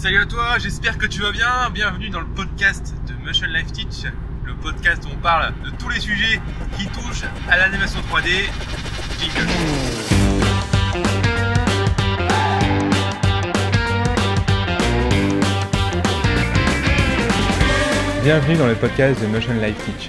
Salut 0.00 0.16
à 0.16 0.24
toi, 0.24 0.56
j'espère 0.58 0.96
que 0.96 1.04
tu 1.04 1.20
vas 1.20 1.30
bien. 1.30 1.68
Bienvenue 1.74 2.08
dans 2.08 2.20
le 2.20 2.26
podcast 2.26 2.94
de 3.06 3.12
Motion 3.22 3.46
Life 3.48 3.70
Teach, 3.70 4.10
le 4.46 4.54
podcast 4.54 5.04
où 5.04 5.08
on 5.14 5.20
parle 5.20 5.52
de 5.62 5.68
tous 5.78 5.90
les 5.90 6.00
sujets 6.00 6.40
qui 6.78 6.86
touchent 6.86 7.24
à 7.50 7.58
l'animation 7.58 8.00
3D. 8.10 8.30
Jingle. 9.20 9.46
Bienvenue 18.22 18.56
dans 18.56 18.68
le 18.68 18.76
podcast 18.76 19.20
de 19.20 19.26
Motion 19.26 19.52
Life 19.52 19.76
Teach. 19.84 20.08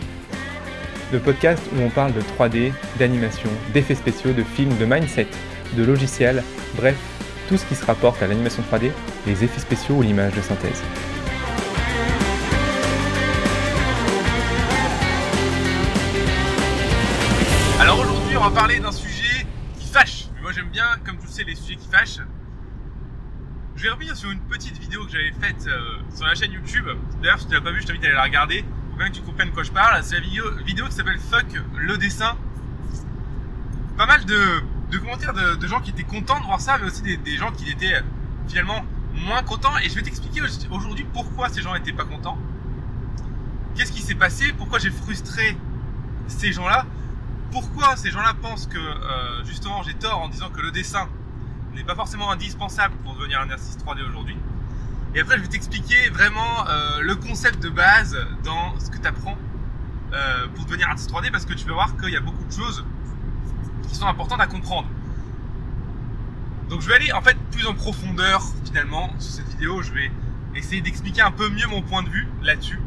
Le 1.12 1.20
podcast 1.20 1.62
où 1.76 1.82
on 1.82 1.90
parle 1.90 2.14
de 2.14 2.22
3D, 2.22 2.72
d'animation, 2.98 3.50
d'effets 3.74 3.96
spéciaux, 3.96 4.32
de 4.32 4.44
films, 4.44 4.78
de 4.78 4.86
mindset, 4.86 5.28
de 5.76 5.84
logiciels, 5.84 6.46
bref, 6.78 6.96
tout 7.48 7.58
ce 7.58 7.66
qui 7.66 7.76
se 7.76 7.86
rapporte 7.86 8.22
à 8.22 8.28
l'animation 8.28 8.64
3D, 8.72 8.92
les 9.26 9.44
effets 9.44 9.60
spéciaux 9.60 9.96
ou 9.96 10.02
l'image 10.02 10.34
de 10.34 10.42
synthèse. 10.42 10.82
Alors 17.80 18.00
aujourd'hui, 18.00 18.38
on 18.38 18.44
va 18.44 18.52
parler 18.52 18.80
d'un 18.80 18.92
sujet 18.92 19.46
qui 19.80 19.88
fâche. 19.88 20.26
Moi 20.42 20.52
j'aime 20.52 20.70
bien, 20.70 20.86
comme 21.06 21.18
tu 21.18 21.26
le 21.26 21.32
sais, 21.32 21.44
les 21.44 21.56
sujets 21.56 21.76
qui 21.76 21.88
fâchent. 21.88 22.20
Je 23.76 23.84
vais 23.84 23.90
revenir 23.90 24.16
sur 24.16 24.30
une 24.30 24.42
petite 24.42 24.78
vidéo 24.78 25.06
que 25.06 25.12
j'avais 25.12 25.32
faite 25.32 25.66
euh, 25.68 25.98
sur 26.14 26.28
la 26.28 26.36
chaîne 26.36 26.52
YouTube. 26.52 26.86
D'ailleurs, 27.22 27.40
si 27.40 27.48
tu 27.48 27.54
l'as 27.54 27.62
pas 27.62 27.72
vue, 27.72 27.82
je 27.82 27.88
t'invite 27.88 28.04
à 28.04 28.08
aller 28.08 28.16
la 28.16 28.24
regarder. 28.24 28.64
Pour 28.90 28.98
bien 28.98 29.10
que 29.10 29.16
tu 29.16 29.22
comprennes 29.22 29.50
de 29.50 29.54
quoi 29.54 29.64
je 29.64 29.72
parle. 29.72 30.04
C'est 30.04 30.16
la 30.16 30.22
vidéo 30.64 30.86
qui 30.86 30.92
s'appelle 30.92 31.18
Fuck 31.18 31.48
le 31.78 31.98
dessin. 31.98 32.38
Pas 33.98 34.06
mal 34.06 34.24
de, 34.26 34.38
de 34.92 34.98
commentaires 34.98 35.34
de, 35.34 35.68
gens 35.68 35.80
qui 35.80 35.92
étaient 35.92 36.04
contents 36.04 36.40
de 36.40 36.46
voir 36.46 36.60
ça, 36.60 36.78
mais 36.78 36.88
aussi 36.88 37.02
des, 37.02 37.38
gens 37.38 37.52
qui 37.52 37.70
étaient 37.70 37.96
euh, 37.96 38.02
finalement 38.48 38.86
moins 39.14 39.42
contents. 39.42 39.78
Et 39.84 39.90
je 39.90 39.96
vais 39.96 40.02
t'expliquer 40.02 40.42
aujourd'hui 40.70 41.06
pourquoi 41.14 41.50
ces 41.50 41.62
gens 41.62 41.74
n'étaient 41.74 41.94
pas 41.94 42.04
contents. 42.04 42.38
Qu'est-ce 43.76 43.94
qui 43.94 44.02
s'est 44.02 44.16
passé? 44.16 44.54
Pourquoi 44.58 44.80
j'ai 44.80 44.92
frustré 44.92 45.58
ces 46.28 46.52
gens-là? 46.52 46.86
Pourquoi 47.52 47.96
ces 47.96 48.12
gens-là 48.12 48.34
pensent 48.42 48.68
que 48.68 48.78
euh, 48.78 49.44
justement 49.46 49.82
j'ai 49.84 49.94
tort 49.94 50.20
en 50.20 50.30
disant 50.30 50.50
que 50.50 50.62
le 50.62 50.72
dessin 50.72 51.08
n'est 51.74 51.84
pas 51.84 51.96
forcément 51.96 52.30
indispensable 52.30 52.94
pour 53.04 53.16
devenir 53.16 53.40
un 53.40 53.50
artiste 53.50 53.82
3D 53.86 54.06
aujourd'hui? 54.08 54.38
Et 55.16 55.22
après, 55.22 55.38
je 55.38 55.42
vais 55.42 55.48
t'expliquer 55.48 56.10
vraiment 56.10 56.68
euh, 56.68 57.00
le 57.02 57.16
concept 57.16 57.62
de 57.64 57.70
base 57.70 58.18
dans 58.44 58.78
ce 58.80 58.90
que 58.90 58.98
tu 58.98 59.08
apprends 59.08 59.38
pour 60.56 60.66
devenir 60.66 60.90
artiste 60.90 61.10
3D 61.10 61.32
parce 61.32 61.46
que 61.46 61.54
tu 61.54 61.66
vas 61.68 61.74
voir 61.74 61.96
qu'il 61.96 62.10
y 62.10 62.18
a 62.18 62.20
beaucoup 62.20 62.44
de 62.44 62.52
choses 62.52 62.84
qui 63.92 63.98
sont 63.98 64.08
importantes 64.08 64.40
à 64.40 64.48
comprendre. 64.48 64.88
Donc 66.70 66.82
je 66.82 66.88
vais 66.88 66.96
aller 66.96 67.12
en 67.12 67.22
fait 67.22 67.38
plus 67.52 67.68
en 67.68 67.74
profondeur 67.74 68.42
finalement 68.64 69.10
sur 69.20 69.34
cette 69.34 69.50
vidéo. 69.50 69.82
Je 69.82 69.92
vais 69.92 70.10
essayer 70.56 70.82
d'expliquer 70.82 71.22
un 71.22 71.32
peu 71.32 71.50
mieux 71.50 71.68
mon 71.68 71.82
point 71.82 72.02
de 72.02 72.10
vue 72.10 72.28
là-dessus. 72.42 72.80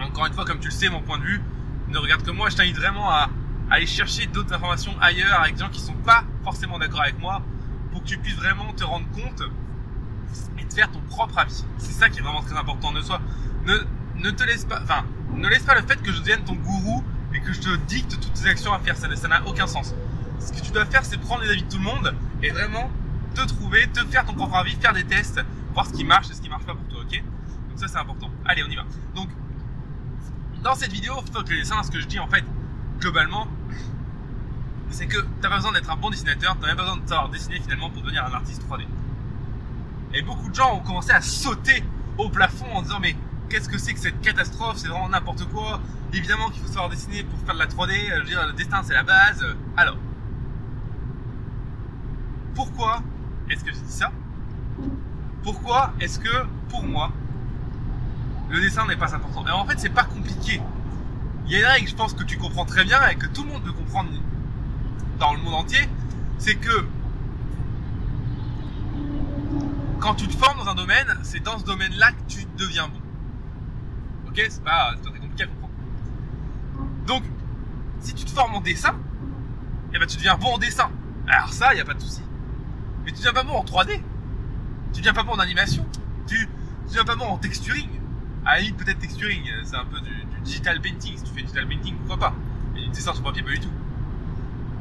Encore 0.00 0.26
une 0.26 0.32
fois, 0.32 0.44
comme 0.44 0.60
tu 0.60 0.68
le 0.68 0.72
sais, 0.74 0.88
mon 0.88 1.00
point 1.00 1.18
de 1.18 1.24
vue 1.24 1.42
ne 1.88 1.98
regarde 1.98 2.22
que 2.22 2.30
moi. 2.30 2.50
Je 2.50 2.56
t'invite 2.56 2.76
vraiment 2.76 3.10
à 3.10 3.28
aller 3.70 3.86
chercher 3.86 4.26
d'autres 4.26 4.52
informations 4.54 4.94
ailleurs 5.00 5.40
avec 5.40 5.54
des 5.54 5.60
gens 5.60 5.70
qui 5.70 5.80
sont 5.80 5.94
pas 5.94 6.22
forcément 6.44 6.78
d'accord 6.78 7.00
avec 7.00 7.18
moi 7.18 7.42
pour 7.90 8.02
que 8.02 8.06
tu 8.06 8.18
puisses 8.18 8.36
vraiment 8.36 8.72
te 8.72 8.84
rendre 8.84 9.06
compte 9.10 9.42
et 10.58 10.64
te 10.64 10.74
faire 10.74 10.90
ton 10.92 11.00
propre 11.00 11.38
avis. 11.38 11.64
C'est 11.78 11.92
ça 11.92 12.08
qui 12.08 12.20
est 12.20 12.22
vraiment 12.22 12.42
très 12.42 12.56
important. 12.56 12.92
Ne 12.92 13.00
sois, 13.00 13.20
ne, 13.66 13.74
ne 14.22 14.30
te 14.30 14.44
laisse 14.44 14.64
pas, 14.64 14.80
enfin, 14.82 15.04
ne 15.34 15.48
laisse 15.48 15.64
pas 15.64 15.74
le 15.74 15.82
fait 15.84 16.00
que 16.00 16.12
je 16.12 16.20
devienne 16.20 16.44
ton 16.44 16.54
gourou 16.54 17.02
que 17.44 17.52
je 17.52 17.60
te 17.60 17.76
dicte 17.86 18.18
toutes 18.20 18.32
tes 18.32 18.48
actions 18.48 18.72
à 18.72 18.78
faire. 18.78 18.96
Ça, 18.96 19.28
n'a 19.28 19.46
aucun 19.46 19.66
sens. 19.66 19.94
Ce 20.40 20.52
que 20.52 20.60
tu 20.60 20.72
dois 20.72 20.86
faire, 20.86 21.04
c'est 21.04 21.18
prendre 21.18 21.42
les 21.42 21.50
avis 21.50 21.62
de 21.62 21.68
tout 21.68 21.78
le 21.78 21.84
monde 21.84 22.14
et 22.42 22.50
vraiment 22.50 22.90
te 23.34 23.42
trouver, 23.46 23.86
te 23.88 24.04
faire 24.06 24.24
ton 24.24 24.34
propre 24.34 24.56
avis, 24.56 24.74
faire 24.76 24.92
des 24.92 25.04
tests, 25.04 25.40
voir 25.72 25.86
ce 25.86 25.92
qui 25.92 26.04
marche 26.04 26.30
et 26.30 26.34
ce 26.34 26.40
qui 26.40 26.48
marche 26.48 26.64
pas 26.64 26.74
pour 26.74 26.86
toi, 26.88 27.00
ok? 27.02 27.22
Donc 27.70 27.78
ça, 27.78 27.88
c'est 27.88 27.98
important. 27.98 28.30
Allez, 28.44 28.62
on 28.64 28.70
y 28.70 28.76
va. 28.76 28.84
Donc, 29.14 29.28
dans 30.62 30.74
cette 30.74 30.92
vidéo, 30.92 31.14
fuck 31.32 31.48
le 31.50 31.56
dessin, 31.56 31.82
ce 31.82 31.90
que 31.90 32.00
je 32.00 32.06
dis 32.06 32.18
en 32.18 32.26
fait, 32.26 32.44
globalement, 33.00 33.46
c'est 34.90 35.06
que 35.06 35.18
t'as 35.40 35.48
pas 35.48 35.56
besoin 35.56 35.72
d'être 35.72 35.90
un 35.90 35.96
bon 35.96 36.10
dessinateur, 36.10 36.56
t'as 36.60 36.68
même 36.68 36.76
pas 36.76 36.84
besoin 36.84 36.98
de 36.98 37.08
savoir 37.08 37.28
dessiner 37.28 37.60
finalement 37.60 37.90
pour 37.90 38.02
devenir 38.02 38.24
un 38.24 38.32
artiste 38.32 38.62
3D. 38.68 38.86
Et 40.14 40.22
beaucoup 40.22 40.48
de 40.48 40.54
gens 40.54 40.76
ont 40.76 40.80
commencé 40.80 41.10
à 41.10 41.20
sauter 41.20 41.82
au 42.16 42.28
plafond 42.28 42.66
en 42.72 42.82
disant 42.82 43.00
mais 43.00 43.16
qu'est-ce 43.54 43.68
que 43.68 43.78
c'est 43.78 43.94
que 43.94 44.00
cette 44.00 44.20
catastrophe, 44.20 44.78
c'est 44.78 44.88
vraiment 44.88 45.08
n'importe 45.08 45.44
quoi. 45.44 45.80
Évidemment 46.12 46.50
qu'il 46.50 46.60
faut 46.60 46.66
savoir 46.66 46.88
dessiner 46.88 47.22
pour 47.22 47.38
faire 47.46 47.54
de 47.54 47.60
la 47.60 47.68
3D, 47.68 47.92
je 48.08 48.18
veux 48.18 48.24
dire 48.24 48.44
le 48.44 48.52
destin 48.52 48.82
c'est 48.82 48.94
la 48.94 49.04
base. 49.04 49.46
Alors, 49.76 49.96
pourquoi 52.56 53.00
est-ce 53.48 53.62
que 53.62 53.72
je 53.72 53.78
dis 53.78 53.92
ça? 53.92 54.10
Pourquoi 55.44 55.92
est-ce 56.00 56.18
que 56.18 56.46
pour 56.68 56.82
moi 56.82 57.12
le 58.50 58.60
dessin 58.60 58.88
n'est 58.88 58.96
pas 58.96 59.14
important? 59.14 59.46
Et 59.46 59.50
en 59.52 59.64
fait 59.66 59.78
c'est 59.78 59.88
pas 59.88 60.02
compliqué. 60.02 60.60
Il 61.46 61.52
y 61.52 61.54
a 61.54 61.60
une 61.60 61.66
règle, 61.66 61.88
je 61.88 61.94
pense 61.94 62.12
que 62.12 62.24
tu 62.24 62.36
comprends 62.36 62.64
très 62.64 62.82
bien 62.82 63.06
et 63.06 63.14
que 63.14 63.26
tout 63.26 63.44
le 63.44 63.50
monde 63.50 63.62
peut 63.62 63.72
comprendre 63.72 64.10
dans 65.20 65.32
le 65.32 65.38
monde 65.38 65.54
entier, 65.54 65.88
c'est 66.38 66.56
que 66.56 66.88
quand 70.00 70.16
tu 70.16 70.26
te 70.26 70.36
formes 70.36 70.58
dans 70.58 70.68
un 70.68 70.74
domaine, 70.74 71.06
c'est 71.22 71.40
dans 71.40 71.56
ce 71.56 71.64
domaine-là 71.64 72.10
que 72.10 72.32
tu 72.32 72.46
deviens 72.58 72.88
bon. 72.88 73.03
Comprendre. 75.46 75.74
Donc, 77.06 77.22
si 78.00 78.14
tu 78.14 78.24
te 78.24 78.30
formes 78.30 78.54
en 78.54 78.60
dessin, 78.60 78.94
eh 79.92 79.98
ben 79.98 80.06
tu 80.06 80.16
deviens 80.16 80.36
bon 80.36 80.54
en 80.54 80.58
dessin. 80.58 80.90
Alors 81.28 81.52
ça, 81.52 81.72
il 81.72 81.76
n'y 81.76 81.80
a 81.80 81.84
pas 81.84 81.94
de 81.94 82.00
souci. 82.00 82.22
Mais 83.04 83.12
tu 83.12 83.18
deviens 83.18 83.32
pas 83.32 83.44
bon 83.44 83.54
en 83.54 83.64
3D. 83.64 84.00
Tu 84.92 85.00
deviens 85.00 85.12
pas 85.12 85.22
bon 85.22 85.32
en 85.32 85.38
animation. 85.38 85.86
Tu, 86.26 86.48
deviens 86.88 87.04
pas 87.04 87.16
bon 87.16 87.26
en 87.26 87.38
texturing. 87.38 87.88
À 88.44 88.56
la 88.56 88.60
limite, 88.60 88.76
peut-être 88.76 88.98
texturing, 88.98 89.42
c'est 89.64 89.76
un 89.76 89.84
peu 89.84 90.00
du, 90.00 90.10
du, 90.10 90.40
digital 90.42 90.80
painting. 90.80 91.16
Si 91.16 91.24
tu 91.24 91.30
fais 91.30 91.42
digital 91.42 91.66
painting, 91.66 91.96
pourquoi 91.96 92.18
pas 92.18 92.34
Mais 92.74 92.82
du 92.82 92.88
dessin 92.88 93.14
sur 93.14 93.22
papier, 93.22 93.42
pas 93.42 93.50
du 93.50 93.60
tout. 93.60 93.70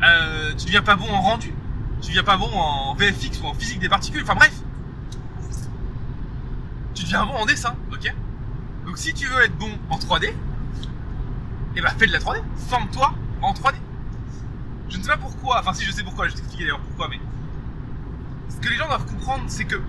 Euh, 0.04 0.54
tu 0.56 0.66
deviens 0.66 0.82
pas 0.82 0.96
bon 0.96 1.10
en 1.10 1.22
rendu. 1.22 1.54
Tu 2.02 2.10
deviens 2.10 2.24
pas 2.24 2.38
bon 2.38 2.52
en 2.54 2.94
VFX 2.96 3.42
ou 3.42 3.48
en 3.48 3.54
physique 3.54 3.80
des 3.80 3.90
particules. 3.90 4.24
Enfin 4.24 4.36
bref. 4.36 4.54
Tu 6.94 7.04
deviens 7.04 7.26
bon 7.26 7.34
en 7.34 7.46
dessin, 7.46 7.76
ok? 7.92 8.14
Donc 8.94 9.00
si 9.00 9.12
tu 9.12 9.26
veux 9.26 9.42
être 9.42 9.58
bon 9.58 9.72
en 9.90 9.98
3D, 9.98 10.32
eh 11.76 11.82
ben 11.82 11.90
fais 11.98 12.06
de 12.06 12.12
la 12.12 12.20
3D. 12.20 12.44
Forme-toi 12.70 13.16
en 13.42 13.52
3D. 13.52 13.74
Je 14.88 14.98
ne 14.98 15.02
sais 15.02 15.10
pas 15.10 15.18
pourquoi, 15.18 15.62
enfin 15.62 15.74
si 15.74 15.84
je 15.84 15.92
sais 15.92 16.04
pourquoi, 16.04 16.28
je 16.28 16.34
vais 16.34 16.38
t'expliquer 16.38 16.66
d'ailleurs 16.66 16.80
pourquoi, 16.82 17.08
mais 17.08 17.20
ce 18.50 18.58
que 18.58 18.70
les 18.70 18.76
gens 18.76 18.86
doivent 18.86 19.08
comprendre, 19.08 19.46
c'est 19.48 19.66
que 19.66 19.82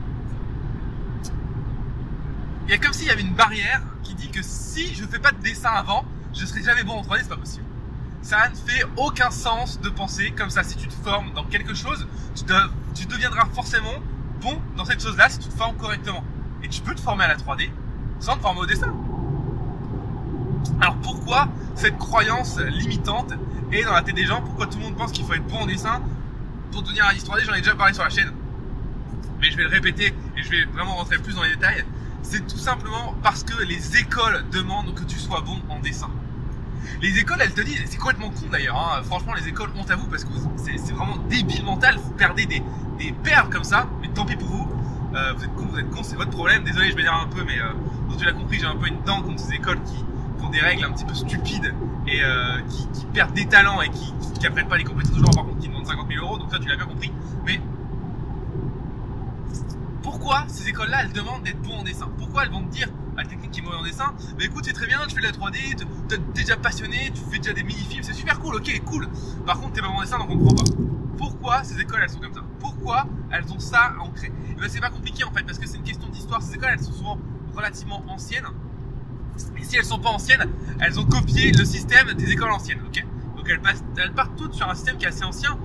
il 2.64 2.70
y 2.70 2.72
a 2.72 2.78
comme 2.78 2.94
s'il 2.94 3.06
y 3.06 3.10
avait 3.10 3.20
une 3.20 3.34
barrière 3.34 3.82
qui 4.02 4.14
dit 4.14 4.30
que 4.30 4.40
si 4.40 4.94
je 4.94 5.04
fais 5.04 5.18
pas 5.18 5.32
de 5.32 5.42
dessin 5.42 5.68
avant, 5.68 6.06
je 6.32 6.46
serai 6.46 6.62
jamais 6.62 6.82
bon 6.82 6.94
en 6.94 7.02
3D, 7.02 7.18
c'est 7.24 7.28
pas 7.28 7.36
possible. 7.36 7.66
Ça 8.22 8.48
ne 8.48 8.54
fait 8.54 8.86
aucun 8.96 9.30
sens 9.30 9.82
de 9.82 9.90
penser 9.90 10.30
comme 10.30 10.48
ça. 10.48 10.62
Si 10.62 10.76
tu 10.76 10.88
te 10.88 10.94
formes 10.94 11.30
dans 11.34 11.44
quelque 11.44 11.74
chose, 11.74 12.08
tu 12.34 13.04
deviendras 13.04 13.44
forcément 13.52 14.00
bon 14.40 14.58
dans 14.78 14.86
cette 14.86 15.02
chose-là 15.02 15.28
si 15.28 15.40
tu 15.40 15.50
te 15.50 15.54
formes 15.58 15.76
correctement. 15.76 16.24
Et 16.62 16.70
tu 16.70 16.80
peux 16.80 16.94
te 16.94 17.02
former 17.02 17.24
à 17.24 17.28
la 17.28 17.36
3D 17.36 17.68
former 18.32 18.60
au 18.60 18.66
dessin. 18.66 18.92
Alors 20.80 20.96
pourquoi 20.96 21.48
cette 21.74 21.98
croyance 21.98 22.58
limitante 22.58 23.34
est 23.72 23.84
dans 23.84 23.92
la 23.92 24.02
tête 24.02 24.14
des 24.14 24.24
gens? 24.24 24.40
Pourquoi 24.40 24.66
tout 24.66 24.78
le 24.78 24.84
monde 24.84 24.96
pense 24.96 25.12
qu'il 25.12 25.24
faut 25.24 25.34
être 25.34 25.46
bon 25.46 25.58
en 25.58 25.66
dessin 25.66 26.00
pour 26.72 26.82
devenir 26.82 27.04
artiste 27.04 27.28
3D 27.28 27.44
J'en 27.44 27.54
ai 27.54 27.60
déjà 27.60 27.74
parlé 27.74 27.92
sur 27.92 28.02
la 28.02 28.10
chaîne. 28.10 28.32
Mais 29.40 29.50
je 29.50 29.56
vais 29.56 29.64
le 29.64 29.68
répéter 29.68 30.14
et 30.36 30.42
je 30.42 30.50
vais 30.50 30.64
vraiment 30.64 30.94
rentrer 30.94 31.18
plus 31.18 31.34
dans 31.34 31.42
les 31.42 31.50
détails. 31.50 31.84
C'est 32.22 32.46
tout 32.46 32.58
simplement 32.58 33.14
parce 33.22 33.44
que 33.44 33.62
les 33.64 33.98
écoles 33.98 34.44
demandent 34.50 34.94
que 34.94 35.04
tu 35.04 35.18
sois 35.18 35.42
bon 35.42 35.60
en 35.68 35.78
dessin. 35.80 36.10
Les 37.02 37.18
écoles, 37.18 37.38
elles 37.40 37.52
te 37.52 37.60
disent, 37.60 37.82
c'est 37.86 37.96
complètement 37.96 38.30
con 38.30 38.46
d'ailleurs, 38.50 38.76
hein. 38.76 39.02
franchement 39.04 39.34
les 39.34 39.48
écoles, 39.48 39.70
honte 39.76 39.90
à 39.90 39.96
vous 39.96 40.06
parce 40.06 40.24
que 40.24 40.30
c'est 40.56 40.92
vraiment 40.92 41.16
débile 41.28 41.64
mental, 41.64 41.98
vous 42.02 42.12
perdez 42.12 42.46
des, 42.46 42.62
des 42.98 43.12
perles 43.12 43.48
comme 43.50 43.64
ça, 43.64 43.86
mais 44.00 44.08
tant 44.08 44.24
pis 44.24 44.36
pour 44.36 44.48
vous, 44.48 44.68
euh, 45.14 45.32
vous 45.36 45.44
êtes 45.44 45.54
con, 45.54 45.66
vous 45.66 45.78
êtes 45.78 45.90
con, 45.90 46.02
c'est 46.02 46.16
votre 46.16 46.30
problème, 46.30 46.64
désolé 46.64 46.90
je 46.90 46.96
m'énerve 46.96 47.22
un 47.22 47.28
peu, 47.28 47.44
mais 47.44 47.58
euh, 47.60 48.16
tu 48.18 48.24
l'as 48.24 48.32
compris, 48.32 48.58
j'ai 48.58 48.66
un 48.66 48.76
peu 48.76 48.88
une 48.88 49.02
dent 49.02 49.22
contre 49.22 49.40
ces 49.40 49.54
écoles 49.54 49.80
qui, 49.84 49.96
qui, 49.96 50.44
ont 50.44 50.50
des 50.50 50.60
règles 50.60 50.84
un 50.84 50.92
petit 50.92 51.04
peu 51.04 51.14
stupides 51.14 51.72
et 52.06 52.22
euh, 52.22 52.60
qui, 52.68 52.88
qui, 52.88 53.06
perdent 53.06 53.32
des 53.32 53.46
talents 53.46 53.80
et 53.80 53.88
qui, 53.90 54.12
qui, 54.38 54.46
apprennent 54.46 54.68
pas 54.68 54.76
les 54.76 54.84
compétences 54.84 55.12
toujours 55.14 55.30
par 55.30 55.44
contre 55.44 55.58
qui 55.58 55.68
demandent 55.68 55.86
50 55.86 56.08
000 56.08 56.24
euros, 56.24 56.38
donc 56.38 56.50
ça 56.50 56.58
tu 56.58 56.68
l'as 56.68 56.76
bien 56.76 56.86
compris, 56.86 57.12
mais 57.46 57.60
pourquoi 60.02 60.44
ces 60.48 60.68
écoles-là 60.68 61.02
elles 61.02 61.12
demandent 61.12 61.42
d'être 61.42 61.62
bon 61.62 61.78
en 61.78 61.82
dessin? 61.82 62.08
Pourquoi 62.18 62.44
elles 62.44 62.50
vont 62.50 62.62
te 62.62 62.72
dire 62.72 62.88
à 63.16 63.22
la 63.22 63.28
technique 63.28 63.52
qui 63.52 63.60
est 63.60 63.62
mauvais 63.62 63.76
en 63.76 63.84
dessin, 63.84 64.12
mais 64.36 64.46
écoute 64.46 64.64
c'est 64.64 64.72
très 64.72 64.86
bien, 64.86 64.98
tu 65.08 65.14
fais 65.14 65.20
de 65.20 65.26
la 65.26 65.32
3D, 65.32 65.76
t'es 66.08 66.18
déjà 66.34 66.56
passionné, 66.56 67.12
tu 67.14 67.20
fais 67.30 67.38
déjà 67.38 67.52
des 67.52 67.62
mini-films, 67.62 68.02
c'est 68.02 68.12
super 68.12 68.40
cool, 68.40 68.56
ok, 68.56 68.82
cool. 68.84 69.08
Par 69.46 69.60
contre 69.60 69.74
t'es 69.74 69.80
pas 69.80 69.88
bon 69.88 69.94
en 69.94 70.02
dessin 70.02 70.18
donc 70.18 70.30
on 70.30 70.38
comprend 70.38 70.56
pas. 70.56 70.70
Pourquoi 71.16 71.62
ces 71.62 71.80
écoles 71.80 72.00
elles 72.02 72.10
sont 72.10 72.18
comme 72.18 72.34
ça? 72.34 72.42
Pourquoi 72.58 73.06
elles 73.34 73.52
ont 73.52 73.58
ça 73.58 73.94
ancré 74.00 74.32
Et 74.50 74.54
ben 74.54 74.68
c'est 74.68 74.80
pas 74.80 74.90
compliqué 74.90 75.24
en 75.24 75.30
fait 75.32 75.42
parce 75.42 75.58
que 75.58 75.66
c'est 75.66 75.76
une 75.76 75.82
question 75.82 76.08
d'histoire. 76.08 76.42
Ces 76.42 76.54
écoles 76.54 76.70
elles 76.72 76.84
sont 76.84 76.92
souvent 76.92 77.18
relativement 77.54 78.02
anciennes. 78.08 78.46
Et 79.58 79.64
si 79.64 79.76
elles 79.76 79.84
sont 79.84 79.98
pas 79.98 80.10
anciennes, 80.10 80.48
elles 80.80 80.98
ont 81.00 81.04
copié 81.04 81.52
le 81.52 81.64
système 81.64 82.12
des 82.12 82.30
écoles 82.30 82.52
anciennes, 82.52 82.80
ok? 82.86 83.04
Donc 83.36 83.48
elles, 83.48 84.12
partent 84.12 84.36
toutes 84.36 84.54
sur 84.54 84.68
un 84.68 84.74
système 84.74 84.96
qui 84.96 85.04
est 85.04 85.08
assez 85.08 85.24
ancien, 85.24 85.58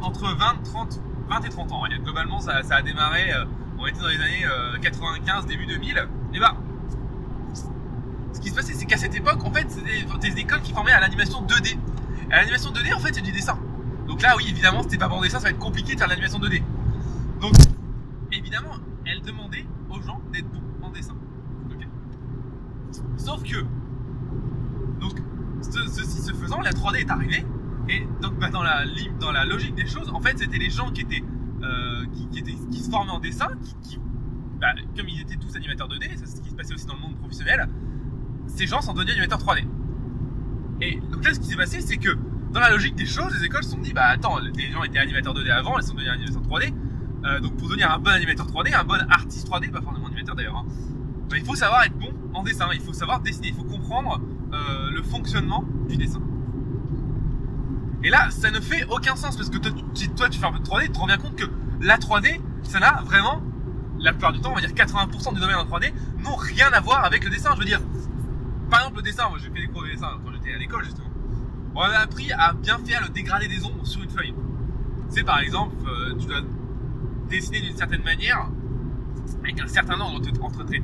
entre 0.00 0.34
20, 0.34 0.62
30, 0.64 1.00
20 1.28 1.40
et 1.44 1.48
30 1.50 1.72
ans. 1.72 1.82
Globalement 2.02 2.40
ça, 2.40 2.60
a 2.70 2.82
démarré 2.82 3.32
on 3.78 3.86
était 3.86 4.00
dans 4.00 4.08
les 4.08 4.20
années 4.20 4.46
95, 4.80 5.46
début 5.46 5.66
2000, 5.66 6.08
et 6.32 6.38
bah, 6.38 6.56
ce 8.32 8.40
qui 8.40 8.50
se 8.50 8.54
passait, 8.54 8.74
c'est 8.74 8.86
qu'à 8.86 8.96
cette 8.96 9.14
époque, 9.14 9.44
en 9.44 9.50
fait, 9.50 9.66
c'était 9.70 10.30
des 10.30 10.40
écoles 10.40 10.60
qui 10.62 10.72
formaient 10.72 10.92
à 10.92 11.00
l'animation 11.00 11.42
2D. 11.42 11.72
Et 11.72 12.30
l'animation 12.30 12.70
2D, 12.70 12.94
en 12.94 12.98
fait, 12.98 13.14
c'est 13.14 13.22
du 13.22 13.32
dessin. 13.32 13.58
Donc 14.06 14.22
là, 14.22 14.34
oui, 14.36 14.46
évidemment, 14.48 14.82
c'était 14.82 14.98
pas 14.98 15.08
bon 15.08 15.20
dessin, 15.20 15.38
ça 15.38 15.44
va 15.44 15.50
être 15.50 15.58
compliqué 15.58 15.94
de 15.94 15.98
faire 15.98 16.08
l'animation 16.08 16.38
2D. 16.38 16.62
Donc, 17.40 17.54
évidemment, 18.32 18.74
elle 19.04 19.20
demandait 19.20 19.66
aux 19.90 20.00
gens 20.00 20.20
d'être 20.32 20.48
bons 20.50 20.86
en 20.86 20.90
dessin. 20.90 21.14
Sauf 23.16 23.42
que, 23.42 23.64
donc, 25.00 25.20
ceci 25.60 26.22
se 26.22 26.32
faisant, 26.32 26.60
la 26.60 26.72
3D 26.72 27.00
est 27.00 27.10
arrivée. 27.10 27.44
Et 27.88 28.06
donc, 28.22 28.38
bah, 28.38 28.50
dans, 28.50 28.62
la, 28.62 28.84
dans 29.20 29.32
la 29.32 29.44
logique 29.44 29.74
des 29.74 29.86
choses, 29.86 30.08
en 30.10 30.20
fait, 30.20 30.38
c'était 30.38 30.58
les 30.58 30.70
gens 30.70 30.90
qui 30.90 31.02
étaient, 31.02 31.22
euh, 31.62 32.04
qui 32.32 32.78
se 32.78 32.90
formaient 32.90 33.10
en 33.10 33.20
dessin, 33.20 33.48
qui, 33.82 33.98
bah, 34.60 34.68
comme 34.96 35.08
ils 35.08 35.20
étaient 35.20 35.36
tous 35.36 35.54
animateurs 35.56 35.88
2D, 35.88 36.08
c'est 36.16 36.26
ce 36.26 36.40
qui 36.40 36.50
se 36.50 36.54
passait 36.54 36.74
aussi 36.74 36.86
dans 36.86 36.94
le 36.94 37.00
monde 37.00 37.16
professionnel, 37.16 37.68
ces 38.46 38.66
gens 38.66 38.80
sont 38.80 38.94
devenus 38.94 39.12
animateurs 39.12 39.40
3D. 39.40 39.66
Et 40.80 41.00
donc 41.10 41.24
là, 41.24 41.34
ce 41.34 41.40
qui 41.40 41.46
s'est 41.46 41.56
passé, 41.56 41.80
c'est 41.80 41.96
que 41.96 42.16
dans 42.52 42.60
la 42.60 42.70
logique 42.70 42.94
des 42.94 43.06
choses, 43.06 43.34
les 43.38 43.44
écoles 43.44 43.64
se 43.64 43.70
sont 43.70 43.78
dit, 43.78 43.92
bah 43.92 44.06
attends, 44.06 44.38
les 44.38 44.70
gens 44.70 44.82
étaient 44.82 44.98
animateurs 44.98 45.34
2D 45.34 45.50
avant, 45.50 45.78
ils 45.78 45.82
sont 45.82 45.94
devenus 45.94 46.12
animateurs 46.12 46.42
3D. 46.42 46.72
Euh, 47.26 47.40
donc 47.40 47.56
pour 47.56 47.68
devenir 47.68 47.90
un 47.90 47.98
bon 47.98 48.10
animateur 48.10 48.46
3D, 48.46 48.74
un 48.74 48.84
bon 48.84 49.00
artiste 49.10 49.48
3D, 49.48 49.70
pas 49.70 49.80
forcément 49.80 50.06
animateur 50.06 50.36
d'ailleurs, 50.36 50.56
hein, 50.56 50.66
il 51.34 51.44
faut 51.44 51.56
savoir 51.56 51.84
être 51.84 51.98
bon 51.98 52.12
en 52.34 52.42
dessin, 52.42 52.68
il 52.72 52.80
faut 52.80 52.92
savoir 52.92 53.20
dessiner, 53.20 53.48
il 53.48 53.54
faut 53.54 53.64
comprendre 53.64 54.20
euh, 54.52 54.90
le 54.90 55.02
fonctionnement 55.02 55.64
du 55.88 55.96
dessin. 55.96 56.20
Et 58.04 58.10
là, 58.10 58.30
ça 58.30 58.50
ne 58.50 58.60
fait 58.60 58.84
aucun 58.90 59.16
sens 59.16 59.36
parce 59.36 59.50
que 59.50 59.58
toi, 59.58 60.28
tu 60.28 60.38
fais 60.38 60.46
un 60.46 60.52
peu 60.52 60.58
de 60.60 60.64
3D, 60.64 60.84
tu 60.84 60.92
te 60.92 60.98
rends 60.98 61.06
bien 61.06 61.16
compte 61.16 61.34
que 61.34 61.46
la 61.80 61.96
3D, 61.96 62.40
ça 62.62 62.78
n'a 62.78 63.02
vraiment, 63.04 63.42
la 63.98 64.12
plupart 64.12 64.32
du 64.32 64.40
temps, 64.40 64.52
on 64.52 64.54
va 64.54 64.60
dire 64.60 64.70
80% 64.70 65.34
du 65.34 65.40
domaine 65.40 65.56
en 65.56 65.64
3D, 65.64 65.92
n'ont 66.22 66.36
rien 66.36 66.68
à 66.72 66.80
voir 66.80 67.04
avec 67.04 67.24
le 67.24 67.30
dessin. 67.30 67.50
Je 67.54 67.58
veux 67.58 67.64
dire, 67.64 67.80
par 68.70 68.80
exemple, 68.80 68.98
le 68.98 69.02
dessin, 69.02 69.28
moi 69.28 69.38
j'ai 69.42 69.50
fait 69.50 69.66
des 69.66 69.72
cours 69.72 69.82
de 69.82 69.88
dessin 69.88 70.10
quand 70.24 70.32
j'étais 70.32 70.54
à 70.54 70.58
l'école 70.58 70.84
justement. 70.84 71.08
On 71.74 71.80
a 71.80 71.98
appris 71.98 72.30
à 72.32 72.52
bien 72.52 72.78
faire 72.78 73.02
le 73.02 73.08
dégradé 73.08 73.48
des 73.48 73.64
ombres 73.64 73.84
sur 73.84 74.02
une 74.02 74.10
feuille. 74.10 74.34
C'est 75.08 75.24
par 75.24 75.40
exemple, 75.40 75.74
euh, 75.86 76.14
tu 76.18 76.26
dois 76.26 76.40
dessiner 77.28 77.60
d'une 77.60 77.76
certaine 77.76 78.02
manière, 78.02 78.48
avec 79.42 79.60
un 79.60 79.66
certain 79.66 79.96
nombre 79.96 80.16
entre, 80.42 80.64
tes 80.64 80.80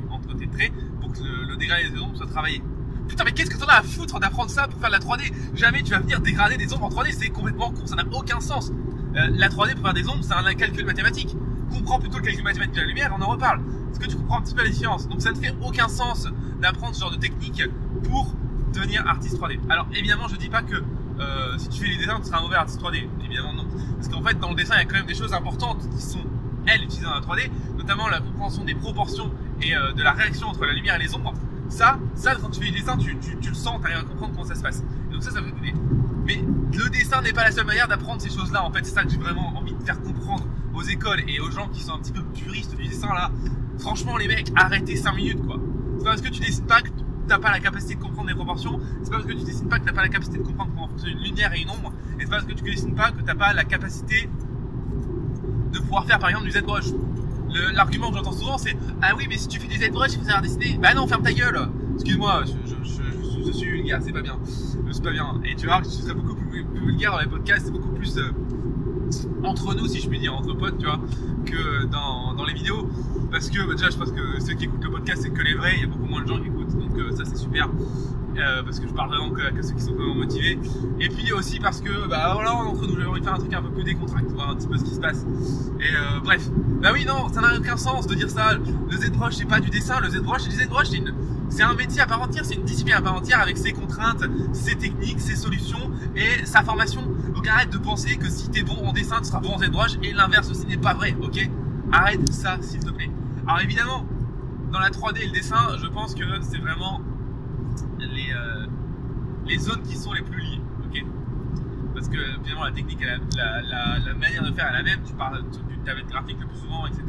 traits, 0.47 0.71
pour 1.01 1.11
que 1.11 1.23
le, 1.23 1.55
dégradé 1.57 1.89
des 1.89 1.99
ombres 1.99 2.15
soit 2.17 2.27
travaillé. 2.27 2.61
Putain, 3.07 3.23
mais 3.25 3.31
qu'est-ce 3.31 3.49
que 3.49 3.57
t'en 3.57 3.65
as 3.65 3.79
à 3.79 3.83
foutre 3.83 4.19
d'apprendre 4.19 4.49
ça 4.49 4.67
pour 4.67 4.79
faire 4.79 4.89
de 4.89 4.93
la 4.93 4.99
3D 4.99 5.31
Jamais 5.55 5.83
tu 5.83 5.91
vas 5.91 5.99
venir 5.99 6.21
dégrader 6.21 6.57
des 6.57 6.73
ombres 6.73 6.85
en 6.85 6.89
3D, 6.89 7.11
c'est 7.11 7.29
complètement 7.29 7.71
con, 7.71 7.85
ça 7.85 7.95
n'a 7.95 8.05
aucun 8.11 8.39
sens. 8.39 8.71
Euh, 9.15 9.27
la 9.31 9.49
3D 9.49 9.75
pour 9.75 9.83
faire 9.83 9.93
des 9.93 10.07
ombres, 10.07 10.23
c'est 10.23 10.33
un 10.33 10.53
calcul 10.53 10.85
mathématique. 10.85 11.35
Comprends 11.71 11.99
plutôt 11.99 12.17
le 12.17 12.23
calcul 12.23 12.43
mathématique 12.43 12.75
de 12.75 12.81
la 12.81 12.87
lumière, 12.87 13.15
on 13.17 13.21
en 13.21 13.29
reparle. 13.29 13.61
Est-ce 13.91 13.99
que 13.99 14.07
tu 14.07 14.15
comprends 14.15 14.39
un 14.39 14.41
petit 14.41 14.55
peu 14.55 14.63
la 14.63 14.69
différence 14.69 15.07
Donc 15.07 15.21
ça 15.21 15.31
ne 15.31 15.37
fait 15.37 15.53
aucun 15.61 15.87
sens 15.87 16.27
d'apprendre 16.61 16.95
ce 16.95 17.01
genre 17.01 17.11
de 17.11 17.17
technique 17.17 17.63
pour 18.03 18.33
devenir 18.73 19.05
artiste 19.07 19.37
3D. 19.39 19.59
Alors 19.69 19.87
évidemment, 19.93 20.27
je 20.27 20.35
dis 20.35 20.49
pas 20.49 20.61
que 20.61 20.83
euh, 21.19 21.57
si 21.57 21.69
tu 21.69 21.81
fais 21.81 21.89
les 21.89 21.97
dessins, 21.97 22.19
tu 22.19 22.27
seras 22.27 22.39
un 22.39 22.41
mauvais 22.41 22.55
artiste 22.55 22.81
3D. 22.81 23.07
Évidemment 23.23 23.53
non. 23.53 23.65
Parce 23.95 24.07
qu'en 24.07 24.21
fait, 24.21 24.39
dans 24.39 24.49
le 24.49 24.55
dessin, 24.55 24.75
il 24.75 24.79
y 24.79 24.81
a 24.81 24.85
quand 24.85 24.95
même 24.95 25.05
des 25.05 25.15
choses 25.15 25.33
importantes 25.33 25.87
qui 25.95 26.01
sont, 26.01 26.23
elles, 26.65 26.83
utilisées 26.83 27.05
dans 27.05 27.13
la 27.13 27.21
3D, 27.21 27.49
notamment 27.77 28.07
la 28.07 28.19
compréhension 28.19 28.63
des 28.63 28.75
proportions 28.75 29.31
et 29.61 29.75
euh, 29.75 29.93
de 29.93 30.03
la 30.03 30.11
réaction 30.11 30.47
entre 30.47 30.65
la 30.65 30.73
lumière 30.73 30.95
et 30.95 30.99
les 30.99 31.13
ombres. 31.15 31.33
Ça, 31.69 31.97
ça 32.15 32.35
quand 32.35 32.49
tu 32.49 32.59
fais 32.59 32.71
les 32.71 32.79
dessins, 32.79 32.97
tu, 32.97 33.15
le 33.15 33.53
sens, 33.55 33.79
tu 33.81 33.85
arrives 33.85 34.05
à 34.05 34.07
comprendre 34.07 34.33
comment 34.33 34.45
ça 34.45 34.55
se 34.55 34.61
passe. 34.61 34.83
Donc 35.11 35.23
ça, 35.23 35.31
ça 35.31 35.41
va 35.41 35.49
t'aider. 35.51 35.73
Mais 36.25 36.43
le 36.73 36.89
dessin 36.89 37.21
n'est 37.21 37.33
pas 37.33 37.43
la 37.43 37.51
seule 37.51 37.65
manière 37.65 37.87
d'apprendre 37.87 38.21
ces 38.21 38.29
choses-là. 38.29 38.63
En 38.63 38.71
fait, 38.71 38.85
c'est 38.85 38.93
ça 38.93 39.03
que 39.03 39.09
j'ai 39.09 39.17
vraiment 39.17 39.57
envie 39.57 39.73
de 39.73 39.83
faire 39.83 40.01
comprendre 40.01 40.45
aux 40.73 40.83
écoles 40.83 41.23
et 41.27 41.39
aux 41.39 41.51
gens 41.51 41.67
qui 41.67 41.83
sont 41.83 41.93
un 41.93 41.99
petit 41.99 42.11
peu 42.11 42.23
puristes 42.23 42.75
du 42.75 42.87
dessin 42.87 43.13
là. 43.13 43.31
Franchement, 43.79 44.17
les 44.17 44.27
mecs, 44.27 44.51
arrêtez 44.55 44.95
5 44.95 45.15
minutes 45.15 45.45
quoi. 45.45 45.57
C'est 45.97 46.05
parce 46.05 46.21
que 46.21 46.29
tu 46.29 46.41
dessines 46.41 46.65
pas 46.65 46.81
que 46.81 46.89
t'as 47.27 47.39
pas 47.39 47.51
la 47.51 47.59
capacité 47.59 47.95
de 47.95 48.01
comprendre 48.01 48.29
les 48.29 48.35
proportions, 48.35 48.79
c'est 49.03 49.09
pas 49.09 49.17
parce 49.17 49.27
que 49.27 49.33
tu 49.33 49.43
dessines 49.43 49.69
pas 49.69 49.79
que 49.79 49.85
t'as 49.85 49.93
pas 49.93 50.01
la 50.01 50.09
capacité 50.09 50.37
de 50.37 50.43
comprendre 50.43 50.71
comment 50.73 50.87
fonctionne 50.87 51.17
une 51.17 51.23
lumière 51.23 51.53
et 51.53 51.61
une 51.61 51.69
ombre, 51.69 51.93
et 52.19 52.23
c'est 52.23 52.29
pas 52.29 52.37
parce 52.37 52.45
que 52.45 52.53
tu 52.53 52.63
dessines 52.63 52.95
pas 52.95 53.11
que 53.11 53.21
t'as 53.21 53.35
pas 53.35 53.53
la 53.53 53.63
capacité 53.63 54.29
de 55.71 55.79
pouvoir 55.79 56.05
faire 56.05 56.19
par 56.19 56.29
exemple 56.29 56.45
du 56.45 56.51
ZBrush. 56.51 56.85
L'argument 57.73 58.09
que 58.09 58.17
j'entends 58.17 58.31
souvent 58.31 58.57
c'est 58.57 58.75
Ah 59.01 59.11
oui, 59.15 59.25
mais 59.29 59.37
si 59.37 59.47
tu 59.47 59.59
fais 59.59 59.67
du 59.67 59.75
ZBrush, 59.75 60.13
il 60.13 60.19
faut 60.19 60.25
savoir 60.25 60.41
dessiner. 60.41 60.77
Bah 60.81 60.93
non, 60.93 61.07
ferme 61.07 61.23
ta 61.23 61.33
gueule 61.33 61.69
Excuse-moi, 61.95 62.43
je, 62.45 63.51
suis 63.51 63.69
vulgaire, 63.69 63.99
c'est 64.01 64.11
pas 64.11 64.21
bien. 64.21 64.39
C'est 64.91 65.03
pas 65.03 65.11
bien. 65.11 65.39
Et 65.45 65.55
tu 65.55 65.67
vois 65.67 65.81
je 65.83 65.89
serais 65.89 66.13
beaucoup 66.13 66.35
plus, 66.35 66.65
vulgaire 66.73 67.11
dans 67.11 67.19
les 67.19 67.27
podcasts, 67.27 67.65
c'est 67.65 67.71
beaucoup 67.71 67.91
plus. 67.91 68.17
Euh, 68.17 68.31
entre 69.43 69.75
nous, 69.75 69.87
si 69.87 69.99
je 69.99 70.09
puis 70.09 70.19
dire, 70.19 70.33
entre 70.33 70.53
potes, 70.53 70.77
tu 70.77 70.85
vois, 70.85 70.99
que 71.45 71.85
dans, 71.85 72.33
dans 72.33 72.45
les 72.45 72.53
vidéos. 72.53 72.87
Parce 73.31 73.49
que 73.49 73.71
déjà, 73.73 73.89
je 73.89 73.97
pense 73.97 74.11
que 74.11 74.39
ceux 74.39 74.53
qui 74.53 74.65
écoutent 74.65 74.83
le 74.83 74.91
podcast, 74.91 75.23
c'est 75.23 75.31
que 75.31 75.41
les 75.41 75.55
vrais, 75.55 75.75
il 75.75 75.81
y 75.81 75.83
a 75.83 75.87
beaucoup 75.87 76.05
moins 76.05 76.21
de 76.21 76.27
gens 76.27 76.39
qui 76.39 76.47
écoutent, 76.47 76.77
donc 76.77 76.97
euh, 76.97 77.15
ça 77.15 77.23
c'est 77.25 77.37
super. 77.37 77.69
Euh, 78.37 78.63
parce 78.63 78.79
que 78.79 78.87
je 78.87 78.93
parle 78.93 79.09
vraiment 79.09 79.29
que, 79.29 79.41
ceux 79.61 79.73
qui 79.73 79.81
sont 79.81 79.93
vraiment 79.93 80.15
motivés. 80.15 80.59
Et 80.99 81.09
puis 81.09 81.31
aussi 81.33 81.59
parce 81.59 81.81
que, 81.81 82.07
bah 82.07 82.31
voilà, 82.33 82.53
entre 82.53 82.87
nous, 82.87 82.99
j'ai 82.99 83.05
envie 83.05 83.19
de 83.19 83.25
faire 83.25 83.35
un 83.35 83.39
truc 83.39 83.53
un 83.53 83.61
peu 83.61 83.69
plus 83.69 83.83
décontracté, 83.83 84.33
voir 84.33 84.49
un 84.49 84.55
petit 84.55 84.67
peu 84.67 84.77
ce 84.77 84.83
qui 84.83 84.95
se 84.95 84.99
passe. 84.99 85.25
Et 85.79 85.95
euh, 85.95 86.19
bref, 86.23 86.49
bah 86.81 86.89
oui, 86.93 87.05
non, 87.05 87.27
ça 87.31 87.41
n'a 87.41 87.57
aucun 87.57 87.77
sens 87.77 88.07
de 88.07 88.15
dire 88.15 88.29
ça. 88.29 88.53
Le 88.53 88.97
ZBrush, 88.97 89.35
c'est 89.35 89.45
pas 89.45 89.59
du 89.59 89.69
dessin, 89.69 89.99
le 89.99 90.09
ZBrush, 90.09 90.41
c'est 90.43 90.49
du 90.49 90.63
ZBrush, 90.63 90.87
c'est 91.49 91.63
un 91.63 91.73
métier 91.75 92.01
à 92.01 92.07
part 92.07 92.21
entière, 92.21 92.45
c'est 92.45 92.55
une 92.55 92.63
discipline 92.63 92.95
à 92.95 93.01
part 93.01 93.15
entière 93.15 93.39
avec 93.39 93.57
ses 93.57 93.73
contraintes, 93.73 94.23
ses 94.53 94.75
techniques, 94.75 95.19
ses 95.19 95.35
solutions 95.35 95.91
et 96.15 96.45
sa 96.45 96.63
formation. 96.63 97.01
Arrête 97.49 97.71
de 97.71 97.77
penser 97.77 98.17
que 98.17 98.29
si 98.29 98.49
t'es 98.49 98.63
bon 98.63 98.85
en 98.85 98.93
dessin, 98.93 99.19
tu 99.19 99.25
seras 99.25 99.39
bon 99.39 99.53
en 99.53 99.59
ZBrush 99.59 99.97
et 100.01 100.13
l'inverse 100.13 100.49
aussi 100.49 100.65
n'est 100.65 100.77
pas 100.77 100.93
vrai, 100.93 101.15
ok? 101.21 101.49
Arrête 101.91 102.31
ça, 102.31 102.57
s'il 102.61 102.79
te 102.79 102.89
plaît. 102.89 103.11
Alors 103.45 103.61
évidemment, 103.61 104.05
dans 104.71 104.79
la 104.79 104.89
3D 104.89 105.17
et 105.21 105.25
le 105.25 105.31
dessin, 105.31 105.77
je 105.81 105.87
pense 105.87 106.15
que 106.15 106.23
c'est 106.41 106.57
vraiment 106.57 107.01
les, 107.99 108.31
euh, 108.33 108.65
les 109.45 109.57
zones 109.57 109.83
qui 109.83 109.97
sont 109.97 110.13
les 110.13 110.21
plus 110.21 110.39
liées, 110.41 110.61
ok? 110.85 111.05
Parce 111.93 112.07
que 112.07 112.17
finalement 112.43 112.63
la 112.63 112.71
technique, 112.71 113.03
la, 113.35 114.13
manière 114.15 114.43
de 114.43 114.51
faire 114.51 114.69
est 114.69 114.73
la 114.73 114.83
même, 114.83 115.03
tu 115.05 115.13
parles 115.13 115.43
du 115.67 115.77
tablette 115.85 116.07
graphique 116.07 116.37
le 116.39 116.47
plus 116.47 116.57
souvent, 116.57 116.87
etc. 116.87 117.03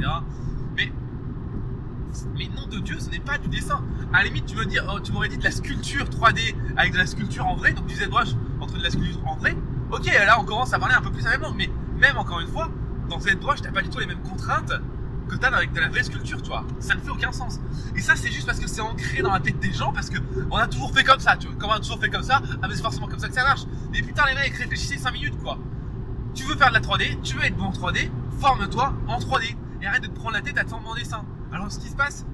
Mais 0.76 0.92
mais 2.36 2.48
nom 2.48 2.66
de 2.68 2.78
Dieu, 2.78 2.98
ce 3.00 3.10
n'est 3.10 3.18
pas 3.18 3.38
du 3.38 3.48
dessin. 3.48 3.82
À 4.12 4.18
la 4.18 4.24
limite, 4.24 4.46
tu 4.46 4.66
dire, 4.66 4.84
oh, 4.92 5.00
tu 5.00 5.10
m'aurais 5.10 5.28
dit 5.28 5.38
de 5.38 5.42
la 5.42 5.50
sculpture 5.50 6.04
3D 6.04 6.54
avec 6.76 6.92
de 6.92 6.98
la 6.98 7.06
sculpture 7.06 7.46
en 7.46 7.56
vrai, 7.56 7.72
donc 7.72 7.86
du 7.86 7.94
ZBrush 7.94 8.34
entre 8.60 8.78
de 8.78 8.82
la 8.82 8.90
sculpture 8.90 9.26
en 9.26 9.36
vrai. 9.36 9.56
Ok, 9.94 10.06
là 10.06 10.40
on 10.40 10.44
commence 10.44 10.72
à 10.72 10.80
parler 10.80 10.96
un 10.96 11.00
peu 11.00 11.12
plus 11.12 11.22
la 11.22 11.30
même 11.30 11.42
langue, 11.42 11.54
mais 11.56 11.70
même 12.00 12.18
encore 12.18 12.40
une 12.40 12.48
fois, 12.48 12.68
dans 13.08 13.20
ZBrush, 13.20 13.62
t'as 13.62 13.70
pas 13.70 13.80
du 13.80 13.90
tout 13.90 14.00
les 14.00 14.06
mêmes 14.06 14.22
contraintes 14.22 14.72
que 15.28 15.36
t'as 15.36 15.54
avec 15.54 15.72
de 15.72 15.78
la 15.78 15.88
vraie 15.88 16.02
sculpture, 16.02 16.42
tu 16.42 16.48
vois. 16.48 16.64
Ça 16.80 16.96
ne 16.96 17.00
fait 17.00 17.10
aucun 17.10 17.30
sens. 17.30 17.60
Et 17.94 18.00
ça, 18.00 18.16
c'est 18.16 18.32
juste 18.32 18.44
parce 18.44 18.58
que 18.58 18.66
c'est 18.66 18.80
ancré 18.80 19.22
dans 19.22 19.32
la 19.32 19.38
tête 19.38 19.60
des 19.60 19.72
gens, 19.72 19.92
parce 19.92 20.10
que 20.10 20.18
on 20.50 20.56
a 20.56 20.66
toujours 20.66 20.92
fait 20.92 21.04
comme 21.04 21.20
ça, 21.20 21.36
tu 21.36 21.46
vois. 21.46 21.56
Comme 21.60 21.70
on 21.70 21.74
a 21.74 21.78
toujours 21.78 22.00
fait 22.00 22.10
comme 22.10 22.24
ça, 22.24 22.42
ah 22.60 22.66
mais 22.68 22.74
c'est 22.74 22.82
forcément 22.82 23.06
comme 23.06 23.20
ça 23.20 23.28
que 23.28 23.34
ça 23.34 23.44
marche. 23.44 23.66
Mais 23.92 24.02
putain, 24.02 24.24
les 24.26 24.34
mecs, 24.34 24.56
réfléchissez 24.56 24.98
5 24.98 25.12
minutes, 25.12 25.40
quoi. 25.40 25.58
Tu 26.34 26.42
veux 26.42 26.56
faire 26.56 26.70
de 26.70 26.74
la 26.74 26.80
3D, 26.80 27.20
tu 27.22 27.36
veux 27.36 27.44
être 27.44 27.56
bon 27.56 27.66
en 27.66 27.72
3D, 27.72 28.10
forme-toi 28.40 28.94
en 29.06 29.18
3D. 29.20 29.54
Et 29.80 29.86
arrête 29.86 30.02
de 30.02 30.08
te 30.08 30.18
prendre 30.18 30.32
la 30.32 30.42
tête 30.42 30.58
à 30.58 30.64
te 30.64 30.70
former 30.70 30.88
en 30.88 30.94
dessin. 30.96 31.24
Alors, 31.52 31.70
ce 31.70 31.78
qui 31.78 31.88
se 31.88 31.94
passe, 31.94 32.26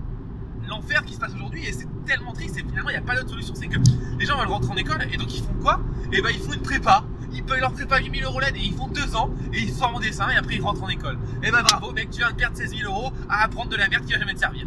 l'enfer 0.66 1.04
qui 1.04 1.12
se 1.12 1.18
passe 1.18 1.34
aujourd'hui 1.34 1.66
et 1.66 1.72
c'est 1.72 1.86
tellement 2.06 2.32
triste 2.32 2.56
et 2.56 2.62
finalement 2.62 2.90
il 2.90 2.92
n'y 2.92 2.98
a 2.98 3.02
pas 3.02 3.16
d'autre 3.16 3.30
solution 3.30 3.54
c'est 3.54 3.66
que 3.66 3.78
les 4.18 4.26
gens 4.26 4.38
veulent 4.38 4.48
rentrer 4.48 4.70
en 4.70 4.76
école 4.76 5.06
et 5.12 5.16
donc 5.16 5.34
ils 5.34 5.42
font 5.42 5.54
quoi? 5.60 5.80
Et 6.12 6.18
eh 6.18 6.22
ben 6.22 6.30
ils 6.32 6.40
font 6.40 6.52
une 6.52 6.62
prépa 6.62 7.04
ils 7.32 7.44
payent 7.44 7.60
leur 7.60 7.72
prépa 7.72 7.98
8000 7.98 8.24
euros 8.24 8.40
et 8.40 8.58
ils 8.58 8.74
font 8.74 8.88
deux 8.88 9.16
ans 9.16 9.30
et 9.52 9.60
ils 9.60 9.70
se 9.70 9.78
forment 9.78 9.96
en 9.96 10.00
dessin 10.00 10.28
et 10.30 10.36
après 10.36 10.56
ils 10.56 10.62
rentrent 10.62 10.82
en 10.82 10.88
école. 10.88 11.18
Et 11.42 11.48
eh 11.48 11.50
ben 11.50 11.62
bravo 11.62 11.92
mec 11.92 12.10
tu 12.10 12.18
viens 12.18 12.30
de 12.30 12.36
perdre 12.36 12.56
16 12.56 12.76
000 12.76 12.92
euros 12.92 13.12
à 13.28 13.44
apprendre 13.44 13.70
de 13.70 13.76
la 13.76 13.88
merde 13.88 14.04
qui 14.04 14.12
va 14.12 14.18
jamais 14.18 14.34
te 14.34 14.40
servir. 14.40 14.66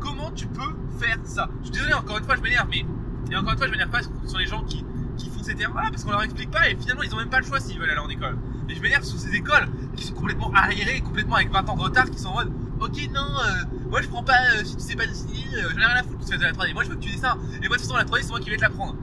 Comment 0.00 0.30
tu 0.32 0.46
peux 0.46 0.74
faire 0.98 1.18
ça? 1.24 1.48
Je 1.60 1.66
suis 1.66 1.72
désolé 1.72 1.94
encore 1.94 2.18
une 2.18 2.24
fois 2.24 2.36
je 2.36 2.42
m'énerve 2.42 2.68
mais 2.70 2.84
et 3.30 3.36
encore 3.36 3.52
une 3.52 3.58
fois 3.58 3.66
je 3.66 3.72
m'énerve 3.72 3.90
pas 3.90 4.00
sur 4.26 4.38
les 4.38 4.46
gens 4.46 4.62
qui, 4.64 4.84
qui 5.16 5.30
font 5.30 5.42
ces 5.42 5.54
termes 5.54 5.74
là 5.76 5.88
parce 5.90 6.04
qu'on 6.04 6.10
leur 6.10 6.22
explique 6.22 6.50
pas 6.50 6.68
et 6.68 6.76
finalement 6.76 7.02
ils 7.02 7.14
ont 7.14 7.18
même 7.18 7.30
pas 7.30 7.40
le 7.40 7.46
choix 7.46 7.60
s'ils 7.60 7.78
veulent 7.78 7.90
aller 7.90 8.00
en 8.00 8.08
école. 8.08 8.36
Et 8.68 8.74
je 8.74 8.80
m'énerve 8.80 9.04
sur 9.04 9.18
ces 9.18 9.34
écoles 9.34 9.68
qui 9.96 10.04
sont 10.04 10.14
complètement 10.14 10.50
arriérées 10.54 11.00
complètement 11.00 11.36
avec 11.36 11.50
20 11.50 11.68
ans 11.68 11.76
de 11.76 11.82
retard 11.82 12.10
qui 12.10 12.18
sont 12.18 12.30
en 12.30 12.34
mode 12.34 12.52
ok 12.80 13.08
non 13.12 13.20
euh, 13.20 13.76
moi 13.90 14.02
je 14.02 14.08
prends 14.08 14.22
pas 14.22 14.32
euh, 14.56 14.64
si 14.64 14.76
tu 14.76 14.82
sais 14.82 14.96
pas 14.96 15.06
dessiner 15.06 15.44
euh, 15.56 15.70
j'en 15.70 15.80
ai 15.80 15.84
rien 15.84 15.96
à 15.96 16.02
foutre 16.02 16.24
tu 16.24 16.30
fasses 16.30 16.40
de 16.40 16.44
la 16.44 16.52
3D 16.52 16.74
moi 16.74 16.84
je 16.84 16.90
veux 16.90 16.96
que 16.96 17.00
tu 17.00 17.10
dessines. 17.10 17.26
Et 17.62 17.68
moi 17.68 17.76
de 17.76 17.82
toute 17.82 17.92
façon 17.92 17.96
la 17.96 18.04
3D 18.04 18.22
c'est 18.22 18.30
moi 18.30 18.40
qui 18.40 18.50
vais 18.50 18.56
te 18.56 18.62
l'apprendre 18.62 18.96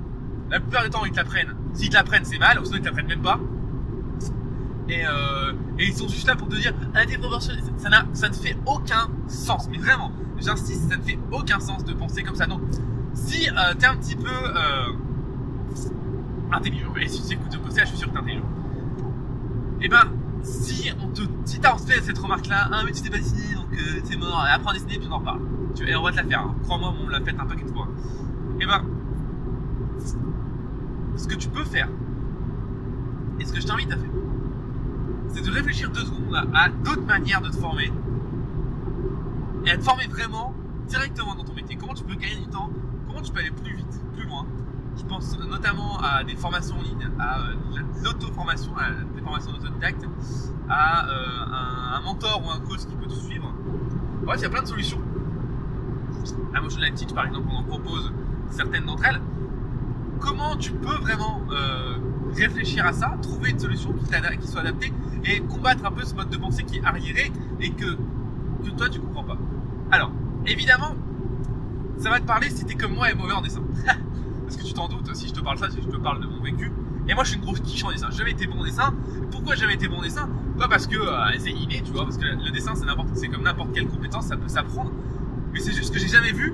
la 0.52 0.60
plupart 0.60 0.84
du 0.84 0.90
temps 0.90 1.06
ils 1.06 1.12
te 1.12 1.18
l'apprennent 1.18 1.56
s'ils 1.74 1.90
te 1.90 1.96
l'apprennent 1.96 2.26
c'est 2.26 2.38
mal 2.38 2.60
ou 2.60 2.66
sinon 2.66 2.78
ils 2.78 2.82
te 2.82 2.86
l'apprennent 2.86 3.08
même 3.08 3.22
pas. 3.22 3.40
Et, 4.90 5.06
euh, 5.06 5.54
et 5.80 5.88
ils 5.88 5.94
sont 5.94 6.10
juste 6.10 6.28
là 6.28 6.36
pour 6.36 6.50
te 6.50 6.56
dire 6.56 6.74
ah 6.94 7.06
t'es 7.06 7.18
ça, 7.78 7.90
n'a, 7.90 8.06
ça 8.14 8.28
ne 8.28 8.34
fait 8.34 8.58
aucun 8.66 9.08
sens. 9.28 9.68
Mais 9.72 9.78
vraiment 9.78 10.12
j'insiste 10.40 10.90
ça 10.90 10.98
ne 10.98 11.02
fait 11.02 11.18
aucun 11.32 11.60
sens 11.60 11.86
de 11.86 11.94
penser 11.94 12.24
comme 12.24 12.36
ça. 12.36 12.46
Donc 12.46 12.62
si 13.14 13.50
euh, 13.50 13.74
t'es 13.80 13.86
un 13.86 13.96
petit 13.96 14.16
peu 14.16 14.28
euh, 14.28 14.94
intelligent 16.52 16.94
et 17.00 17.08
si 17.08 17.26
tu 17.26 17.34
écoutes 17.34 17.54
le 17.54 17.60
podcast 17.60 17.86
je 17.86 17.92
suis 17.92 17.98
sûr 17.98 18.10
que 18.10 18.14
t'es 18.14 18.20
intelligent. 18.20 18.46
Et 19.80 19.86
eh 19.86 19.88
ben 19.88 20.04
si 20.44 20.92
on 21.02 21.08
te 21.08 21.22
si 21.46 21.60
t'as 21.60 21.78
fait 21.78 22.02
cette 22.02 22.18
remarque 22.18 22.48
là 22.48 22.68
ah 22.72 22.82
mais 22.86 22.92
tu 22.92 23.02
t'es 23.02 23.10
pas 23.10 23.18
dessiné 23.18 23.56
donc 23.56 23.68
euh, 23.74 24.02
c'est 24.04 24.18
mort. 24.18 24.46
Apprends 24.52 24.72
à 24.72 24.74
dessiner 24.74 24.98
puis 24.98 25.08
on 25.10 25.14
en 25.14 25.20
reparle 25.20 25.40
et 25.88 25.96
on 25.96 26.04
va 26.04 26.12
te 26.12 26.18
la 26.18 26.24
faire 26.26 26.42
hein. 26.42 26.56
crois-moi 26.64 26.94
on 27.02 27.08
l'a 27.08 27.22
fait 27.22 27.36
un 27.40 27.46
paquet 27.46 27.64
de 27.64 27.72
fois. 27.72 27.88
Et 28.60 28.64
eh 28.64 28.66
ben 28.66 28.84
ce 31.16 31.28
que 31.28 31.36
tu 31.36 31.50
peux 31.50 31.64
faire 31.64 31.90
et 33.40 33.46
ce 33.46 33.54
que 33.54 33.62
je 33.62 33.68
t'invite 33.68 33.92
à 33.92 33.98
faire 33.98 34.10
c'est 35.34 35.42
de 35.42 35.52
réfléchir 35.52 35.90
deux 35.90 36.02
secondes 36.02 36.36
à, 36.54 36.70
d'autres 36.70 37.06
manières 37.06 37.42
de 37.42 37.50
te 37.50 37.56
former 37.56 37.92
et 39.66 39.72
à 39.72 39.78
te 39.78 39.84
former 39.84 40.08
vraiment 40.08 40.54
directement 40.88 41.36
dans 41.36 41.44
ton 41.44 41.54
métier. 41.54 41.76
Comment 41.78 41.94
tu 41.94 42.04
peux 42.04 42.16
gagner 42.16 42.36
du 42.36 42.48
temps, 42.48 42.70
comment 43.08 43.22
tu 43.22 43.32
peux 43.32 43.40
aller 43.40 43.52
plus 43.52 43.76
vite, 43.76 44.02
plus 44.16 44.26
loin. 44.26 44.46
Je 44.98 45.04
pense 45.04 45.38
notamment 45.40 46.00
à 46.00 46.24
des 46.24 46.36
formations 46.36 46.76
en 46.78 46.82
ligne, 46.82 47.10
à 47.20 47.38
l'auto-formation, 48.04 48.76
à 48.78 48.92
des 49.16 49.22
formations 49.22 49.52
d'autodidacte, 49.54 50.06
à 50.70 51.08
euh, 51.08 51.96
un, 51.96 52.02
mentor 52.02 52.44
ou 52.46 52.50
un 52.50 52.60
coach 52.60 52.80
qui 52.80 52.96
peut 52.96 53.08
te 53.08 53.14
suivre. 53.14 53.54
Bref, 54.24 54.40
il 54.40 54.44
y 54.44 54.46
a 54.46 54.50
plein 54.50 54.64
de 54.64 54.68
solutions. 54.68 55.00
À 56.54 56.62
Motion 56.62 56.82
Life 56.82 56.96
Teach, 56.96 57.14
par 57.14 57.26
exemple, 57.26 57.48
on 57.52 57.58
en 57.58 57.64
propose 57.64 58.12
certaines 58.50 58.86
d'entre 58.86 59.06
elles. 59.06 59.22
Comment 60.22 60.56
tu 60.56 60.72
peux 60.72 60.96
vraiment 61.02 61.42
euh, 61.52 61.98
réfléchir 62.36 62.86
à 62.86 62.94
ça, 62.94 63.18
trouver 63.22 63.50
une 63.50 63.60
solution 63.60 63.92
qui, 63.94 64.48
soit 64.48 64.62
adaptée 64.62 64.94
et 65.26 65.42
combattre 65.42 65.84
un 65.86 65.92
peu 65.92 66.06
ce 66.06 66.14
mode 66.14 66.30
de 66.30 66.38
pensée 66.38 66.64
qui 66.64 66.78
est 66.78 66.86
arriéré 66.86 67.32
et 67.60 67.72
que, 67.72 67.98
que 68.64 68.70
toi 68.78 68.88
tu 68.88 69.00
comprends 69.00 69.24
pas. 69.24 69.38
Alors, 69.92 70.12
évidemment, 70.46 70.96
ça 71.98 72.10
va 72.12 72.20
te 72.20 72.26
parler 72.26 72.50
si 72.52 72.66
t'es 72.66 72.76
comme 72.76 72.94
moi 72.94 73.12
et 73.12 73.16
mauvais 73.16 73.34
en 73.34 73.42
dessin. 73.42 73.62
Parce 74.44 74.58
que 74.58 74.64
tu 74.64 74.74
t'en 74.74 74.88
doutes, 74.88 75.14
si 75.16 75.28
je 75.28 75.34
te 75.34 75.40
parle 75.40 75.58
ça, 75.58 75.70
si 75.72 75.82
je 75.82 75.88
te 75.88 75.98
parle 75.98 76.22
de 76.22 76.28
mon 76.28 76.42
vécu. 76.42 76.72
Et 77.08 77.16
moi 77.16 77.24
je 77.24 77.30
suis 77.30 77.40
une 77.40 77.44
grosse 77.44 77.60
quiche 77.62 77.84
en 77.84 77.92
dessin. 77.92 78.10
J'ai 78.12 78.30
été 78.30 78.46
bon 78.46 78.60
en 78.60 78.64
dessin. 78.64 78.94
Pourquoi 79.32 79.56
j'ai 79.56 79.72
été 79.74 79.88
bon 79.88 79.98
en 79.98 80.02
dessin? 80.04 80.30
Pas 80.60 80.68
parce 80.68 80.86
que 80.86 80.98
euh, 80.98 81.40
c'est 81.40 81.50
inné, 81.50 81.82
tu 81.84 81.92
vois, 81.92 82.04
parce 82.04 82.18
que 82.18 82.26
le 82.26 82.52
dessin 82.52 82.76
c'est 82.76 82.86
n'importe 82.86 83.10
c'est 83.16 83.28
comme 83.28 83.44
n'importe 83.44 83.74
quelle 83.74 83.88
compétence, 83.88 84.28
ça 84.28 84.38
peut 84.38 84.48
s'apprendre. 84.48 84.92
Mais 85.52 85.60
c'est 85.60 85.74
juste 85.74 85.92
que 85.92 86.00
j'ai 86.00 86.08
jamais 86.08 86.32
vu 86.32 86.54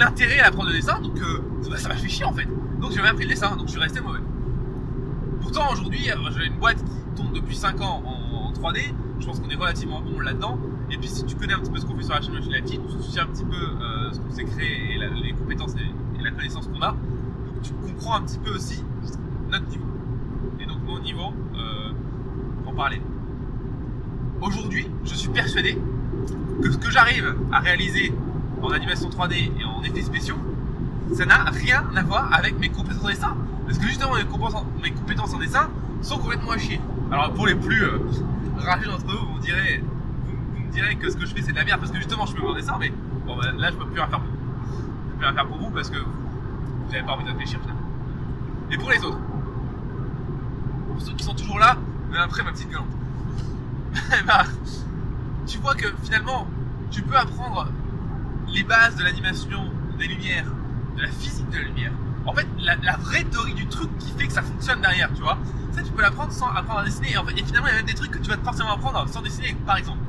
l'intérêt 0.00 0.40
à 0.40 0.46
apprendre 0.46 0.68
le 0.70 0.74
dessin, 0.74 0.98
donc 1.00 1.20
euh, 1.20 1.42
ça 1.76 1.88
m'a 1.88 1.94
fait 1.94 2.08
chier 2.08 2.24
en 2.24 2.32
fait. 2.32 2.48
Donc 2.80 2.90
j'ai 2.90 2.96
jamais 2.96 3.10
appris 3.10 3.24
le 3.24 3.30
dessin, 3.30 3.54
donc 3.56 3.66
je 3.66 3.72
suis 3.72 3.80
resté 3.80 4.00
mauvais. 4.00 4.20
Pourtant 5.42 5.70
aujourd'hui, 5.72 6.10
euh, 6.10 6.16
j'ai 6.36 6.46
une 6.46 6.58
boîte 6.58 6.78
qui 6.78 7.16
tourne 7.16 7.32
depuis 7.32 7.54
5 7.54 7.80
ans 7.82 8.02
en 8.04 8.52
3D, 8.52 8.80
je 9.20 9.26
pense 9.26 9.40
qu'on 9.40 9.50
est 9.50 9.54
relativement 9.54 10.00
bon 10.00 10.18
là-dedans. 10.20 10.58
Et 10.90 10.96
puis 10.96 11.08
si 11.08 11.24
tu 11.24 11.36
connais 11.36 11.52
un 11.52 11.60
petit 11.60 11.70
peu 11.70 11.78
ce 11.78 11.86
qu'on 11.86 11.96
fait 11.96 12.02
sur 12.02 12.14
la 12.14 12.20
chaîne 12.20 12.34
Machine 12.34 12.64
tu 12.64 13.10
sais 13.10 13.20
un 13.20 13.26
petit 13.26 13.44
peu 13.44 13.56
euh, 13.56 14.12
ce 14.12 14.18
qu'on 14.18 14.30
s'est 14.30 14.44
créé 14.44 14.94
et 14.94 15.22
les 15.22 15.32
compétences 15.32 15.74
et, 15.74 16.22
la 16.22 16.30
connaissance 16.32 16.66
qu'on 16.66 16.82
a, 16.82 16.90
donc 16.90 17.62
tu 17.62 17.72
comprends 17.72 18.16
un 18.16 18.22
petit 18.22 18.38
peu 18.38 18.50
aussi 18.50 18.84
notre 19.50 19.66
niveau. 19.68 19.86
Et 20.60 20.66
donc 20.66 20.78
mon 20.84 20.98
niveau, 20.98 21.32
euh, 21.54 21.92
pour 22.64 22.74
parler. 22.74 23.00
Aujourd'hui, 24.42 24.86
je 25.04 25.14
suis 25.14 25.30
persuadé 25.30 25.78
que 26.62 26.70
ce 26.70 26.76
que 26.76 26.90
j'arrive 26.90 27.36
à 27.52 27.60
réaliser 27.60 28.12
en 28.62 28.68
animation 28.70 29.08
3D 29.08 29.50
et 29.58 29.64
en 29.64 29.69
effets 29.82 30.02
spéciaux, 30.02 30.38
ça 31.14 31.26
n'a 31.26 31.44
rien 31.44 31.84
à 31.96 32.02
voir 32.02 32.32
avec 32.32 32.58
mes 32.58 32.68
compétences 32.68 33.04
en 33.04 33.08
dessin. 33.08 33.36
Parce 33.66 33.78
que 33.78 33.86
justement, 33.86 34.14
mes 34.14 34.90
compétences 34.92 35.34
en, 35.34 35.38
dessin 35.38 35.68
sont 36.02 36.18
complètement 36.18 36.52
à 36.52 36.58
chier. 36.58 36.80
Alors 37.10 37.32
pour 37.32 37.46
les 37.46 37.54
plus 37.54 37.82
euh, 37.82 37.98
rageux 38.58 38.86
d'entre 38.86 39.06
vous, 39.06 39.26
vous 39.26 39.34
me 39.36 39.40
direz, 39.40 39.82
vous, 40.26 40.66
me 40.66 40.72
direz 40.72 40.96
que 40.96 41.10
ce 41.10 41.16
que 41.16 41.26
je 41.26 41.34
fais 41.34 41.42
c'est 41.42 41.52
de 41.52 41.56
la 41.56 41.64
merde 41.64 41.80
parce 41.80 41.92
que 41.92 41.98
justement 41.98 42.26
je 42.26 42.34
fais 42.34 42.40
mon 42.40 42.54
dessin, 42.54 42.76
mais 42.78 42.92
bon 43.26 43.36
bah, 43.36 43.52
là 43.56 43.70
je 43.70 43.76
peux 43.76 43.86
plus 43.86 44.00
rien 44.00 44.08
faire 44.08 44.20
pour 44.20 44.30
vous. 44.30 44.36
Peux 45.10 45.16
plus 45.16 45.26
rien 45.26 45.34
faire 45.34 45.46
pour 45.46 45.58
vous 45.58 45.70
parce 45.70 45.90
que 45.90 45.98
vous 45.98 46.92
n'avez 46.92 47.04
pas 47.04 47.12
envie 47.12 47.24
de 47.24 47.30
réfléchir 47.30 47.60
finalement. 47.60 47.82
Et 48.70 48.76
pour 48.76 48.90
les 48.90 49.04
autres, 49.04 49.18
pour 50.88 51.00
ceux 51.00 51.12
qui 51.14 51.24
sont 51.24 51.34
toujours 51.34 51.58
là, 51.58 51.76
mais 52.10 52.18
après 52.18 52.42
ma 52.42 52.52
petite 52.52 52.70
gueulante, 52.70 52.86
bah, 54.26 54.44
tu 55.46 55.58
vois 55.58 55.74
que 55.74 55.86
finalement 56.02 56.46
tu 56.90 57.02
peux 57.02 57.16
apprendre 57.16 57.68
les 58.50 58.62
bases 58.62 58.96
de 58.96 59.04
l'animation, 59.04 59.70
des 59.98 60.06
lumières, 60.06 60.46
de 60.96 61.02
la 61.02 61.10
physique 61.10 61.48
de 61.50 61.58
la 61.58 61.64
lumière. 61.64 61.92
En 62.26 62.34
fait, 62.34 62.46
la, 62.58 62.96
vraie 62.96 63.24
théorie 63.24 63.54
du 63.54 63.66
truc 63.66 63.90
qui 63.98 64.12
fait 64.12 64.26
que 64.26 64.32
ça 64.32 64.42
fonctionne 64.42 64.80
derrière, 64.80 65.12
tu 65.14 65.22
vois 65.22 65.38
ça, 65.72 65.82
tu 65.82 65.92
peux 65.92 66.02
l'apprendre 66.02 66.32
sans 66.32 66.48
apprendre 66.48 66.80
à 66.80 66.84
dessiner. 66.84 67.14
Et, 67.36 67.44
finalement, 67.44 67.68
il 67.68 67.70
y 67.70 67.74
a 67.74 67.76
même 67.76 67.86
des 67.86 67.94
trucs 67.94 68.10
que 68.10 68.18
tu 68.18 68.28
vas 68.28 68.36
forcément 68.38 68.74
apprendre 68.74 69.08
sans 69.08 69.22
dessiner. 69.22 69.56
Par 69.64 69.76
exemple, 69.76 70.00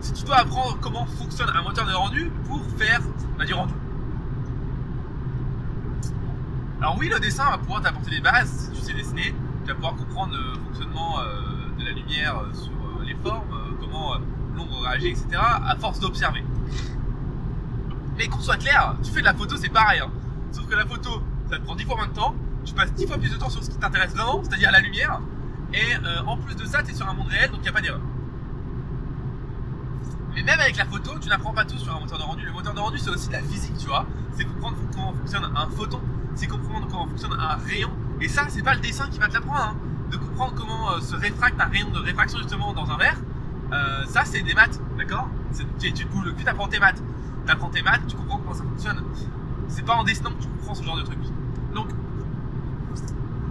si 0.00 0.12
tu 0.12 0.24
dois 0.24 0.36
apprendre 0.36 0.76
comment 0.80 1.06
fonctionne 1.06 1.48
un 1.54 1.62
moteur 1.62 1.86
de 1.86 1.92
rendu 1.92 2.30
pour 2.46 2.60
faire 2.76 3.00
bah, 3.38 3.46
du 3.46 3.54
rendu. 3.54 3.72
Alors 6.80 6.98
oui, 6.98 7.08
le 7.08 7.18
dessin 7.18 7.50
va 7.50 7.58
pouvoir 7.58 7.80
t'apporter 7.80 8.10
des 8.10 8.20
bases. 8.20 8.70
Si 8.74 8.78
tu 8.78 8.86
sais 8.86 8.92
dessiner, 8.92 9.34
tu 9.62 9.68
vas 9.68 9.74
pouvoir 9.74 9.96
comprendre 9.96 10.34
le 10.36 10.58
fonctionnement 10.66 11.20
euh, 11.20 11.78
de 11.78 11.84
la 11.84 11.92
lumière 11.92 12.38
euh, 12.38 12.52
sur 12.52 12.72
euh, 12.72 13.04
les 13.06 13.14
formes, 13.14 13.76
comment 13.80 14.16
l'ombre 14.54 14.82
réagit, 14.82 15.08
etc. 15.08 15.28
à 15.32 15.76
force 15.76 15.98
d'observer. 15.98 16.44
Mais 18.16 18.28
qu'on 18.28 18.40
soit 18.40 18.56
clair, 18.56 18.96
tu 19.02 19.10
fais 19.10 19.20
de 19.20 19.26
la 19.26 19.34
photo, 19.34 19.56
c'est 19.56 19.68
pareil. 19.68 20.00
Hein. 20.00 20.10
Sauf 20.52 20.66
que 20.66 20.74
la 20.74 20.86
photo, 20.86 21.22
ça 21.50 21.58
te 21.58 21.64
prend 21.64 21.74
10 21.74 21.84
fois 21.84 21.96
moins 21.96 22.06
de 22.06 22.12
temps 22.12 22.34
tu 22.64 22.74
passes 22.74 22.92
10 22.94 23.06
fois 23.06 23.18
plus 23.18 23.30
de 23.30 23.36
temps 23.36 23.50
sur 23.50 23.62
ce 23.62 23.70
qui 23.70 23.76
t'intéresse 23.76 24.14
vraiment, 24.14 24.42
c'est-à-dire 24.42 24.70
la 24.72 24.80
lumière, 24.80 25.20
et 25.72 25.94
euh, 26.04 26.22
en 26.26 26.36
plus 26.36 26.54
de 26.54 26.64
ça, 26.64 26.82
tu 26.82 26.92
es 26.92 26.94
sur 26.94 27.08
un 27.08 27.14
monde 27.14 27.28
réel, 27.28 27.50
donc 27.50 27.60
il 27.60 27.62
n'y 27.62 27.68
a 27.68 27.72
pas 27.72 27.80
d'erreur. 27.80 28.00
Mais 30.34 30.42
même 30.42 30.58
avec 30.58 30.76
la 30.76 30.84
photo, 30.84 31.18
tu 31.20 31.28
n'apprends 31.28 31.52
pas 31.52 31.64
tout 31.64 31.78
sur 31.78 31.94
un 31.94 32.00
moteur 32.00 32.18
de 32.18 32.24
rendu. 32.24 32.44
Le 32.44 32.52
moteur 32.52 32.74
de 32.74 32.80
rendu, 32.80 32.98
c'est 32.98 33.10
aussi 33.10 33.28
de 33.28 33.34
la 33.34 33.42
physique, 33.42 33.76
tu 33.78 33.86
vois. 33.86 34.04
C'est 34.36 34.44
comprendre 34.44 34.76
comment 34.92 35.12
fonctionne 35.12 35.44
un 35.44 35.68
photon, 35.70 36.00
c'est 36.34 36.48
comprendre 36.48 36.88
comment 36.90 37.06
fonctionne 37.06 37.34
un 37.38 37.56
rayon. 37.56 37.90
Et 38.20 38.28
ça, 38.28 38.46
c'est 38.48 38.62
pas 38.62 38.74
le 38.74 38.80
dessin 38.80 39.08
qui 39.08 39.18
va 39.18 39.28
te 39.28 39.34
l'apprendre. 39.34 39.60
Hein. 39.60 39.76
De 40.10 40.16
comprendre 40.16 40.54
comment 40.56 40.92
euh, 40.92 41.00
se 41.00 41.14
réfracte 41.14 41.60
un 41.60 41.66
rayon 41.66 41.90
de 41.90 41.98
réfraction 41.98 42.38
justement 42.38 42.72
dans 42.72 42.90
un 42.90 42.96
verre, 42.96 43.18
euh, 43.72 44.04
ça, 44.06 44.24
c'est 44.24 44.42
des 44.42 44.54
maths, 44.54 44.80
d'accord? 44.98 45.28
Tu, 45.78 45.92
tu, 45.92 46.06
tu 46.06 46.48
apprends 46.48 46.68
tes 46.68 46.78
maths. 46.78 47.02
Tu 47.44 47.52
apprends 47.52 47.70
tes 47.70 47.82
maths, 47.82 48.06
tu 48.06 48.16
comprends 48.16 48.38
comment 48.38 48.54
ça 48.54 48.64
fonctionne. 48.64 49.02
C'est 49.68 49.84
pas 49.84 49.94
en 49.94 50.04
dessinant 50.04 50.30
que 50.30 50.42
tu 50.42 50.48
comprends 50.48 50.74
ce 50.74 50.82
genre 50.82 50.96
de 50.96 51.02
truc. 51.02 51.18
Donc, 51.74 51.88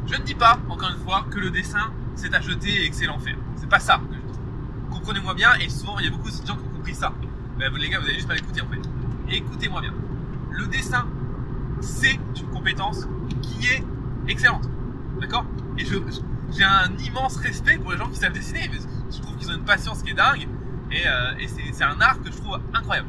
je 0.07 0.15
ne 0.15 0.21
dis 0.23 0.35
pas, 0.35 0.59
encore 0.69 0.89
une 0.89 1.03
fois, 1.03 1.25
que 1.29 1.39
le 1.39 1.49
dessin 1.51 1.91
c'est 2.15 2.33
à 2.33 2.41
jeter 2.41 2.85
et 2.85 2.89
que 2.89 2.95
c'est 2.95 3.05
l'enfer. 3.05 3.35
C'est 3.55 3.69
pas 3.69 3.79
ça 3.79 3.97
que 3.97 4.13
je 4.13 4.19
dis. 4.19 4.39
Comprenez-moi 4.91 5.33
bien, 5.33 5.53
et 5.55 5.69
souvent 5.69 5.97
il 5.99 6.05
y 6.05 6.07
a 6.07 6.11
beaucoup 6.11 6.29
de 6.29 6.35
gens 6.45 6.55
qui 6.55 6.63
ont 6.63 6.77
compris 6.77 6.93
ça. 6.93 7.13
Ben, 7.57 7.71
les 7.75 7.89
gars, 7.89 7.99
vous 7.99 8.05
allez 8.05 8.15
juste 8.15 8.27
pas 8.27 8.35
l'écouter 8.35 8.61
en 8.61 8.67
fait. 8.67 8.81
Écoutez-moi 9.35 9.81
bien. 9.81 9.93
Le 10.51 10.67
dessin, 10.67 11.07
c'est 11.81 12.13
une 12.13 12.49
compétence 12.51 13.07
qui 13.41 13.67
est 13.67 13.83
excellente. 14.27 14.67
D'accord? 15.19 15.45
Et 15.77 15.85
je, 15.85 15.95
j'ai 16.51 16.63
un 16.63 16.91
immense 16.97 17.37
respect 17.37 17.77
pour 17.77 17.91
les 17.91 17.97
gens 17.97 18.09
qui 18.09 18.17
savent 18.17 18.33
dessiner. 18.33 18.69
Je 19.11 19.21
trouve 19.21 19.35
qu'ils 19.37 19.49
ont 19.49 19.55
une 19.55 19.65
patience 19.65 20.03
qui 20.03 20.11
est 20.11 20.15
dingue. 20.15 20.47
Et, 20.91 21.07
euh, 21.07 21.33
et 21.39 21.47
c'est, 21.47 21.63
c'est 21.71 21.83
un 21.83 21.99
art 21.99 22.21
que 22.21 22.31
je 22.31 22.37
trouve 22.37 22.59
incroyable. 22.73 23.07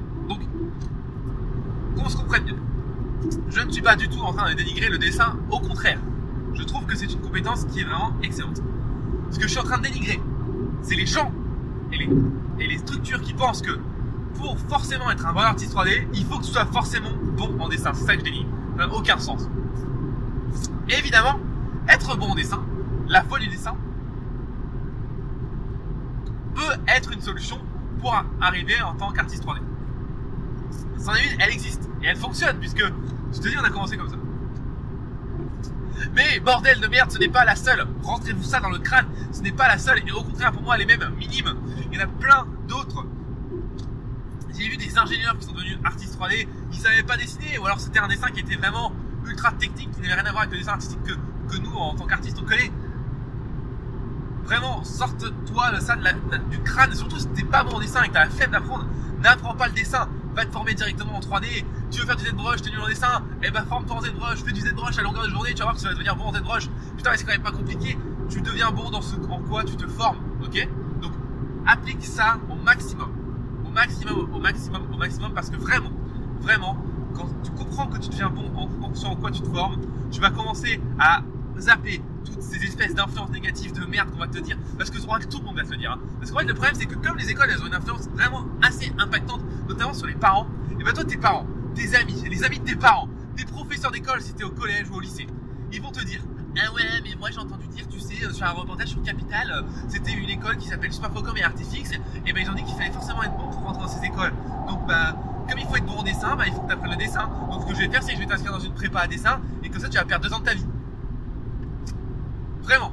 Qu'on 1.96 2.08
se 2.08 2.16
comprenne 2.16 2.44
bien. 2.44 2.56
Je 3.48 3.60
ne 3.60 3.70
suis 3.70 3.82
pas 3.82 3.96
du 3.96 4.08
tout 4.08 4.20
en 4.20 4.32
train 4.32 4.50
de 4.50 4.56
dénigrer 4.56 4.88
le 4.88 4.98
dessin, 4.98 5.38
au 5.50 5.60
contraire 5.60 5.98
je 6.54 6.62
trouve 6.62 6.86
que 6.86 6.96
c'est 6.96 7.12
une 7.12 7.20
compétence 7.20 7.64
qui 7.64 7.80
est 7.80 7.84
vraiment 7.84 8.12
excellente. 8.22 8.60
Ce 9.30 9.38
que 9.38 9.44
je 9.44 9.48
suis 9.48 9.58
en 9.58 9.64
train 9.64 9.78
de 9.78 9.84
dénigrer, 9.84 10.20
c'est 10.82 10.94
les 10.94 11.06
gens 11.06 11.32
et 11.92 12.66
les, 12.66 12.78
structures 12.78 13.20
qui 13.20 13.34
pensent 13.34 13.62
que 13.62 13.78
pour 14.34 14.58
forcément 14.58 15.10
être 15.10 15.26
un 15.26 15.32
bon 15.32 15.40
artiste 15.40 15.74
3D, 15.74 16.06
il 16.12 16.24
faut 16.24 16.38
que 16.38 16.44
tu 16.44 16.50
sois 16.50 16.66
forcément 16.66 17.10
bon 17.36 17.58
en 17.60 17.68
dessin. 17.68 17.92
C'est 17.94 18.04
ça 18.04 18.14
que 18.14 18.20
je 18.20 18.24
dénigre. 18.24 18.48
Ça 18.76 18.86
n'a 18.86 18.92
aucun 18.92 19.18
sens. 19.18 19.48
évidemment, 20.88 21.38
être 21.88 22.16
bon 22.16 22.26
en 22.26 22.34
dessin, 22.34 22.62
la 23.08 23.22
folie 23.22 23.48
du 23.48 23.56
dessin, 23.56 23.76
peut 26.54 26.80
être 26.88 27.12
une 27.12 27.20
solution 27.20 27.58
pour 28.00 28.14
arriver 28.40 28.80
en 28.82 28.94
tant 28.94 29.12
qu'artiste 29.12 29.44
3D. 29.44 29.60
Est 31.12 31.34
une, 31.34 31.40
elle 31.40 31.50
existe. 31.50 31.88
Et 32.02 32.06
elle 32.06 32.16
fonctionne, 32.16 32.58
puisque, 32.58 32.82
je 33.32 33.38
te 33.38 33.48
dis, 33.48 33.56
on 33.58 33.64
a 33.64 33.70
commencé 33.70 33.96
comme 33.96 34.08
ça. 34.08 34.16
Mais 36.14 36.40
bordel 36.40 36.80
de 36.80 36.86
merde, 36.86 37.10
ce 37.10 37.18
n'est 37.18 37.28
pas 37.28 37.44
la 37.44 37.56
seule. 37.56 37.86
Rentrez-vous 38.02 38.42
ça 38.42 38.60
dans 38.60 38.70
le 38.70 38.78
crâne. 38.78 39.06
Ce 39.32 39.40
n'est 39.40 39.52
pas 39.52 39.68
la 39.68 39.78
seule. 39.78 39.98
Et 40.06 40.12
au 40.12 40.22
contraire, 40.22 40.52
pour 40.52 40.62
moi, 40.62 40.76
elle 40.76 40.82
est 40.82 40.96
même 40.96 41.14
minime. 41.16 41.54
Il 41.90 41.98
y 41.98 42.00
en 42.00 42.04
a 42.04 42.06
plein 42.06 42.46
d'autres. 42.68 43.04
J'ai 44.56 44.68
vu 44.68 44.76
des 44.76 44.96
ingénieurs 44.96 45.36
qui 45.38 45.46
sont 45.46 45.52
devenus 45.52 45.78
artistes 45.84 46.18
3D. 46.18 46.46
Ils 46.72 46.78
savaient 46.78 47.02
pas 47.02 47.16
dessiner. 47.16 47.58
Ou 47.58 47.66
alors 47.66 47.80
c'était 47.80 47.98
un 47.98 48.08
dessin 48.08 48.28
qui 48.28 48.40
était 48.40 48.56
vraiment 48.56 48.92
ultra 49.26 49.52
technique, 49.52 49.90
qui 49.92 50.00
n'avait 50.00 50.14
rien 50.14 50.24
à 50.24 50.30
voir 50.30 50.42
avec 50.42 50.52
le 50.52 50.58
dessin 50.58 50.72
artistique 50.72 51.00
que, 51.02 51.58
nous, 51.58 51.72
en 51.72 51.94
tant 51.94 52.06
qu'artistes, 52.06 52.38
on 52.40 52.44
connaît. 52.44 52.70
Vraiment, 54.44 54.84
sorte-toi 54.84 55.72
de 55.72 55.80
ça 55.80 55.96
du 56.50 56.60
crâne. 56.60 56.94
Surtout, 56.94 57.18
si 57.18 57.26
t'es 57.28 57.44
pas 57.44 57.64
bon 57.64 57.76
en 57.76 57.80
dessin 57.80 58.02
et 58.02 58.08
que 58.08 58.12
t'as 58.12 58.24
la 58.24 58.30
flemme 58.30 58.50
d'apprendre, 58.50 58.86
n'apprends 59.22 59.54
pas 59.54 59.68
le 59.68 59.74
dessin. 59.74 60.08
Va 60.34 60.44
te 60.44 60.52
former 60.52 60.74
directement 60.74 61.16
en 61.16 61.20
3D 61.20 61.64
tu 61.94 62.00
veux 62.00 62.06
faire 62.06 62.16
du 62.16 62.24
ZBrush, 62.24 62.62
t'es 62.62 62.70
nul 62.70 62.80
en 62.80 62.88
dessin, 62.88 63.22
eh 63.42 63.50
ben, 63.50 63.64
forme-toi 63.64 63.96
en 63.96 64.00
ZBrush, 64.00 64.42
fais 64.44 64.52
du 64.52 64.60
ZBrush 64.60 64.98
à 64.98 65.02
longueur 65.02 65.24
de 65.24 65.30
journée, 65.30 65.50
tu 65.50 65.58
vas 65.58 65.64
voir 65.64 65.74
que 65.74 65.80
tu 65.80 65.86
vas 65.86 65.92
devenir 65.92 66.16
bon 66.16 66.24
en 66.24 66.32
ZBrush. 66.32 66.68
Putain, 66.96 67.10
mais 67.12 67.16
c'est 67.16 67.24
quand 67.24 67.32
même 67.32 67.42
pas 67.42 67.52
compliqué. 67.52 67.96
Tu 68.28 68.40
deviens 68.40 68.72
bon 68.72 68.90
dans 68.90 69.00
ce 69.00 69.14
en 69.30 69.38
quoi 69.38 69.62
tu 69.62 69.76
te 69.76 69.86
formes, 69.86 70.18
ok? 70.42 70.68
Donc 71.00 71.12
applique 71.66 72.04
ça 72.04 72.38
au 72.50 72.56
maximum, 72.56 73.10
au 73.64 73.70
maximum, 73.70 74.34
au 74.34 74.40
maximum, 74.40 74.82
au 74.92 74.96
maximum, 74.96 75.32
parce 75.34 75.50
que 75.50 75.56
vraiment, 75.56 75.92
vraiment, 76.40 76.76
quand 77.14 77.28
tu 77.44 77.52
comprends 77.52 77.86
que 77.86 77.98
tu 77.98 78.08
deviens 78.08 78.30
bon 78.30 78.50
en 78.56 78.68
fonction 78.68 79.12
en 79.12 79.16
quoi 79.16 79.30
tu 79.30 79.40
te 79.40 79.48
formes, 79.48 79.80
tu 80.10 80.20
vas 80.20 80.30
commencer 80.30 80.80
à 80.98 81.22
zapper 81.58 82.02
toutes 82.24 82.42
ces 82.42 82.64
espèces 82.64 82.94
d'influences 82.94 83.30
négatives 83.30 83.72
de 83.72 83.84
merde 83.84 84.10
qu'on 84.10 84.18
va 84.18 84.26
te 84.26 84.38
dire. 84.38 84.56
Parce 84.78 84.90
que 84.90 84.98
tout 85.26 85.38
le 85.38 85.44
monde 85.44 85.56
va 85.56 85.64
te 85.64 85.74
dire. 85.74 85.92
Hein. 85.92 86.00
Parce 86.18 86.30
qu'en 86.30 86.38
fait, 86.38 86.46
le 86.46 86.54
problème, 86.54 86.74
c'est 86.76 86.86
que 86.86 86.94
comme 86.94 87.16
les 87.16 87.30
écoles, 87.30 87.48
elles 87.50 87.62
ont 87.62 87.66
une 87.66 87.74
influence 87.74 88.08
vraiment 88.08 88.46
assez 88.62 88.92
impactante, 88.98 89.40
notamment 89.68 89.94
sur 89.94 90.06
les 90.06 90.14
parents, 90.14 90.46
et 90.78 90.82
ben 90.82 90.92
toi, 90.92 91.04
tes 91.04 91.16
parents, 91.16 91.46
tes 91.74 91.94
amis, 91.96 92.22
les 92.28 92.44
amis 92.44 92.58
de 92.58 92.64
tes 92.64 92.76
parents, 92.76 93.08
des 93.36 93.44
professeurs 93.44 93.90
d'école 93.90 94.20
si 94.20 94.34
t'es 94.34 94.44
au 94.44 94.50
collège 94.50 94.90
ou 94.90 94.96
au 94.96 95.00
lycée, 95.00 95.26
ils 95.72 95.82
vont 95.82 95.90
te 95.90 96.04
dire 96.04 96.20
Ah 96.56 96.72
ouais, 96.72 96.82
mais 97.02 97.14
moi 97.18 97.30
j'ai 97.30 97.38
entendu 97.38 97.66
dire, 97.68 97.86
tu 97.88 98.00
sais, 98.00 98.32
sur 98.32 98.46
un 98.46 98.50
reportage 98.50 98.88
sur 98.88 99.02
Capital, 99.02 99.64
c'était 99.88 100.12
une 100.12 100.30
école 100.30 100.56
qui 100.56 100.68
s'appelle 100.68 100.92
Superfocom 100.92 101.36
et 101.36 101.42
Artifix, 101.42 101.90
et 102.26 102.32
ben 102.32 102.42
ils 102.42 102.50
ont 102.50 102.54
dit 102.54 102.64
qu'il 102.64 102.74
fallait 102.74 102.92
forcément 102.92 103.22
être 103.22 103.36
bon 103.36 103.50
pour 103.50 103.62
rentrer 103.62 103.82
dans 103.82 103.88
ces 103.88 104.04
écoles. 104.04 104.32
Donc 104.68 104.86
bah, 104.86 105.16
comme 105.48 105.58
il 105.58 105.66
faut 105.66 105.76
être 105.76 105.86
bon 105.86 106.00
au 106.00 106.02
dessin, 106.02 106.36
bah 106.36 106.44
il 106.46 106.52
faut 106.52 106.60
que 106.60 106.68
tu 106.68 106.72
apprennes 106.72 106.92
le 106.92 106.96
dessin. 106.96 107.28
Donc 107.50 107.62
ce 107.62 107.66
que 107.66 107.74
je 107.74 107.80
vais 107.80 107.88
faire, 107.88 108.02
c'est 108.02 108.12
que 108.12 108.16
je 108.16 108.22
vais 108.22 108.28
t'inscrire 108.28 108.52
dans 108.52 108.60
une 108.60 108.74
prépa 108.74 109.00
à 109.00 109.06
dessin, 109.06 109.40
et 109.62 109.68
comme 109.68 109.80
ça 109.80 109.88
tu 109.88 109.98
vas 109.98 110.04
perdre 110.04 110.26
deux 110.28 110.34
ans 110.34 110.40
de 110.40 110.44
ta 110.44 110.54
vie. 110.54 110.66
Vraiment. 112.64 112.92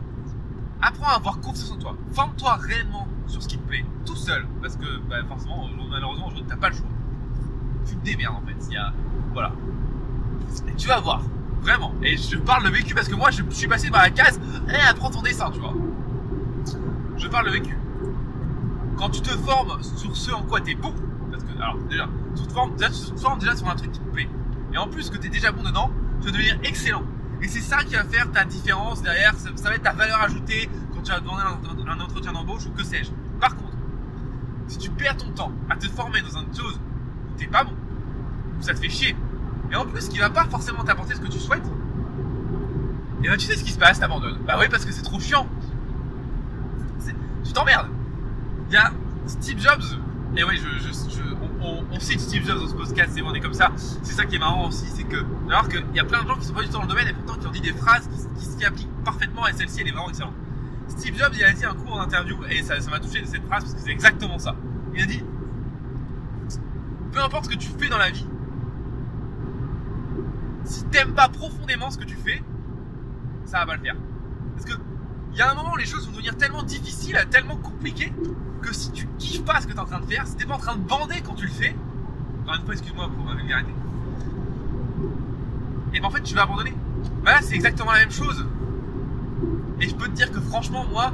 Apprends 0.82 1.08
à 1.08 1.16
avoir 1.16 1.40
confiance 1.40 1.72
en 1.72 1.78
toi. 1.78 1.96
Forme-toi 2.14 2.56
réellement 2.56 3.08
sur 3.28 3.42
ce 3.42 3.48
qui 3.48 3.58
te 3.58 3.68
plaît, 3.68 3.86
tout 4.06 4.16
seul, 4.16 4.46
parce 4.62 4.76
que 4.76 5.00
bah, 5.10 5.18
forcément, 5.28 5.68
malheureusement, 5.90 6.28
aujourd'hui, 6.28 6.46
t'as 6.48 6.58
pas 6.58 6.70
le 6.70 6.76
choix. 6.76 6.88
Tu 7.88 7.96
te 7.96 8.06
démerdes 8.06 8.36
en 8.36 8.46
fait. 8.46 8.56
Il 8.68 8.74
y 8.74 8.78
a... 8.78 8.92
Voilà. 9.34 9.54
Et 10.68 10.76
tu 10.76 10.88
vas 10.88 11.00
voir. 11.00 11.22
Vraiment. 11.62 11.94
Et 12.04 12.18
je 12.18 12.38
parle 12.38 12.66
de 12.66 12.70
vécu 12.70 12.94
parce 12.94 13.08
que 13.08 13.16
moi, 13.16 13.30
je 13.32 13.44
suis 13.52 13.68
passé 13.68 13.90
par 13.90 14.02
la 14.02 14.10
case, 14.10 14.42
eh, 14.70 14.90
apprends 14.90 15.12
ton 15.12 15.22
dessin, 15.22 15.50
tu 15.52 15.60
vois. 15.60 15.74
Je 17.18 17.28
parle 17.28 17.46
de 17.46 17.52
vécu. 17.52 17.78
Quand 18.98 19.10
tu 19.10 19.22
te 19.22 19.30
formes 19.30 19.82
sur 19.82 20.16
ce 20.16 20.32
en 20.32 20.42
quoi 20.44 20.60
t'es 20.60 20.76
bon, 20.76 20.94
parce 21.32 21.44
que, 21.44 21.56
alors, 21.62 21.78
déjà, 21.90 22.10
tu 22.36 22.46
te 22.46 22.52
formes 22.52 22.76
déjà, 22.76 22.90
tu 22.90 23.40
déjà 23.40 23.56
sur 23.56 23.70
un 23.70 23.76
truc 23.76 23.92
qui 23.92 24.00
te 24.00 24.10
plaît. 24.10 24.30
Et 24.74 24.78
en 24.78 24.88
plus 24.88 25.10
que 25.10 25.18
t'es 25.18 25.30
déjà 25.30 25.52
bon 25.52 25.64
dedans, 25.64 25.92
tu 26.20 26.28
vas 26.28 26.32
devenir 26.34 26.60
excellent. 26.64 27.04
Et 27.42 27.48
c'est 27.48 27.62
ça 27.62 27.84
qui 27.84 27.96
va 27.96 28.04
faire 28.04 28.32
ta 28.32 28.46
différence 28.46 29.02
derrière, 29.02 29.34
ça, 29.36 29.70
va 29.70 29.76
être 29.76 29.84
ta 29.84 29.94
valeur 29.94 30.22
ajoutée 30.22 30.70
quand 30.94 31.02
tu 31.02 31.12
vas 31.12 31.20
demander 31.20 31.42
un, 31.88 32.00
entretien 32.00 32.32
d'embauche 32.34 32.66
ou 32.68 32.72
que 32.72 32.84
sais-je. 32.84 33.10
Par 33.40 33.56
contre, 33.56 33.74
si 34.68 34.78
tu 34.78 34.92
perds 34.92 35.18
ton 35.18 35.32
temps 35.32 35.52
à 35.70 35.76
te 35.76 35.88
former 35.88 36.22
dans 36.22 36.40
une 36.40 36.56
chose 36.56 36.80
où 36.80 37.38
t'es 37.38 37.48
pas 37.48 37.64
bon, 37.64 37.74
où 38.60 38.62
ça 38.62 38.74
te 38.74 38.80
fait 38.80 38.90
chier, 38.90 39.16
et 39.72 39.76
en 39.76 39.86
plus 39.86 40.08
qui 40.08 40.20
va 40.20 40.30
pas 40.30 40.46
forcément 40.46 40.84
t'apporter 40.84 41.16
ce 41.16 41.22
que 41.22 41.28
tu 41.28 41.40
souhaites, 41.40 41.66
et 43.24 43.28
ben 43.28 43.38
tu 43.38 43.46
sais 43.46 43.56
ce 43.56 43.64
qui 43.64 43.72
se 43.72 43.78
passe, 43.78 44.00
t'abandonnes. 44.00 44.40
Bah 44.48 44.56
oui, 44.60 44.66
parce 44.70 44.86
que 44.86 44.92
c'est 44.92 45.04
trop 45.04 45.20
chiant. 45.20 45.48
Tu 47.44 47.54
t'emmerdes. 47.54 47.90
Il 48.70 48.74
y 48.74 48.78
a 48.78 48.92
Steve 49.28 49.60
Jobs, 49.60 50.00
et 50.36 50.44
oui, 50.44 50.58
je, 50.58 50.88
je, 50.88 50.92
on, 51.62 52.00
cite 52.00 52.20
Steve 52.20 52.46
Jobs 52.46 52.60
dans 52.60 52.68
ce 52.68 52.74
podcast, 52.74 53.12
c'est 53.14 53.22
on 53.22 53.34
est 53.34 53.42
comme 53.42 53.54
ça. 53.54 53.72
C'est 53.76 54.14
ça 54.14 54.26
qui 54.26 54.36
est 54.36 54.40
marrant 54.40 54.68
aussi, 54.68 54.86
c'est 54.88 55.04
que, 55.04 55.18
alors 55.50 55.68
qu'il 55.68 55.84
y 55.94 56.00
a 56.00 56.06
plein 56.06 56.24
de 56.24 56.28
gens 56.28 56.36
qui 56.36 56.46
sont 56.46 56.54
pas 56.54 56.62
du 56.62 56.68
tout 56.68 56.74
dans 56.74 56.84
le 56.84 56.88
domaine 56.88 57.08
et 57.08 57.14
pourtant 57.14 57.40
qui 57.40 57.48
ont 57.48 57.52
dit 57.52 57.62
des 57.62 57.74
phrases 57.74 58.10
qui, 58.38 58.46
s'y 58.46 58.66
appliquent 58.66 59.04
parfaitement 59.04 59.48
et 59.48 59.54
celle-ci 59.54 59.82
elle 59.82 59.90
est 59.90 59.92
vraiment 59.92 60.10
excellente. 60.10 60.34
Steve 60.88 61.18
Jobs, 61.18 61.34
il 61.36 61.44
a 61.44 61.52
dit 61.52 61.66
un 61.66 61.74
coup 61.74 61.90
en 61.90 62.00
interview, 62.00 62.38
et 62.50 62.64
ça 62.64 62.76
m'a 62.90 63.00
touché 63.00 63.26
cette 63.26 63.46
phrase 63.46 63.64
parce 63.64 63.74
que 63.74 63.82
c'est 63.82 63.92
exactement 63.92 64.40
ça. 64.40 64.56
Il 64.96 65.04
a 65.04 65.06
dit 65.06 65.24
Peu 67.12 67.20
importe 67.20 67.46
ce 67.46 67.50
que 67.50 67.58
tu 67.58 67.70
fais 67.78 67.90
dans 67.90 67.98
la 67.98 68.10
vie, 68.10 68.26
si 70.64 70.86
t'aimes 70.86 71.14
pas 71.14 71.28
profondément 71.28 71.92
ce 71.92 71.98
que 71.98 72.06
tu 72.06 72.16
fais, 72.16 72.42
ça 73.46 73.60
va 73.60 73.66
pas 73.66 73.76
le 73.76 73.82
faire. 73.82 73.96
Parce 74.56 74.66
que 74.66 74.82
il 75.34 75.38
y 75.38 75.42
a 75.42 75.52
un 75.52 75.56
moment 75.56 75.76
les 75.76 75.86
choses 75.86 76.06
vont 76.06 76.12
devenir 76.12 76.36
tellement 76.38 76.64
difficiles, 76.64 77.18
tellement 77.30 77.56
compliquées, 77.56 78.12
que 78.62 78.74
si 78.74 78.92
tu 78.92 79.08
kiffes 79.18 79.44
pas 79.44 79.62
ce 79.62 79.68
que 79.68 79.74
t'es 79.74 79.80
en 79.80 79.86
train 79.86 80.00
de 80.00 80.06
faire, 80.06 80.28
si 80.28 80.36
t'es 80.36 80.46
pas 80.46 80.56
en 80.56 80.60
train 80.60 80.76
de 80.76 80.82
bander 80.82 81.22
quand 81.26 81.34
tu 81.36 81.46
le 81.46 81.52
fais, 81.52 81.76
encore 82.44 82.56
une 82.56 82.62
fois, 82.66 82.74
excuse-moi 82.74 83.10
pour 83.16 83.26
ma 83.26 83.36
vulgarité, 83.36 83.72
et 85.94 86.00
ben 86.00 86.06
en 86.08 86.12
fait 86.12 86.22
tu 86.24 86.36
vas 86.36 86.44
abandonner. 86.44 86.74
Bah 87.24 87.34
là 87.34 87.40
c'est 87.42 87.56
exactement 87.56 87.92
la 87.92 88.00
même 88.00 88.12
chose. 88.12 88.46
Et 89.80 89.88
je 89.90 89.96
peux 89.96 90.06
te 90.06 90.12
dire 90.12 90.32
que 90.32 90.40
franchement, 90.40 90.86
moi, 90.92 91.12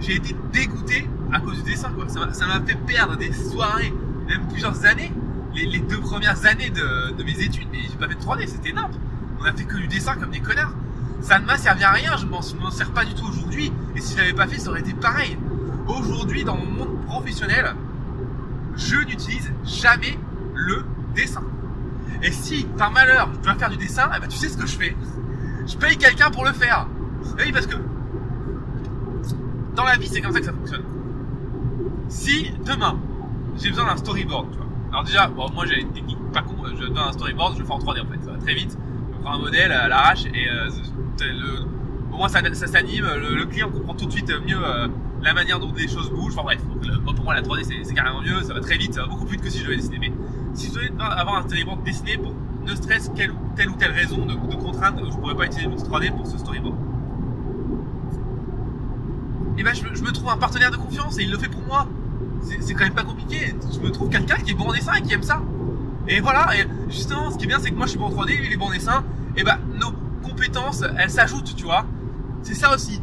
j'ai 0.00 0.14
été 0.16 0.34
dégoûté 0.52 1.06
à 1.32 1.38
cause 1.40 1.62
du 1.62 1.70
dessin, 1.70 1.90
quoi. 1.90 2.08
Ça 2.08 2.46
m'a- 2.46 2.60
fait 2.66 2.74
perdre 2.86 3.16
des 3.16 3.30
soirées, 3.32 3.92
même 4.26 4.48
plusieurs 4.48 4.86
années. 4.86 5.12
Les, 5.54 5.80
deux 5.80 6.00
premières 6.00 6.44
années 6.46 6.70
de, 6.70 7.12
de 7.12 7.24
mes 7.24 7.38
études, 7.42 7.68
mais 7.70 7.80
j'ai 7.82 7.96
pas 7.98 8.08
fait 8.08 8.14
de 8.14 8.20
3D, 8.20 8.46
c'était 8.46 8.70
énorme. 8.70 8.92
On 9.40 9.44
a 9.44 9.52
fait 9.52 9.64
que 9.64 9.76
du 9.76 9.86
dessin 9.86 10.14
comme 10.16 10.30
des 10.30 10.40
connards. 10.40 10.72
Ça 11.20 11.38
ne 11.38 11.46
m'a 11.46 11.58
servi 11.58 11.82
à 11.82 11.90
rien, 11.90 12.16
je 12.16 12.26
m'en 12.26 12.70
sers 12.70 12.90
pas 12.90 13.04
du 13.04 13.14
tout 13.14 13.26
aujourd'hui. 13.26 13.72
Et 13.94 14.00
si 14.00 14.14
je 14.14 14.18
l'avais 14.18 14.32
pas 14.32 14.46
fait, 14.46 14.58
ça 14.58 14.70
aurait 14.70 14.80
été 14.80 14.92
pareil. 14.92 15.36
Aujourd'hui, 15.86 16.44
dans 16.44 16.56
mon 16.56 16.66
monde 16.66 17.04
professionnel, 17.06 17.74
je 18.76 18.96
n'utilise 18.96 19.52
jamais 19.64 20.18
le 20.54 20.84
dessin. 21.14 21.42
Et 22.22 22.32
si, 22.32 22.64
par 22.76 22.90
malheur, 22.90 23.28
je 23.34 23.44
dois 23.44 23.54
faire 23.54 23.70
du 23.70 23.76
dessin, 23.76 24.08
eh 24.16 24.20
ben, 24.20 24.28
tu 24.28 24.36
sais 24.36 24.48
ce 24.48 24.56
que 24.56 24.66
je 24.66 24.76
fais. 24.76 24.96
Je 25.66 25.76
paye 25.76 25.96
quelqu'un 25.96 26.30
pour 26.30 26.44
le 26.44 26.52
faire. 26.52 26.86
Et 27.38 27.44
oui, 27.44 27.52
parce 27.52 27.66
que 27.66 27.76
dans 29.74 29.84
la 29.84 29.96
vie, 29.96 30.08
c'est 30.08 30.20
comme 30.20 30.32
ça 30.32 30.40
que 30.40 30.46
ça 30.46 30.52
fonctionne. 30.52 30.84
Si 32.08 32.52
demain, 32.64 32.98
j'ai 33.58 33.70
besoin 33.70 33.86
d'un 33.86 33.96
storyboard, 33.96 34.50
tu 34.50 34.56
vois. 34.56 34.66
Alors 34.90 35.04
déjà, 35.04 35.26
bon, 35.28 35.50
moi 35.52 35.66
j'ai 35.66 35.80
une 35.80 35.92
technique 35.92 36.18
pas 36.32 36.42
con, 36.42 36.54
je 36.74 36.86
donne 36.86 36.98
un 36.98 37.12
storyboard, 37.12 37.54
je 37.54 37.60
le 37.60 37.66
fais 37.66 37.72
en 37.72 37.78
3D 37.78 38.02
en 38.02 38.06
fait, 38.06 38.24
ça 38.24 38.32
va 38.32 38.38
très 38.38 38.54
vite. 38.54 38.78
Un 39.26 39.38
modèle 39.38 39.72
à 39.72 39.88
l'arrache 39.88 40.24
et 40.26 40.48
euh, 40.48 40.68
au 42.12 42.16
moins 42.16 42.28
ça, 42.28 42.40
s'anime, 42.54 43.06
le, 43.16 43.44
client 43.46 43.70
comprend 43.70 43.94
tout 43.94 44.06
de 44.06 44.12
suite 44.12 44.32
mieux 44.46 44.56
euh, 44.56 44.86
la 45.20 45.34
manière 45.34 45.58
dont 45.58 45.72
les 45.76 45.88
choses 45.88 46.10
bougent. 46.10 46.34
Enfin 46.34 46.44
bref, 46.44 46.60
pour 47.04 47.24
moi 47.24 47.34
la 47.34 47.42
3D 47.42 47.82
c'est- 47.84 47.94
carrément 47.94 48.22
mieux, 48.22 48.40
ça 48.42 48.54
va 48.54 48.60
très 48.60 48.76
vite, 48.76 48.94
ça 48.94 49.02
va 49.02 49.08
beaucoup 49.08 49.24
plus 49.24 49.36
vite 49.36 49.44
que 49.44 49.50
si 49.50 49.58
je 49.58 49.64
devais 49.64 49.76
dessiner. 49.76 49.98
Mais 49.98 50.12
si 50.54 50.68
je 50.68 50.74
devais 50.74 50.92
avoir 51.00 51.38
un 51.38 51.42
storyboard 51.42 51.82
dessiné 51.82 52.16
pour 52.18 52.34
ne 52.64 52.74
stress 52.74 53.10
quelle 53.16 53.32
telle 53.56 53.70
ou 53.70 53.74
telle 53.74 53.90
raison 53.90 54.24
de, 54.26 54.34
contrainte, 54.34 55.00
je 55.04 55.16
pourrais 55.16 55.34
pas 55.34 55.46
utiliser 55.46 55.68
l'outil 55.68 55.84
3D 55.84 56.12
pour 56.12 56.26
ce 56.26 56.38
storyboard. 56.38 56.76
Et 59.58 59.62
ben 59.64 59.74
je, 59.74 60.02
me 60.02 60.12
trouve 60.12 60.28
un 60.28 60.36
partenaire 60.36 60.70
de 60.70 60.76
confiance 60.76 61.18
et 61.18 61.22
il 61.22 61.30
le 61.30 61.38
fait 61.38 61.48
pour 61.48 61.62
moi. 61.62 61.88
C'est 62.60 62.74
quand 62.74 62.84
même 62.84 62.94
pas 62.94 63.02
compliqué. 63.02 63.54
Je 63.72 63.80
me 63.80 63.90
trouve 63.90 64.08
quelqu'un 64.08 64.36
qui 64.36 64.52
est 64.52 64.54
bon 64.54 64.66
en 64.68 64.72
dessin 64.72 64.94
et 64.94 65.02
qui 65.02 65.14
aime 65.14 65.22
ça. 65.22 65.42
Et 66.08 66.20
voilà, 66.20 66.48
et 66.56 66.66
justement, 66.88 67.30
ce 67.30 67.36
qui 67.36 67.44
est 67.44 67.48
bien, 67.48 67.58
c'est 67.58 67.70
que 67.70 67.74
moi 67.74 67.86
je 67.86 67.90
suis 67.90 67.98
bon 67.98 68.06
en 68.06 68.10
3D, 68.10 68.36
lui 68.38 68.46
il 68.46 68.52
est 68.52 68.56
bon 68.56 68.66
en 68.66 68.70
dessin. 68.70 69.02
Et 69.36 69.44
bah, 69.44 69.58
nos 69.78 69.92
compétences, 70.26 70.82
elles 70.98 71.10
s'ajoutent, 71.10 71.54
tu 71.56 71.64
vois. 71.64 71.84
C'est 72.42 72.54
ça 72.54 72.74
aussi. 72.74 73.00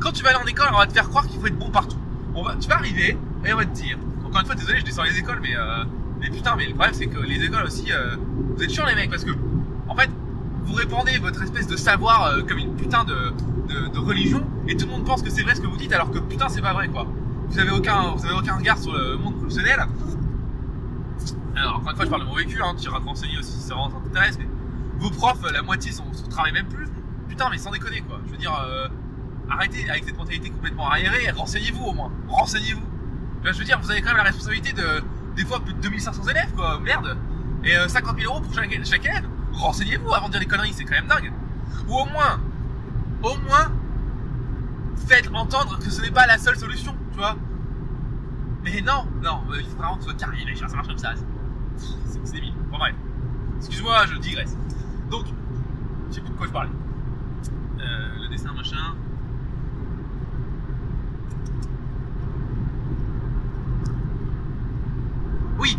Quand 0.00 0.12
tu 0.12 0.22
vas 0.22 0.30
aller 0.30 0.38
en 0.42 0.46
école, 0.46 0.68
on 0.72 0.78
va 0.78 0.86
te 0.86 0.92
faire 0.92 1.08
croire 1.08 1.26
qu'il 1.26 1.40
faut 1.40 1.46
être 1.46 1.58
bon 1.58 1.70
partout. 1.70 1.96
On 2.34 2.42
va, 2.42 2.56
tu 2.56 2.68
vas 2.68 2.76
arriver 2.76 3.16
et 3.44 3.52
on 3.52 3.56
va 3.56 3.64
te 3.64 3.74
dire. 3.74 3.98
Encore 4.24 4.40
une 4.40 4.46
fois, 4.46 4.54
désolé, 4.54 4.80
je 4.80 4.84
descends 4.84 5.04
les 5.04 5.18
écoles, 5.18 5.40
mais, 5.42 5.56
euh, 5.56 5.84
mais 6.20 6.28
putain, 6.30 6.54
mais 6.56 6.66
le 6.66 6.74
problème 6.74 6.94
c'est 6.94 7.06
que 7.06 7.18
les 7.18 7.42
écoles 7.42 7.64
aussi, 7.64 7.90
euh, 7.92 8.16
vous 8.54 8.62
êtes 8.62 8.70
chiants 8.70 8.86
les 8.86 8.94
mecs, 8.94 9.10
parce 9.10 9.24
que, 9.24 9.32
en 9.88 9.94
fait, 9.96 10.10
vous 10.64 10.74
répandez 10.74 11.16
votre 11.18 11.42
espèce 11.42 11.66
de 11.66 11.76
savoir 11.76 12.24
euh, 12.24 12.42
comme 12.42 12.58
une 12.58 12.76
putain 12.76 13.04
de, 13.04 13.32
de, 13.68 13.88
de 13.88 13.98
religion, 13.98 14.46
et 14.68 14.76
tout 14.76 14.84
le 14.86 14.92
monde 14.92 15.04
pense 15.04 15.22
que 15.22 15.30
c'est 15.30 15.42
vrai 15.42 15.54
ce 15.54 15.62
que 15.62 15.66
vous 15.66 15.78
dites, 15.78 15.92
alors 15.92 16.10
que 16.10 16.18
putain, 16.18 16.48
c'est 16.48 16.60
pas 16.60 16.74
vrai 16.74 16.88
quoi. 16.88 17.06
Vous 17.48 17.58
avez 17.58 17.70
aucun, 17.70 18.12
vous 18.14 18.24
avez 18.26 18.34
aucun 18.34 18.56
regard 18.56 18.76
sur 18.76 18.92
le 18.92 19.16
monde 19.16 19.36
professionnel. 19.38 19.80
Alors, 21.56 21.76
encore 21.76 21.90
une 21.90 21.96
fois, 21.96 22.04
je 22.04 22.10
parle 22.10 22.22
de 22.22 22.26
mon 22.26 22.34
vécu, 22.34 22.60
hein, 22.62 22.74
tu 22.78 22.84
iras 22.84 22.98
renseigner 22.98 23.38
aussi 23.38 23.52
si 23.52 23.62
ça 23.62 23.74
t'intéresse, 24.04 24.38
mais 24.38 24.47
vos 24.98 25.10
profs, 25.10 25.50
la 25.52 25.62
moitié 25.62 25.92
sont, 25.92 26.12
sont 26.12 26.28
travaillent 26.28 26.52
même 26.52 26.68
plus. 26.68 26.88
Putain, 27.28 27.48
mais 27.50 27.58
sans 27.58 27.70
déconner 27.70 28.00
quoi. 28.00 28.20
Je 28.26 28.32
veux 28.32 28.38
dire, 28.38 28.54
euh, 28.54 28.88
arrêtez 29.50 29.88
avec 29.88 30.04
cette 30.04 30.16
mentalité 30.16 30.50
complètement 30.50 30.88
arriérée, 30.88 31.30
renseignez-vous 31.30 31.84
au 31.84 31.92
moins, 31.92 32.10
renseignez-vous. 32.28 32.82
Je 33.44 33.52
veux 33.52 33.64
dire, 33.64 33.78
vous 33.80 33.90
avez 33.90 34.00
quand 34.00 34.08
même 34.08 34.16
la 34.18 34.24
responsabilité 34.24 34.72
de, 34.72 35.02
des 35.36 35.44
fois, 35.44 35.60
plus 35.60 35.74
de 35.74 35.80
2500 35.80 36.28
élèves 36.28 36.52
quoi, 36.54 36.80
merde. 36.80 37.16
Et 37.64 37.76
euh, 37.76 37.88
50 37.88 38.18
000 38.18 38.32
euros 38.32 38.42
pour 38.42 38.52
chaque, 38.54 38.70
chaque 38.84 39.04
élève. 39.04 39.28
Renseignez-vous 39.52 40.12
avant 40.12 40.26
de 40.26 40.32
dire 40.32 40.40
des 40.40 40.46
conneries, 40.46 40.72
c'est 40.72 40.84
quand 40.84 40.94
même 40.94 41.06
dingue. 41.06 41.32
Ou 41.88 41.94
au 41.94 42.04
moins, 42.06 42.40
au 43.22 43.36
moins, 43.38 43.72
faites 45.06 45.28
entendre 45.32 45.78
que 45.78 45.90
ce 45.90 46.02
n'est 46.02 46.10
pas 46.10 46.26
la 46.26 46.38
seule 46.38 46.56
solution, 46.56 46.94
tu 47.12 47.18
vois. 47.18 47.36
Mais 48.64 48.80
non, 48.80 49.06
non, 49.22 49.42
euh, 49.50 49.60
il 49.60 49.66
faut 49.66 49.76
vraiment 49.76 49.94
que 49.94 50.00
tu 50.00 50.04
sois 50.06 50.14
carré, 50.14 50.36
ça 50.56 50.66
marche 50.68 50.88
comme 50.88 50.98
ça. 50.98 51.14
C'est 51.76 52.18
c'est 52.24 52.34
débile. 52.34 52.54
Bon, 52.70 52.78
bref. 52.78 52.94
Excuse-moi, 53.58 54.06
je 54.06 54.16
digresse. 54.18 54.56
Donc, 55.10 55.24
je 56.10 56.14
sais 56.14 56.20
plus 56.20 56.30
de 56.30 56.36
quoi 56.36 56.46
je 56.46 56.52
parlais. 56.52 56.70
Euh, 57.80 58.08
le 58.22 58.28
dessin, 58.28 58.52
machin. 58.52 58.76
Oui, 65.58 65.76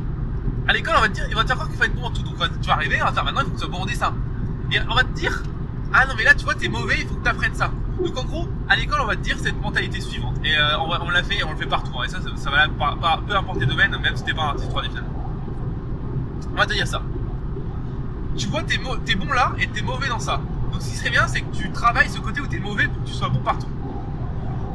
à 0.67 0.73
l'école, 0.73 0.95
on 0.97 1.01
va 1.01 1.07
te 1.09 1.13
dire, 1.13 1.25
il 1.29 1.35
va 1.35 1.43
te 1.43 1.51
croire 1.53 1.67
qu'il 1.67 1.77
faut 1.77 1.83
être 1.85 1.95
bon 1.95 2.03
en 2.05 2.11
tout. 2.11 2.21
Donc, 2.23 2.35
tu 2.61 2.67
vas 2.67 2.73
arriver, 2.73 2.97
on 3.01 3.05
va 3.05 3.11
te 3.11 3.15
dire 3.15 3.23
maintenant, 3.23 3.41
il 3.41 3.45
faut 3.45 3.49
que 3.51 3.55
tu 3.55 3.59
sois 3.61 3.69
bon 3.69 3.83
en 3.83 3.85
dessin. 3.85 4.13
Et 4.71 4.77
on 4.89 4.93
va 4.95 5.03
te 5.03 5.13
dire, 5.13 5.41
ah 5.93 6.05
non, 6.05 6.13
mais 6.17 6.23
là, 6.23 6.33
tu 6.35 6.43
vois, 6.43 6.55
t'es 6.55 6.67
mauvais, 6.67 6.97
il 7.01 7.07
faut 7.07 7.15
que 7.15 7.23
tu 7.23 7.29
apprennes 7.29 7.53
ça. 7.55 7.71
Donc, 8.03 8.17
en 8.17 8.23
gros, 8.25 8.47
à 8.67 8.75
l'école, 8.75 8.99
on 9.01 9.05
va 9.07 9.15
te 9.15 9.21
dire 9.21 9.37
cette 9.39 9.59
mentalité 9.61 9.99
suivante. 10.01 10.35
Et 10.43 10.55
euh, 10.57 10.77
on, 10.79 11.09
l'a 11.09 11.23
fait, 11.23 11.43
on 11.43 11.51
le 11.51 11.57
fait 11.57 11.65
partout. 11.65 11.91
hein. 11.99 12.03
Et 12.05 12.09
ça, 12.09 12.19
ça, 12.35 12.49
va 12.49 12.67
pas- 12.67 13.21
peu 13.25 13.35
importe 13.35 13.59
les 13.59 13.65
domaines, 13.65 13.95
même 14.01 14.15
si 14.15 14.23
t'es 14.23 14.33
pas 14.33 14.43
un 14.43 14.47
artiste 14.49 14.71
3D 14.71 14.89
finalement. 14.89 15.09
On 16.51 16.55
va 16.55 16.65
te 16.65 16.73
dire 16.73 16.87
ça. 16.87 17.01
Tu 18.37 18.47
vois, 18.47 18.63
t'es 18.63 18.77
bon 18.77 19.31
là 19.31 19.53
et 19.59 19.67
t'es 19.67 19.81
mauvais 19.81 20.07
dans 20.07 20.19
ça. 20.19 20.41
Donc, 20.71 20.81
ce 20.81 20.89
qui 20.89 20.95
serait 20.95 21.09
bien, 21.09 21.27
c'est 21.27 21.41
que 21.41 21.55
tu 21.55 21.71
travailles 21.71 22.09
ce 22.09 22.19
côté 22.19 22.41
où 22.41 22.47
t'es 22.47 22.59
mauvais 22.59 22.87
pour 22.87 23.03
que 23.03 23.07
tu 23.07 23.13
sois 23.13 23.29
bon 23.29 23.39
partout. 23.39 23.67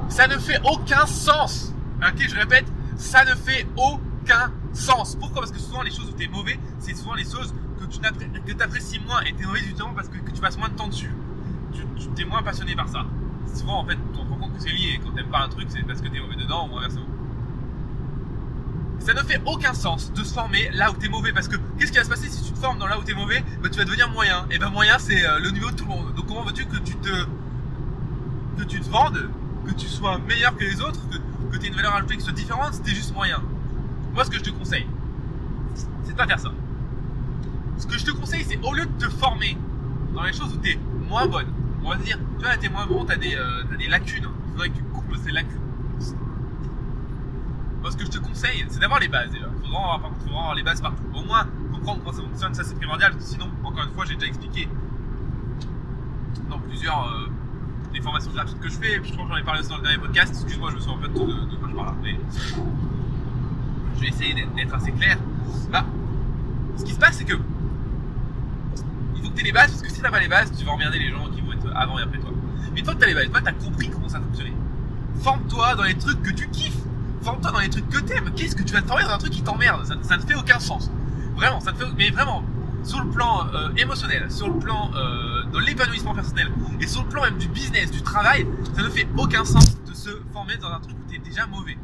Ça 0.08 0.26
ne 0.26 0.38
fait 0.38 0.60
aucun 0.64 1.06
sens. 1.06 1.72
Ok, 2.02 2.24
je 2.28 2.34
répète, 2.36 2.66
ça 2.96 3.24
ne 3.24 3.34
fait 3.34 3.66
aucun 3.76 4.52
sens. 4.72 5.16
Pourquoi? 5.16 5.42
Parce 5.42 5.52
que 5.52 5.58
souvent 5.58 5.82
les 5.82 5.90
choses 5.90 6.10
où 6.10 6.12
t'es 6.12 6.28
mauvais, 6.28 6.58
c'est 6.78 6.94
souvent 6.94 7.14
les 7.14 7.24
choses 7.24 7.54
que 7.80 7.86
tu 7.86 8.54
t'apprécies 8.56 9.00
moins 9.00 9.20
et 9.22 9.32
t'es 9.32 9.44
mauvais 9.44 9.60
justement 9.60 9.94
parce 9.94 10.08
que, 10.08 10.18
tu 10.18 10.40
passes 10.40 10.58
moins 10.58 10.68
de 10.68 10.74
temps 10.74 10.88
dessus. 10.88 11.12
Tu, 11.72 12.08
t'es 12.14 12.24
moins 12.24 12.42
passionné 12.42 12.74
par 12.74 12.88
ça. 12.88 13.04
Souvent 13.54 13.80
en 13.80 13.86
fait, 13.86 13.98
on 14.14 14.24
te 14.24 14.40
compte 14.40 14.54
que 14.54 14.60
c'est 14.60 14.70
lié. 14.70 15.00
Quand 15.02 15.12
t'aimes 15.12 15.30
pas 15.30 15.40
un 15.40 15.48
truc, 15.48 15.66
c'est 15.68 15.82
parce 15.86 16.00
que 16.00 16.08
t'es 16.08 16.20
mauvais 16.20 16.36
dedans 16.36 16.68
ou 16.72 16.76
inversement. 16.78 17.06
Ça 19.04 19.12
ne 19.12 19.20
fait 19.20 19.38
aucun 19.44 19.74
sens 19.74 20.10
de 20.14 20.24
se 20.24 20.32
former 20.32 20.70
là 20.72 20.90
où 20.90 20.94
t'es 20.94 21.10
mauvais 21.10 21.30
parce 21.30 21.46
que 21.46 21.56
qu'est-ce 21.78 21.92
qui 21.92 21.98
va 21.98 22.04
se 22.04 22.08
passer 22.08 22.26
si 22.30 22.42
tu 22.42 22.52
te 22.52 22.58
formes 22.58 22.78
dans 22.78 22.86
là 22.86 22.98
où 22.98 23.02
t'es 23.02 23.12
mauvais? 23.12 23.44
Bah, 23.62 23.68
Tu 23.70 23.76
vas 23.76 23.84
devenir 23.84 24.08
moyen. 24.10 24.46
Et 24.50 24.58
ben 24.58 24.70
moyen 24.70 24.98
c'est 24.98 25.26
euh, 25.26 25.38
le 25.40 25.50
niveau 25.50 25.70
de 25.70 25.76
tout 25.76 25.84
le 25.84 25.90
monde. 25.90 26.14
Donc 26.14 26.26
comment 26.26 26.42
veux-tu 26.42 26.64
que 26.64 26.78
tu 26.78 26.96
te 26.96 27.10
que 28.56 28.62
tu 28.64 28.80
te 28.80 28.88
vendes, 28.88 29.28
que 29.66 29.72
tu 29.74 29.88
sois 29.88 30.18
meilleur 30.26 30.56
que 30.56 30.64
les 30.64 30.80
autres, 30.80 31.00
que, 31.10 31.18
que 31.52 31.58
tu 31.58 31.66
aies 31.66 31.68
une 31.68 31.74
valeur 31.74 31.94
ajoutée 31.94 32.16
qui 32.16 32.22
soit 32.22 32.32
différente, 32.32 32.72
c'était 32.72 32.94
juste 32.94 33.12
moyen? 33.12 33.42
Moi, 34.14 34.24
ce 34.24 34.30
que 34.30 34.38
je 34.38 34.44
te 34.44 34.50
conseille, 34.50 34.86
c'est 35.74 36.12
de 36.12 36.16
pas 36.16 36.26
faire 36.26 36.40
ça. 36.40 36.52
Ce 37.76 37.86
que 37.86 37.98
je 37.98 38.04
te 38.06 38.10
conseille, 38.12 38.44
c'est 38.48 38.58
au 38.62 38.72
lieu 38.72 38.86
de 38.86 39.06
te 39.06 39.10
former 39.10 39.58
dans 40.14 40.22
les 40.22 40.32
choses 40.32 40.54
où 40.54 40.60
tu 40.62 40.70
es 40.70 40.78
moins 41.08 41.26
bonne, 41.26 41.48
on 41.84 41.90
va 41.90 41.96
dire, 41.96 42.18
tu 42.38 42.44
vois, 42.44 42.56
t'es 42.56 42.68
moins 42.70 42.86
bon, 42.86 43.04
t'as 43.04 43.16
des, 43.16 43.34
euh, 43.34 43.64
t'as 43.68 43.76
des 43.76 43.88
lacunes, 43.88 44.28
il 44.46 44.52
faudrait 44.52 44.68
que 44.70 44.76
tu 44.76 44.84
couples 44.84 45.18
ces 45.22 45.32
lacunes. 45.32 45.60
Moi, 47.84 47.90
ce 47.90 47.98
que 47.98 48.06
je 48.06 48.10
te 48.12 48.16
conseille, 48.16 48.64
c'est 48.70 48.80
d'avoir 48.80 48.98
les 48.98 49.08
bases 49.08 49.28
déjà. 49.30 49.44
Il 49.62 49.66
faudra 49.66 50.00
avoir, 50.30 50.54
les 50.54 50.62
bases 50.62 50.80
partout. 50.80 51.02
Au 51.14 51.22
moins, 51.22 51.46
comprendre 51.70 52.00
comment 52.02 52.16
ça 52.16 52.22
fonctionne, 52.22 52.54
ça 52.54 52.64
c'est 52.64 52.76
primordial, 52.76 53.12
sinon, 53.18 53.50
encore 53.62 53.84
une 53.84 53.92
fois, 53.92 54.06
j'ai 54.06 54.14
déjà 54.14 54.26
expliqué 54.26 54.66
dans 56.48 56.58
plusieurs 56.60 57.06
euh, 57.08 57.28
des 57.92 58.00
formations 58.00 58.32
gratuites 58.32 58.58
que 58.58 58.70
je 58.70 58.78
fais, 58.78 58.94
je 59.04 59.12
crois 59.12 59.24
que 59.26 59.32
j'en 59.32 59.36
ai 59.36 59.42
parlé 59.42 59.60
aussi 59.60 59.68
dans 59.68 59.76
le 59.76 59.82
dernier 59.82 59.98
podcast. 59.98 60.32
Excuse-moi, 60.34 60.70
je 60.70 60.76
me 60.76 60.80
souviens 60.80 60.96
pas 60.96 61.08
de, 61.08 61.12
de, 61.12 61.56
quoi 61.56 61.68
je 61.68 61.74
parle, 61.76 61.94
mais 62.02 62.18
je 63.96 64.00
vais 64.00 64.08
essayer 64.08 64.32
d'être- 64.32 64.74
assez 64.74 64.92
clair. 64.92 65.18
Bah, 65.70 65.84
ce 66.78 66.84
qui 66.84 66.94
se 66.94 66.98
passe, 66.98 67.18
c'est 67.18 67.24
que 67.24 67.34
il 69.16 69.22
faut 69.22 69.28
que 69.28 69.34
tu 69.34 69.40
aies 69.42 69.44
les 69.44 69.52
bases, 69.52 69.72
parce 69.72 69.82
que 69.82 69.90
si 69.90 70.00
t'as 70.00 70.10
pas 70.10 70.20
les 70.20 70.28
bases, 70.28 70.50
tu 70.56 70.64
vas 70.64 70.72
emmerder 70.72 71.00
les 71.00 71.10
gens 71.10 71.28
qui 71.34 71.42
vont 71.42 71.52
être 71.52 71.70
avant 71.76 71.98
et 71.98 72.02
après 72.02 72.16
toi. 72.16 72.30
Mais 72.72 72.80
une 72.80 72.84
fois 72.86 72.94
que 72.94 73.00
t'as 73.00 73.08
les 73.08 73.14
bases, 73.14 73.28
fois 73.28 73.40
que 73.40 73.44
t'as 73.44 73.52
compris 73.52 73.90
comment 73.90 74.08
ça 74.08 74.20
fonctionnait, 74.20 74.54
forme-toi 75.20 75.74
dans 75.74 75.82
les 75.84 75.98
trucs 75.98 76.22
que 76.22 76.30
tu 76.30 76.48
kiffes. 76.48 76.83
Forme-toi 77.24 77.52
dans 77.52 77.60
les 77.60 77.70
trucs 77.70 77.88
que 77.88 78.00
t'aimes. 78.00 78.30
Qu'est-ce 78.36 78.54
que 78.54 78.62
tu 78.62 78.74
vas 78.74 78.82
te 78.82 78.86
former 78.86 79.04
dans 79.04 79.14
un 79.14 79.18
truc 79.18 79.32
qui 79.32 79.42
t'emmerde? 79.42 79.82
Ça, 79.86 80.16
ne 80.16 80.22
fait 80.22 80.34
aucun 80.34 80.58
sens. 80.58 80.90
Vraiment, 81.34 81.58
ça 81.58 81.72
ne 81.72 81.76
fait, 81.78 81.86
mais 81.96 82.10
vraiment, 82.10 82.44
sur 82.82 83.02
le 83.02 83.08
plan 83.08 83.46
euh, 83.54 83.70
émotionnel, 83.78 84.30
sur 84.30 84.48
le 84.48 84.58
plan 84.58 84.90
euh, 84.94 85.42
de 85.44 85.58
l'épanouissement 85.58 86.14
personnel 86.14 86.52
et 86.80 86.86
sur 86.86 87.02
le 87.02 87.08
plan 87.08 87.22
même 87.22 87.38
du 87.38 87.48
business, 87.48 87.90
du 87.90 88.02
travail, 88.02 88.46
ça 88.76 88.82
ne 88.82 88.90
fait 88.90 89.08
aucun 89.16 89.46
sens 89.46 89.82
de 89.84 89.94
se 89.94 90.10
former 90.34 90.58
dans 90.58 90.68
un 90.68 90.80
truc 90.80 90.96
où 90.98 91.10
t'es 91.10 91.16
déjà 91.16 91.46
mauvais. 91.46 91.78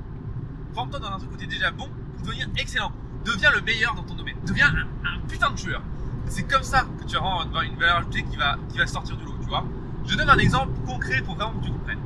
Forme-toi 0.74 1.00
dans 1.00 1.08
un 1.08 1.16
truc 1.16 1.32
où 1.32 1.36
t'es 1.36 1.46
déjà 1.46 1.70
bon 1.70 1.88
pour 2.18 2.26
devenir 2.26 2.46
excellent. 2.58 2.92
Deviens 3.24 3.50
le 3.50 3.62
meilleur 3.62 3.94
dans 3.94 4.02
ton 4.02 4.14
domaine. 4.14 4.36
Deviens 4.46 4.66
un, 4.68 5.26
putain 5.26 5.50
de 5.52 5.56
tueur. 5.56 5.80
C'est 6.26 6.42
comme 6.42 6.62
ça 6.62 6.84
que 7.00 7.06
tu 7.06 7.16
auras 7.16 7.46
une 7.64 7.76
valeur 7.76 7.96
ajoutée 7.96 8.24
qui 8.24 8.36
va, 8.36 8.56
qui 8.68 8.76
va 8.76 8.86
sortir 8.86 9.16
du 9.16 9.24
lot, 9.24 9.36
tu 9.40 9.48
vois. 9.48 9.64
Je 10.06 10.16
donne 10.16 10.28
un 10.28 10.38
exemple 10.38 10.72
concret 10.86 11.22
pour 11.22 11.34
vraiment 11.34 11.58
que 11.58 11.64
tu 11.64 11.70
comprennes. 11.72 11.98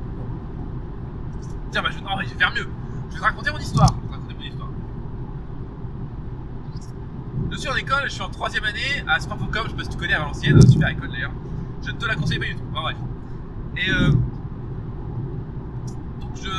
Tiens, 1.71 1.81
bah, 1.81 1.89
je, 1.91 1.97
mais 1.99 2.25
je 2.25 2.29
vais 2.29 2.39
faire 2.39 2.53
mieux. 2.53 2.67
Je 3.15 3.19
vais 3.21 3.25
te 3.27 3.31
raconter 3.31 3.51
mon 3.51 3.59
histoire. 3.59 3.87
Je 3.95 4.01
vais 4.01 4.07
te 4.07 4.11
raconter 4.13 4.33
mon 4.35 4.41
histoire. 4.41 4.69
Je 7.51 7.57
suis 7.57 7.69
en 7.69 7.75
école, 7.75 8.01
je 8.05 8.09
suis 8.09 8.21
en 8.21 8.29
troisième 8.29 8.65
année 8.65 9.03
à 9.07 9.19
Sport.com, 9.19 9.63
je 9.65 9.69
sais 9.69 9.75
pas 9.77 9.83
si 9.83 9.89
tu 9.89 9.97
connais 9.97 10.13
à 10.13 10.19
Valenciennes, 10.19 10.61
super 10.69 10.89
école 10.89 11.09
d'ailleurs. 11.11 11.31
Je 11.83 11.91
ne 11.91 11.97
te 11.97 12.05
la 12.05 12.15
conseille 12.15 12.39
pas 12.39 12.45
du 12.45 12.55
tout. 12.55 12.63
Bon, 12.73 12.81
bref. 12.81 12.97
Et 13.77 13.89
euh, 13.89 14.09
donc 16.19 16.31
je, 16.35 16.49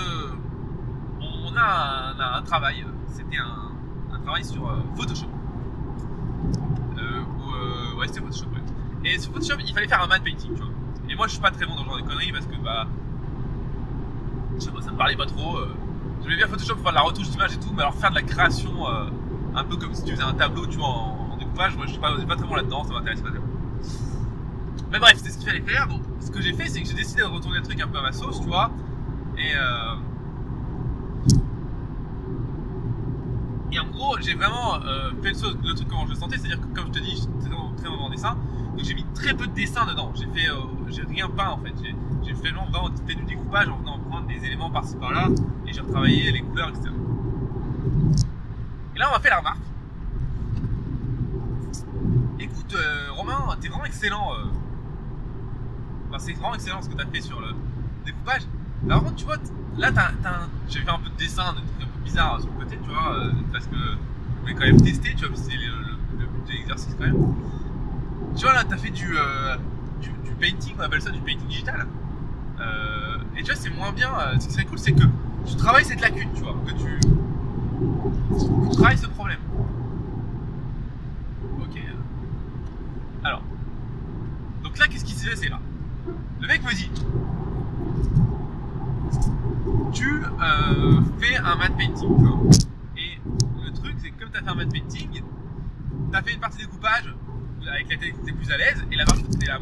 on 1.21 1.55
a 1.57 2.15
un, 2.17 2.21
un- 2.21 2.39
un 2.39 2.43
travail. 2.43 2.87
C'était 3.09 3.37
un, 3.39 4.15
un 4.15 4.21
travail 4.21 4.45
sur 4.45 4.67
euh, 4.69 4.77
Photoshop. 4.97 5.27
Euh, 6.99 7.21
ou, 7.21 7.53
euh, 7.53 7.99
ouais, 7.99 8.07
c'était 8.07 8.21
Photoshop. 8.21 8.47
Ouais. 8.55 8.63
Et 9.11 9.19
sur 9.19 9.33
Photoshop, 9.33 9.57
il 9.67 9.75
fallait 9.75 9.89
faire 9.89 10.03
un 10.03 10.07
matte 10.07 10.23
painting, 10.25 10.55
tu 10.55 10.61
vois. 10.63 10.71
Et 11.11 11.15
moi, 11.17 11.27
je 11.27 11.33
suis 11.33 11.41
pas 11.43 11.51
très 11.51 11.67
bon 11.67 11.75
dans 11.75 11.83
ce 11.83 11.89
genre 11.89 11.97
de 11.99 12.03
conneries 12.03 12.33
parce 12.33 12.47
que 12.47 12.57
bah, 12.65 12.87
je 14.57 14.61
sais 14.65 14.71
pas, 14.71 14.81
ça 14.83 14.91
me 14.93 14.97
parlait 14.97 15.17
pas 15.17 15.27
trop. 15.27 15.59
J'aimais 16.23 16.37
bien 16.37 16.47
Photoshop 16.47 16.75
pour 16.75 16.83
faire 16.83 16.93
de 16.93 16.97
la 16.97 17.03
retouche 17.03 17.31
d'image 17.31 17.55
et 17.55 17.59
tout, 17.59 17.73
mais 17.75 17.83
alors 17.83 17.95
faire 17.95 18.11
de 18.11 18.17
la 18.17 18.23
création 18.23 18.89
euh, 18.89 19.11
un 19.55 19.65
peu 19.65 19.77
comme 19.77 19.95
si 19.95 20.05
tu 20.05 20.13
faisais 20.13 20.23
un 20.23 20.35
tableau, 20.35 20.67
tu 20.67 20.79
en, 20.81 21.37
découpage, 21.39 21.77
moi 21.77 21.87
je 21.87 21.93
suis 21.93 22.01
pas, 22.01 22.13
pas 22.27 22.37
très 22.37 22.47
bon 22.47 22.55
là-dedans, 22.55 22.85
ça 22.85 22.93
m'intéresse 22.93 23.21
pas 23.21 23.31
tellement. 23.31 23.47
Mais 24.91 24.99
bref, 24.99 25.15
c'était 25.17 25.31
ce 25.31 25.39
qu'il 25.39 25.49
fallait 25.49 25.63
faire. 25.63 25.89
Donc, 25.89 26.03
ce 26.21 26.31
que 26.31 26.41
j'ai 26.41 26.53
fait, 26.53 26.69
c'est 26.69 26.81
que 26.81 26.89
j'ai 26.89 26.95
décidé 26.95 27.23
de 27.23 27.27
retourner 27.27 27.59
le 27.59 27.63
truc 27.63 27.81
un 27.81 27.89
peu 27.89 27.99
à 27.99 28.03
ma 28.03 28.13
sauce, 28.13 28.41
tu 28.41 28.47
vois. 28.47 28.71
Et, 29.37 29.55
euh... 29.57 29.95
en 33.79 33.91
gros, 33.91 34.17
j'ai 34.21 34.35
vraiment 34.35 34.77
euh, 34.77 35.11
fait 35.23 35.33
le, 35.33 35.75
truc 35.75 35.89
comment 35.89 36.07
je 36.07 36.11
le 36.11 36.17
sentais, 36.17 36.39
c'est-à-dire 36.39 36.61
que 36.61 36.67
comme 36.75 36.87
je 36.87 36.93
te 36.93 36.99
dis, 36.99 37.17
j'étais 37.17 37.55
très 37.77 37.91
mauvais 37.91 38.03
en 38.05 38.09
dessin, 38.09 38.39
donc 38.75 38.85
j'ai 38.85 38.95
mis 38.95 39.05
très 39.15 39.35
peu 39.35 39.47
de 39.47 39.53
dessin 39.53 39.85
dedans. 39.85 40.13
J'ai 40.15 40.27
fait, 40.27 40.49
j'ai 40.89 41.03
rien 41.03 41.29
peint 41.29 41.51
en 41.51 41.59
fait. 41.59 41.75
J'ai, 42.25 42.35
fait 42.35 42.51
vraiment, 42.51 42.71
vraiment 42.71 42.89
fait 43.07 43.15
du 43.15 43.25
découpage 43.25 43.69
en 43.69 43.77
venant 43.77 43.99
prendre 43.99 44.27
des 44.27 44.43
éléments 44.47 44.71
par-ci 44.71 44.97
par-là 44.97 45.29
j'ai 45.77 46.33
les 46.33 46.41
couleurs, 46.41 46.69
etc. 46.71 46.89
Et 48.95 48.99
là, 48.99 49.09
on 49.09 49.13
m'a 49.13 49.21
fait 49.21 49.29
la 49.29 49.39
remarque. 49.39 49.59
Écoute, 52.39 52.75
euh, 52.75 53.13
Romain, 53.13 53.57
t'es 53.61 53.69
vraiment 53.69 53.85
excellent. 53.85 54.33
euh. 54.33 54.47
C'est 56.19 56.33
vraiment 56.33 56.55
excellent 56.55 56.81
ce 56.81 56.89
que 56.89 56.95
t'as 56.95 57.05
fait 57.07 57.21
sur 57.21 57.39
le 57.41 57.49
découpage. 58.07 58.43
Mais 58.83 58.89
par 58.89 59.03
contre, 59.03 59.17
tu 59.17 59.27
vois, 59.27 59.37
là, 59.77 59.93
t'as, 59.93 60.09
un- 60.09 60.49
j'ai 60.69 60.81
fait 60.81 60.89
un 60.91 60.99
peu 60.99 61.11
de 61.11 61.17
dessin, 61.17 61.53
de 61.53 61.59
trucs 61.59 61.83
un 61.83 61.93
peu 61.93 62.01
bizarres 62.05 62.41
sur 62.41 62.51
le 62.51 62.65
côté, 62.65 62.79
tu 62.83 62.89
vois, 62.91 63.15
euh, 63.15 63.33
parce 63.53 63.67
que 63.67 63.77
je 63.77 64.41
voulais 64.41 64.55
quand 64.55 64.65
même 64.65 64.81
tester, 64.81 65.15
tu 65.15 65.27
vois, 65.27 65.37
c'est 65.37 65.57
le, 65.57 66.27
but 66.27 66.47
de 66.47 66.53
l'exercice 66.53 66.95
quand 66.99 67.05
même. 67.05 67.35
Tu 68.35 68.45
vois, 68.45 68.55
là, 68.55 68.65
t'as 68.65 68.79
fait 68.79 68.91
du, 68.91 69.15
painting, 70.41 70.75
on 70.79 70.83
appelle 70.83 71.03
ça 71.03 71.11
du 71.11 71.21
painting 71.21 71.47
digital. 71.49 71.87
Et 73.37 73.43
tu 73.43 73.53
vois, 73.53 73.61
c'est 73.61 73.71
moins 73.71 73.93
bien. 73.93 74.09
Ce 74.41 74.47
qui 74.47 74.53
serait 74.55 74.65
cool, 74.65 74.79
c'est 74.79 74.93
que 74.93 75.05
tu 75.47 75.57
travailles 75.57 75.85
cette 75.85 76.01
lacune, 76.01 76.29
tu 76.35 76.43
vois, 76.43 76.57
que 76.67 76.73
tu, 76.73 76.99
tu 77.01 78.77
travailles 78.77 78.99
ce 78.99 79.07
problème. 79.07 79.39
Ok. 81.61 81.81
Alors. 83.25 83.43
Donc 84.63 84.79
là, 84.79 84.87
qu'est-ce 84.89 85.05
qui 85.05 85.13
s'est 85.13 85.31
passé 85.31 85.49
là 85.49 85.61
Le 86.41 86.49
mec 86.49 86.63
me 86.63 86.75
dit 86.75 86.91
Tu 89.93 90.09
euh, 90.09 91.01
fais 91.19 91.37
un 91.37 91.57
matte 91.57 91.77
painting, 91.77 92.17
tu 92.17 92.25
vois. 92.25 92.41
Et 92.97 93.21
le 93.65 93.73
truc, 93.73 93.95
c'est 94.03 94.11
que 94.11 94.21
comme 94.21 94.31
tu 94.31 94.39
as 94.39 94.43
fait 94.43 94.49
un 94.49 94.55
matte 94.55 94.73
painting, 94.73 95.11
tu 95.13 96.17
as 96.17 96.23
fait 96.23 96.35
une 96.35 96.41
partie 96.41 96.59
découpage 96.59 97.15
avec 97.69 97.91
laquelle 97.91 98.15
tu 98.25 98.31
es 98.31 98.33
plus 98.33 98.51
à 98.53 98.57
l'aise, 98.57 98.85
et 98.91 98.97
la 98.97 99.05
partie 99.05 99.25
avec 99.25 99.49
la 99.49 99.59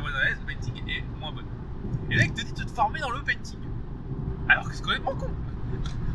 moins 0.00 0.10
à 0.10 0.24
l'aise, 0.24 0.38
le 0.40 0.46
painting 0.46 0.74
est 0.88 1.04
moins 1.18 1.32
bonne. 1.32 1.46
Et 2.10 2.14
le 2.14 2.20
mec 2.20 2.34
te 2.34 2.42
dit 2.42 2.52
de 2.52 2.64
te 2.64 2.70
former 2.70 3.00
dans 3.00 3.10
le 3.10 3.22
painting. 3.22 3.58
Alors 4.50 4.68
que 4.68 4.74
c'est 4.74 4.82
complètement 4.82 5.14
con. 5.14 5.28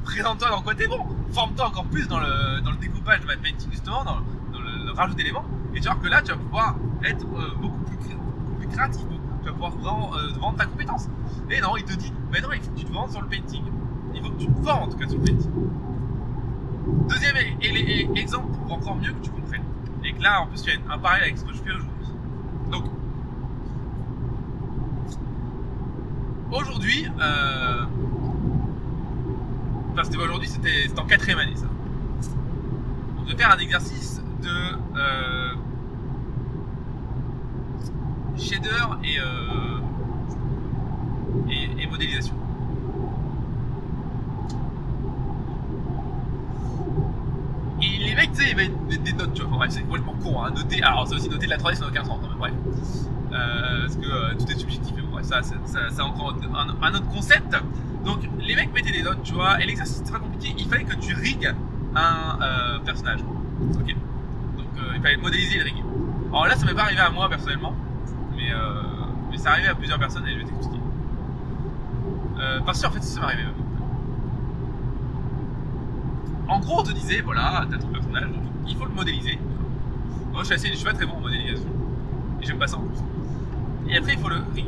Présente-toi 0.04 0.50
dans 0.50 0.62
quoi 0.62 0.76
t'es 0.76 0.88
bon. 0.88 1.06
Forme-toi 1.32 1.68
encore 1.68 1.86
plus 1.86 2.08
dans 2.08 2.20
le, 2.20 2.60
dans 2.62 2.72
le 2.72 2.78
découpage 2.78 3.22
de 3.22 3.26
painting, 3.28 3.72
justement, 3.72 4.04
dans, 4.04 4.18
le, 4.18 4.92
rajout 4.92 5.14
d'éléments. 5.14 5.46
Et 5.74 5.80
tu 5.80 5.88
vas 5.88 5.94
voir 5.94 6.04
que 6.04 6.10
là, 6.10 6.22
tu 6.22 6.32
vas 6.32 6.38
pouvoir 6.38 6.76
être 7.04 7.26
euh, 7.26 7.56
beaucoup, 7.62 7.80
plus 7.80 7.96
beaucoup 7.96 8.56
plus 8.60 8.68
créatif. 8.68 9.06
Tu 9.42 9.46
vas 9.46 9.54
pouvoir 9.54 9.72
vraiment 9.72 10.16
euh, 10.16 10.34
vendre 10.40 10.58
ta 10.58 10.66
compétence. 10.66 11.08
Et 11.50 11.62
non, 11.62 11.78
il 11.78 11.86
te 11.86 11.94
dit, 11.94 12.14
mais 12.32 12.42
non, 12.42 12.50
il 12.54 12.62
faut 12.62 12.72
que 12.72 12.80
tu 12.80 12.86
te 12.86 12.92
vendes 12.92 13.12
sur 13.12 13.22
le 13.22 13.28
painting. 13.28 13.64
Il 14.14 14.22
faut 14.22 14.30
que 14.30 14.40
tu 14.40 14.48
te 14.48 14.62
vends 14.62 14.84
en 14.84 14.88
tout 14.90 14.98
cas 14.98 15.08
sur 15.08 15.18
le 15.18 15.24
painting. 15.24 15.52
Deuxième 17.08 17.36
exemple 18.16 18.58
pour 18.58 18.74
encore 18.74 18.96
mieux 18.98 19.14
que 19.14 19.24
tu 19.24 19.32
comprennes. 19.32 19.64
Et 20.04 20.14
que 20.14 20.22
là, 20.22 20.42
en 20.42 20.48
plus, 20.48 20.62
il 20.66 20.74
y 20.74 20.74
a 20.74 20.94
un 20.94 21.00
parallèle 21.00 21.24
avec 21.24 21.38
ce 21.38 21.46
que 21.46 21.54
je 21.54 21.62
fais 21.62 21.72
aujourd'hui. 21.72 22.08
Donc, 22.70 22.84
aujourd'hui, 26.52 27.08
euh... 27.20 27.86
enfin, 29.96 30.04
c'était 30.04 30.18
aujourd'hui, 30.18 30.48
c'était 30.50 31.00
en 31.00 31.06
quatrième 31.06 31.40
année 31.40 31.56
ça. 31.56 31.68
On 33.18 33.24
devait 33.24 33.38
faire 33.38 33.52
un 33.52 33.58
exercice 33.58 34.22
de 34.44 34.50
euh... 34.98 35.54
shader 38.38 38.68
et, 39.04 39.20
euh... 39.20 39.80
et, 41.50 41.84
et 41.84 41.88
modélisation. 41.88 42.36
Et 47.82 47.98
les 47.98 48.16
mecs, 48.16 48.32
tu 48.34 48.44
sais, 48.44 48.52
ils 48.52 48.56
mettent 48.56 48.88
des, 48.88 48.98
des 48.98 49.14
notes, 49.14 49.34
tu 49.34 49.42
vois. 49.42 49.50
Enfin, 49.50 49.58
bref, 49.58 49.72
c'est 49.72 49.82
complètement 49.84 50.16
con, 50.22 50.44
hein. 50.44 50.52
Noter, 50.52 50.84
alors 50.84 51.08
c'est 51.08 51.16
aussi 51.16 51.30
noter 51.30 51.46
de 51.46 51.52
la 51.52 51.58
3D, 51.58 51.76
ça 51.76 51.82
n'a 51.82 51.88
aucun 51.88 52.04
sens, 52.04 52.20
hein, 52.24 52.28
mais 52.32 52.38
bref. 52.38 52.54
Euh, 53.32 53.82
parce 53.82 53.96
que 53.96 54.06
euh, 54.06 54.34
tout 54.38 54.52
est 54.52 54.58
subjectif, 54.60 54.94
mais 54.96 55.02
bon, 55.02 55.12
bref, 55.12 55.26
ça, 55.26 55.42
ça, 55.44 56.06
encore 56.06 56.36
un 56.56 56.94
autre 56.94 57.08
concept. 57.08 57.56
Donc, 58.06 58.20
les 58.40 58.56
mecs 58.56 58.72
mettaient 58.72 58.92
des 58.92 59.02
notes, 59.02 59.24
tu 59.24 59.34
vois, 59.34 59.62
et 59.62 59.66
l'exercice 59.66 59.98
c'était 59.98 60.12
pas 60.12 60.20
compliqué, 60.20 60.54
il 60.58 60.68
fallait 60.68 60.84
que 60.84 60.96
tu 60.96 61.16
rigues 61.16 61.54
un 61.96 62.40
euh, 62.42 62.80
personnage. 62.80 63.22
Ok 63.22 63.96
Donc, 64.58 64.68
euh, 64.78 64.92
il 64.96 65.02
fallait 65.02 65.18
modéliser 65.18 65.58
le 65.58 65.64
rig. 65.64 65.84
Alors 66.30 66.48
là, 66.48 66.56
ça 66.56 66.66
m'est 66.66 66.74
pas 66.74 66.84
arrivé 66.84 67.02
à 67.02 67.10
moi 67.10 67.28
personnellement, 67.30 67.74
mais, 68.36 68.52
euh, 68.52 68.82
mais 69.32 69.38
ça 69.38 69.52
arrivé 69.52 69.70
à 69.70 69.76
plusieurs 69.76 69.98
personnes 69.98 70.28
et 70.28 70.34
je 70.34 70.38
vais 70.38 70.44
t'expliquer. 70.44 70.82
Parce 72.66 72.82
que 72.82 72.88
en 72.88 72.92
fait, 72.92 73.04
ça 73.04 73.20
m'est 73.20 73.26
arrivé. 73.26 73.44
En 76.48 76.60
gros, 76.60 76.82
on 76.82 76.84
te 76.84 76.92
disait, 76.92 77.22
voilà, 77.22 77.66
t'as 77.70 77.78
ton 77.78 77.88
personnage, 77.88 78.30
donc 78.30 78.44
il 78.68 78.76
faut 78.76 78.86
le 78.86 78.92
modéliser. 78.92 79.40
Moi, 80.32 80.42
je 80.42 80.46
suis, 80.46 80.56
assez, 80.56 80.68
je 80.68 80.76
suis 80.76 80.86
pas 80.86 80.94
très 80.94 81.06
bon 81.06 81.14
en 81.14 81.22
modélisation. 81.22 81.70
Et 82.42 82.46
j'aime 82.46 82.60
pas 82.60 82.68
ça 82.68 82.78
en 82.78 82.82
plus. 82.82 83.00
Et 83.90 83.98
après, 83.98 84.14
il 84.14 84.20
faut 84.20 84.30
le 84.30 84.44
rig. 84.54 84.68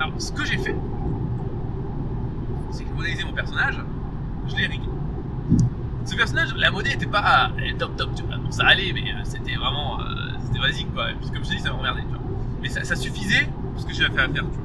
Alors, 0.00 0.12
ce 0.18 0.32
que 0.32 0.44
j'ai 0.44 0.58
fait, 0.58 0.74
modélisé 2.94 3.24
mon 3.24 3.32
personnage, 3.32 3.78
je 4.48 4.56
l'ai 4.56 4.66
rig. 4.66 4.80
Ce 6.04 6.14
personnage, 6.16 6.54
la 6.56 6.70
modé 6.70 6.90
était 6.90 7.06
pas 7.06 7.50
top 7.78 7.96
top, 7.96 8.14
tu 8.14 8.22
vois. 8.24 8.36
Bon, 8.36 8.50
ça 8.50 8.66
allait, 8.66 8.92
mais 8.92 9.10
euh, 9.12 9.20
c'était 9.24 9.54
vraiment. 9.54 10.00
euh, 10.00 10.04
c'était 10.44 10.60
basique, 10.60 10.92
quoi. 10.92 11.10
Et 11.10 11.14
puis, 11.14 11.30
comme 11.30 11.44
je 11.44 11.50
te 11.50 11.54
dis, 11.54 11.60
ça 11.60 11.70
m'a 11.70 11.78
emmerdé, 11.78 12.02
tu 12.02 12.08
vois. 12.08 12.18
Mais 12.60 12.68
ça, 12.68 12.96
suffisait 12.96 13.48
pour 13.72 13.80
ce 13.80 13.86
que 13.86 13.94
j'ai 13.94 14.04
à 14.04 14.10
faire 14.10 14.24
à 14.24 14.28
faire, 14.28 14.44
tu 14.44 14.58
vois. 14.58 14.64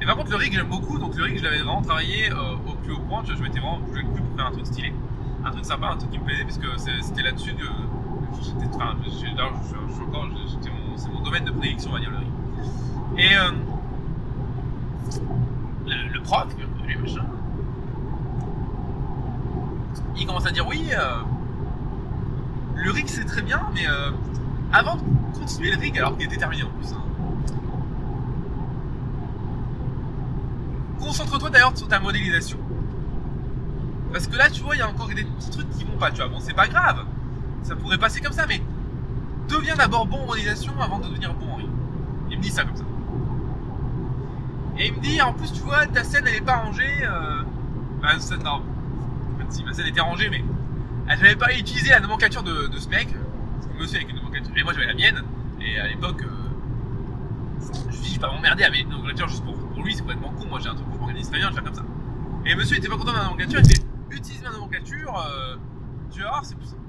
Et 0.00 0.06
par 0.06 0.16
contre, 0.16 0.30
le 0.30 0.36
rig, 0.36 0.52
j'aime 0.52 0.68
beaucoup. 0.68 0.98
Donc, 0.98 1.16
le 1.16 1.24
rig, 1.24 1.38
je 1.38 1.42
l'avais 1.42 1.62
vraiment 1.62 1.82
travaillé 1.82 2.30
euh, 2.30 2.54
au 2.66 2.74
plus 2.74 2.92
haut 2.92 3.00
point. 3.00 3.22
Tu 3.22 3.32
vois, 3.32 3.36
je 3.36 3.42
m'étais 3.42 3.58
vraiment 3.58 3.78
bougé 3.78 4.02
le 4.02 4.08
cul 4.08 4.22
pour 4.22 4.36
faire 4.36 4.46
un 4.46 4.52
truc 4.52 4.66
stylé. 4.66 4.92
Un 5.44 5.50
truc 5.50 5.64
sympa, 5.64 5.88
un 5.88 5.96
truc 5.96 6.10
qui 6.10 6.18
me 6.18 6.24
plaisait, 6.24 6.44
parce 6.44 6.58
que 6.58 6.68
c'était 6.76 7.22
là-dessus 7.22 7.54
que. 7.54 7.66
Enfin, 8.74 8.96
je, 9.04 9.10
suis 9.10 9.28
encore. 9.30 10.28
C'est 10.96 11.10
mon 11.10 11.20
domaine 11.22 11.44
de 11.44 11.50
prédiction, 11.50 11.90
on 11.90 11.94
va 11.94 12.00
dire, 12.00 12.10
le 12.10 12.18
rig. 12.18 12.28
Et. 13.18 13.30
Prof, 16.24 16.46
il 20.16 20.26
commence 20.26 20.46
à 20.46 20.50
dire 20.50 20.66
oui, 20.66 20.88
euh, 20.92 21.18
le 22.76 22.90
rig 22.90 23.06
c'est 23.08 23.24
très 23.24 23.42
bien, 23.42 23.62
mais 23.74 23.86
euh, 23.86 24.10
avant 24.72 24.96
de 24.96 25.02
continuer 25.38 25.70
le 25.70 25.78
rig, 25.78 25.96
alors 25.98 26.16
qu'il 26.16 26.26
était 26.26 26.36
terminé 26.36 26.62
en 26.62 26.70
plus, 26.70 26.92
hein, 26.92 27.02
concentre-toi 30.98 31.50
d'ailleurs 31.50 31.76
sur 31.76 31.88
ta 31.88 32.00
modélisation. 32.00 32.58
Parce 34.12 34.26
que 34.28 34.36
là, 34.36 34.48
tu 34.48 34.62
vois, 34.62 34.76
il 34.76 34.78
y 34.78 34.82
a 34.82 34.88
encore 34.88 35.08
des 35.08 35.24
petits 35.24 35.50
trucs 35.50 35.68
qui 35.70 35.84
vont 35.84 35.98
pas, 35.98 36.10
tu 36.10 36.18
vois. 36.18 36.28
Bon, 36.28 36.38
c'est 36.40 36.54
pas 36.54 36.68
grave, 36.68 37.04
ça 37.62 37.74
pourrait 37.76 37.98
passer 37.98 38.20
comme 38.20 38.32
ça, 38.32 38.46
mais 38.46 38.62
deviens 39.48 39.74
d'abord 39.74 40.06
bon 40.06 40.18
en 40.18 40.26
modélisation 40.26 40.72
avant 40.80 40.98
de 41.00 41.08
devenir 41.08 41.34
bon 41.34 41.50
en 41.52 41.56
rig. 41.56 41.68
Il 42.30 42.38
me 42.38 42.42
dit 42.42 42.50
ça 42.50 42.64
comme 42.64 42.76
ça. 42.76 42.84
Et 44.78 44.88
il 44.88 44.94
me 44.94 45.00
dit, 45.00 45.20
en 45.22 45.32
plus, 45.32 45.52
tu 45.52 45.60
vois, 45.60 45.86
ta 45.86 46.04
scène 46.04 46.24
elle 46.26 46.36
est 46.36 46.40
pas 46.40 46.56
rangée. 46.56 47.02
Euh... 47.02 47.42
Enfin, 48.02 48.18
scène, 48.18 48.42
non, 48.42 48.62
si 49.48 49.64
ma 49.64 49.72
scène 49.72 49.86
était 49.86 50.00
rangée, 50.00 50.28
mais 50.30 50.44
elle 51.08 51.18
n'avait 51.20 51.36
pas 51.36 51.52
utilisé 51.52 51.90
la 51.90 52.00
nomenclature 52.00 52.42
de, 52.42 52.66
de 52.66 52.78
ce 52.78 52.88
mec. 52.88 53.08
Parce 53.54 53.66
que 53.66 53.78
monsieur 53.78 53.96
avec 53.96 54.10
une 54.10 54.16
nomenclature. 54.16 54.52
Et 54.56 54.62
moi 54.62 54.72
j'avais 54.72 54.86
la 54.86 54.94
mienne. 54.94 55.22
Et 55.60 55.78
à 55.78 55.86
l'époque, 55.86 56.22
euh, 56.22 56.28
je 57.60 57.96
me 57.96 58.02
dit, 58.02 58.08
je 58.08 58.14
vais 58.14 58.20
pas 58.20 58.32
m'emmerder 58.32 58.64
mettre 58.64 58.84
une 58.84 58.88
nomenclature 58.90 59.28
juste 59.28 59.44
pour, 59.44 59.56
pour 59.56 59.82
lui, 59.82 59.94
c'est 59.94 60.00
complètement 60.00 60.30
con. 60.30 60.46
Moi 60.46 60.58
j'ai 60.60 60.68
un 60.68 60.74
truc 60.74 60.86
que 60.88 60.94
je 60.94 60.98
m'organise 60.98 61.28
très 61.30 61.38
bien, 61.38 61.50
je 61.50 61.54
vais 61.54 61.62
faire 61.62 61.72
comme 61.72 61.74
ça. 61.74 61.84
Et 62.46 62.54
monsieur 62.54 62.76
était 62.76 62.88
pas 62.88 62.96
content 62.96 63.12
de 63.12 63.16
ma 63.16 63.24
nomenclature, 63.24 63.60
il 63.60 63.66
fait, 63.66 63.82
utilise 64.10 64.42
ma 64.42 64.50
nomenclature, 64.50 65.16
euh, 65.16 65.56
tu 66.10 66.20
vas 66.20 66.28
voir, 66.28 66.44
c'est 66.44 66.56
plus 66.56 66.66
simple. 66.66 66.80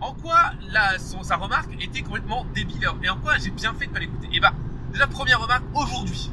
En 0.00 0.14
quoi 0.14 0.52
la, 0.70 0.98
son, 0.98 1.22
sa 1.22 1.36
remarque 1.36 1.70
était 1.80 2.02
complètement 2.02 2.46
débile? 2.54 2.88
Et 3.02 3.08
en 3.08 3.16
quoi 3.16 3.36
j'ai 3.38 3.50
bien 3.50 3.74
fait 3.74 3.86
de 3.86 3.92
pas 3.92 3.98
l'écouter? 3.98 4.28
Et 4.32 4.40
bah, 4.40 4.52
déjà 4.92 5.06
première 5.06 5.40
remarque, 5.40 5.64
aujourd'hui, 5.74 6.30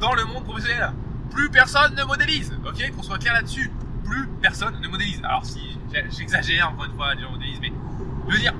dans 0.00 0.14
le 0.14 0.24
monde 0.24 0.44
professionnel, 0.44 0.92
plus 1.30 1.50
personne 1.50 1.94
ne 1.94 2.04
modélise, 2.04 2.52
ok? 2.66 2.90
Qu'on 2.96 3.02
soit 3.02 3.18
clair 3.18 3.34
là-dessus, 3.34 3.70
plus 4.04 4.26
personne 4.40 4.80
ne 4.80 4.88
modélise. 4.88 5.20
Alors 5.24 5.44
si 5.44 5.60
j'exagère 6.10 6.70
encore 6.70 6.86
une 6.86 6.94
fois, 6.94 7.14
les 7.14 7.22
gens 7.22 7.30
modélisent, 7.30 7.60
mais 7.60 7.72
je 8.28 8.34
veux 8.34 8.40
dire, 8.40 8.54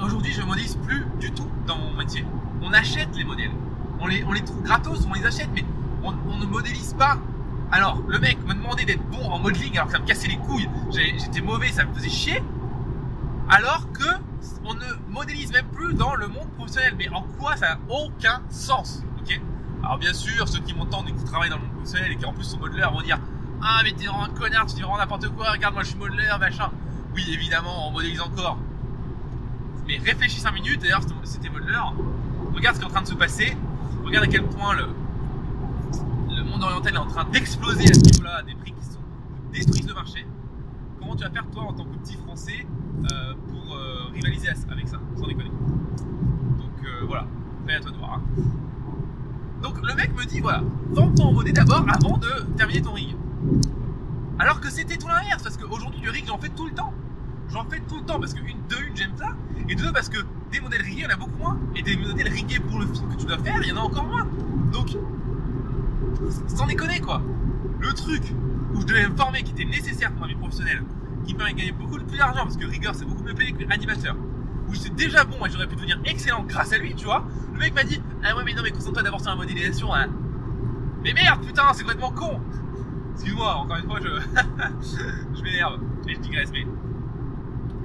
aujourd'hui 0.00 0.32
je 0.32 0.42
modélise 0.42 0.76
plus 0.76 1.04
du 1.20 1.32
tout 1.32 1.48
dans 1.66 1.78
mon 1.78 1.92
métier. 1.94 2.24
On 2.62 2.72
achète 2.72 3.08
les 3.16 3.24
modèles, 3.24 3.52
on 4.00 4.06
les, 4.06 4.44
trouve 4.44 4.62
gratos, 4.62 5.06
on 5.08 5.14
les 5.14 5.24
achète, 5.24 5.48
mais 5.54 5.64
on, 6.02 6.12
ne 6.12 6.46
modélise 6.46 6.94
pas. 6.94 7.18
Alors, 7.70 8.02
le 8.08 8.18
mec 8.18 8.38
me 8.46 8.54
demandait 8.54 8.84
d'être 8.84 9.04
bon 9.10 9.28
en 9.30 9.38
modeling 9.38 9.74
alors 9.74 9.86
que 9.86 9.92
ça 9.92 9.98
me 9.98 10.06
cassait 10.06 10.28
les 10.28 10.38
couilles, 10.38 10.68
j'étais 10.90 11.40
mauvais, 11.40 11.68
ça 11.68 11.84
me 11.84 11.92
faisait 11.94 12.08
chier. 12.08 12.42
Alors 13.50 13.90
que 13.92 14.04
on 14.64 14.74
ne 14.74 14.84
modélise 15.08 15.52
même 15.52 15.66
plus 15.68 15.94
dans 15.94 16.14
le 16.14 16.28
monde 16.28 16.48
professionnel. 16.56 16.94
Mais 16.98 17.08
en 17.08 17.22
quoi 17.22 17.56
ça 17.56 17.74
n'a 17.74 17.78
aucun 17.88 18.42
sens, 18.50 19.02
Alors 19.82 19.98
bien 19.98 20.12
sûr, 20.12 20.48
ceux 20.48 20.60
qui 20.60 20.74
m'entendent 20.74 21.08
et 21.08 21.12
qui 21.12 21.24
travaillent 21.24 21.50
dans 21.50 21.56
le 21.56 21.62
monde 21.62 21.72
professionnel 21.72 22.12
et 22.12 22.16
qui 22.16 22.24
en 22.24 22.32
plus 22.32 22.44
sont 22.44 22.58
modeleurs 22.58 22.92
vont 22.92 23.02
dire 23.02 23.18
Ah 23.62 23.80
mais 23.84 23.92
t'es 23.92 24.06
un 24.08 24.28
connard, 24.34 24.66
tu 24.66 24.74
dis 24.74 24.82
vraiment 24.82 24.98
n'importe 24.98 25.28
quoi, 25.30 25.50
regarde 25.52 25.74
moi 25.74 25.82
je 25.82 25.88
suis 25.90 25.98
modeleur, 25.98 26.38
machin. 26.38 26.70
Oui 27.14 27.24
évidemment, 27.32 27.88
on 27.88 27.92
modélise 27.92 28.20
encore. 28.20 28.58
Mais 29.86 29.98
réfléchis 29.98 30.40
5 30.40 30.52
minutes, 30.52 30.80
d'ailleurs 30.82 31.00
c'était 31.24 31.48
modeleur, 31.48 31.94
regarde 32.54 32.76
ce 32.76 32.80
qui 32.80 32.86
est 32.86 32.88
en 32.88 32.92
train 32.92 33.02
de 33.02 33.08
se 33.08 33.14
passer, 33.14 33.56
regarde 34.04 34.26
à 34.26 34.28
quel 34.28 34.44
point 34.44 34.74
le, 34.74 34.88
le 36.36 36.44
monde 36.44 36.62
oriental 36.62 36.94
est 36.94 36.98
en 36.98 37.06
train 37.06 37.24
d'exploser 37.24 37.90
à 37.90 37.94
ce 37.94 38.00
niveau-là, 38.00 38.42
des 38.42 38.54
prix 38.54 38.72
qui 38.72 38.84
sont 38.84 39.00
détruisent 39.52 39.88
le 39.88 39.94
marché. 39.94 40.26
Comment 41.08 41.16
tu 41.16 41.24
vas 41.24 41.30
faire 41.30 41.50
toi 41.50 41.62
en 41.62 41.72
tant 41.72 41.84
que 41.84 41.96
petit 41.96 42.18
français 42.18 42.66
euh, 43.10 43.34
pour 43.48 43.74
euh, 43.74 44.10
rivaliser 44.12 44.48
avec 44.70 44.86
ça, 44.88 44.98
sans 45.16 45.26
déconner. 45.26 45.48
Donc 45.48 46.84
euh, 46.84 47.06
voilà, 47.06 47.26
après 47.62 47.76
à 47.76 47.80
toi 47.80 47.90
de 47.92 47.96
voir. 47.96 48.12
hein. 48.16 48.22
Donc 49.62 49.78
le 49.82 49.94
mec 49.94 50.14
me 50.14 50.26
dit 50.26 50.40
voilà, 50.40 50.62
vends-toi 50.90 51.24
en 51.24 51.32
monnaie 51.32 51.52
d'abord 51.52 51.82
avant 51.88 52.18
de 52.18 52.28
terminer 52.58 52.82
ton 52.82 52.92
rig. 52.92 53.16
Alors 54.38 54.60
que 54.60 54.68
c'était 54.68 54.98
tout 54.98 55.08
l'inverse, 55.08 55.42
parce 55.42 55.56
qu'aujourd'hui 55.56 56.02
le 56.02 56.10
rig 56.10 56.26
j'en 56.26 56.36
fais 56.36 56.50
tout 56.50 56.66
le 56.66 56.72
temps. 56.72 56.92
J'en 57.48 57.64
fais 57.64 57.80
tout 57.88 57.96
le 57.96 58.04
temps 58.04 58.20
parce 58.20 58.34
que 58.34 58.40
une, 58.40 58.58
de 58.68 58.76
une 58.86 58.94
j'aime 58.94 59.16
ça, 59.16 59.34
et 59.66 59.74
de 59.74 59.82
deux 59.82 59.92
parce 59.92 60.10
que 60.10 60.18
des 60.52 60.60
modèles 60.60 60.82
rigués 60.82 60.98
il 60.98 61.04
y 61.04 61.06
en 61.06 61.14
a 61.14 61.16
beaucoup 61.16 61.38
moins, 61.38 61.58
et 61.74 61.80
des 61.80 61.96
modèles 61.96 62.28
rigués 62.28 62.60
pour 62.60 62.80
le 62.80 62.86
film 62.86 63.08
que 63.08 63.18
tu 63.18 63.24
dois 63.24 63.38
faire 63.38 63.58
il 63.62 63.68
y 63.70 63.72
en 63.72 63.78
a 63.78 63.80
encore 63.80 64.04
moins. 64.04 64.26
Donc, 64.72 64.94
sans 66.48 66.66
déconner 66.66 67.00
quoi. 67.00 67.22
Le 67.80 67.94
truc 67.94 68.34
où 68.74 68.82
je 68.82 68.86
devais 68.86 69.08
me 69.08 69.16
former 69.16 69.42
qui 69.42 69.52
était 69.52 69.64
nécessaire 69.64 70.12
pour 70.12 70.20
ma 70.20 70.26
vie 70.26 70.34
professionnelle, 70.34 70.82
qui 71.28 71.34
me 71.34 71.38
permet 71.38 71.52
de 71.52 71.58
gagner 71.58 71.72
beaucoup 71.72 71.98
plus 71.98 72.16
d'argent 72.16 72.42
parce 72.42 72.56
que 72.56 72.66
rigueur 72.66 72.94
c'est 72.94 73.04
beaucoup 73.04 73.22
mieux 73.22 73.34
payé 73.34 73.52
que 73.52 73.70
animateur. 73.70 74.16
Où 74.68 74.74
j'étais 74.74 74.90
déjà 74.90 75.24
bon 75.24 75.44
et 75.46 75.50
j'aurais 75.50 75.66
pu 75.66 75.76
devenir 75.76 76.00
excellent 76.04 76.42
grâce 76.42 76.72
à 76.72 76.78
lui, 76.78 76.94
tu 76.94 77.04
vois. 77.04 77.24
Le 77.52 77.58
mec 77.58 77.74
m'a 77.74 77.84
dit 77.84 78.00
Ah 78.24 78.34
ouais, 78.34 78.42
mais 78.44 78.54
non, 78.54 78.62
mais 78.62 78.70
concentre-toi 78.70 79.02
d'abord 79.02 79.20
sur 79.20 79.30
la 79.30 79.36
modélisation. 79.36 79.94
Hein. 79.94 80.08
Mais 81.04 81.12
merde, 81.12 81.44
putain, 81.44 81.64
c'est 81.74 81.82
complètement 81.82 82.10
con. 82.12 82.40
Excuse-moi, 83.14 83.54
encore 83.56 83.76
une 83.76 83.84
fois, 83.84 83.98
je, 84.00 84.08
je 85.36 85.42
m'énerve 85.42 85.80
et 86.06 86.14
je 86.14 86.20
digresse, 86.20 86.50
mais 86.52 86.66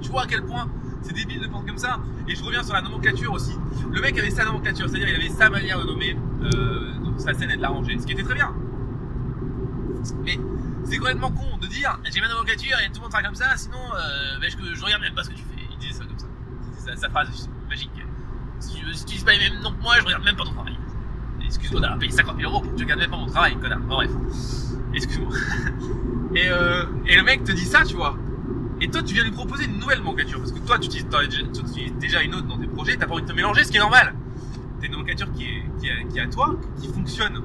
tu 0.00 0.10
vois 0.10 0.22
à 0.22 0.26
quel 0.26 0.42
point 0.44 0.68
c'est 1.02 1.14
débile 1.14 1.40
de 1.40 1.46
penser 1.46 1.66
comme 1.66 1.78
ça. 1.78 2.00
Et 2.28 2.34
je 2.34 2.42
reviens 2.42 2.62
sur 2.62 2.74
la 2.74 2.82
nomenclature 2.82 3.32
aussi. 3.32 3.56
Le 3.92 4.00
mec 4.00 4.18
avait 4.18 4.30
sa 4.30 4.44
nomenclature, 4.44 4.88
c'est-à-dire 4.88 5.08
il 5.08 5.16
avait 5.16 5.28
sa 5.28 5.50
manière 5.50 5.78
de 5.78 5.84
nommer 5.84 6.16
euh, 6.42 6.92
sa 7.18 7.34
scène 7.34 7.50
et 7.50 7.56
de 7.56 7.62
la 7.62 7.68
ranger, 7.68 7.98
ce 7.98 8.06
qui 8.06 8.12
était 8.12 8.22
très 8.22 8.34
bien. 8.34 8.54
Mais 10.24 10.38
c'est 10.84 10.98
complètement 10.98 11.30
con 11.30 11.56
de 11.58 11.66
dire 11.66 11.98
j'ai 12.12 12.20
ma 12.20 12.28
nomenclature 12.28 12.76
et 12.84 12.88
tout 12.88 12.96
le 12.96 13.00
monde 13.02 13.10
sera 13.12 13.22
comme 13.22 13.34
ça, 13.34 13.56
sinon 13.56 13.78
euh, 13.78 14.38
ben, 14.40 14.50
je, 14.50 14.74
je 14.74 14.84
regarde 14.84 15.02
même 15.02 15.14
pas 15.14 15.24
ce 15.24 15.30
que 15.30 15.34
tu 15.34 15.42
fais. 15.42 15.62
Il 15.72 15.78
disait 15.78 15.92
ça 15.98 16.04
comme 16.04 16.18
ça. 16.18 16.26
Sa, 16.78 16.96
sa 16.96 17.08
phrase 17.08 17.48
magique. 17.68 17.90
Si 18.60 18.74
tu 18.74 18.94
si 18.94 19.04
tu 19.04 19.16
dis 19.16 19.24
pas 19.24 19.32
les 19.32 19.38
mêmes 19.50 19.60
noms 19.62 19.72
que 19.72 19.82
moi, 19.82 19.94
je 19.98 20.04
regarde 20.04 20.24
même 20.24 20.36
pas 20.36 20.44
ton 20.44 20.52
travail. 20.52 20.76
Excuse-moi 21.44 21.80
d'avoir 21.80 21.98
payé 21.98 22.10
50 22.10 22.36
000 22.38 22.50
euros 22.50 22.60
pour 22.62 22.72
que 22.72 22.76
tu 22.76 22.84
regardes 22.84 23.00
même 23.00 23.10
pas 23.10 23.16
mon 23.16 23.26
travail, 23.26 23.56
connard. 23.58 23.80
Bon, 23.80 23.96
bref. 23.96 24.10
Excuse-moi. 24.94 25.32
Et, 26.34 26.48
euh, 26.48 26.84
et 27.06 27.14
le 27.14 27.22
mec 27.22 27.44
te 27.44 27.52
dit 27.52 27.64
ça, 27.64 27.84
tu 27.84 27.94
vois. 27.94 28.16
Et 28.80 28.90
toi, 28.90 29.04
tu 29.04 29.14
viens 29.14 29.22
lui 29.22 29.30
proposer 29.30 29.66
une 29.66 29.78
nouvelle 29.78 29.98
nomenclature. 29.98 30.40
Parce 30.40 30.50
que 30.50 30.58
toi, 30.58 30.80
tu 30.80 30.86
utilises, 30.86 31.06
tu 31.52 31.60
utilises 31.60 31.92
déjà 32.00 32.22
une 32.22 32.34
autre 32.34 32.48
dans 32.48 32.58
tes 32.58 32.66
projets, 32.66 32.96
t'as 32.96 33.06
pas 33.06 33.14
envie 33.14 33.22
de 33.22 33.28
te 33.28 33.32
mélanger, 33.32 33.62
ce 33.62 33.70
qui 33.70 33.76
est 33.76 33.80
normal. 33.80 34.14
T'as 34.80 34.86
une 34.86 34.92
nomenclature 34.92 35.32
qui 35.32 35.44
est, 35.44 35.62
qui 35.80 35.86
est, 35.86 36.08
qui 36.08 36.18
est 36.18 36.22
à 36.22 36.26
toi, 36.26 36.56
qui 36.80 36.88
fonctionne 36.88 37.40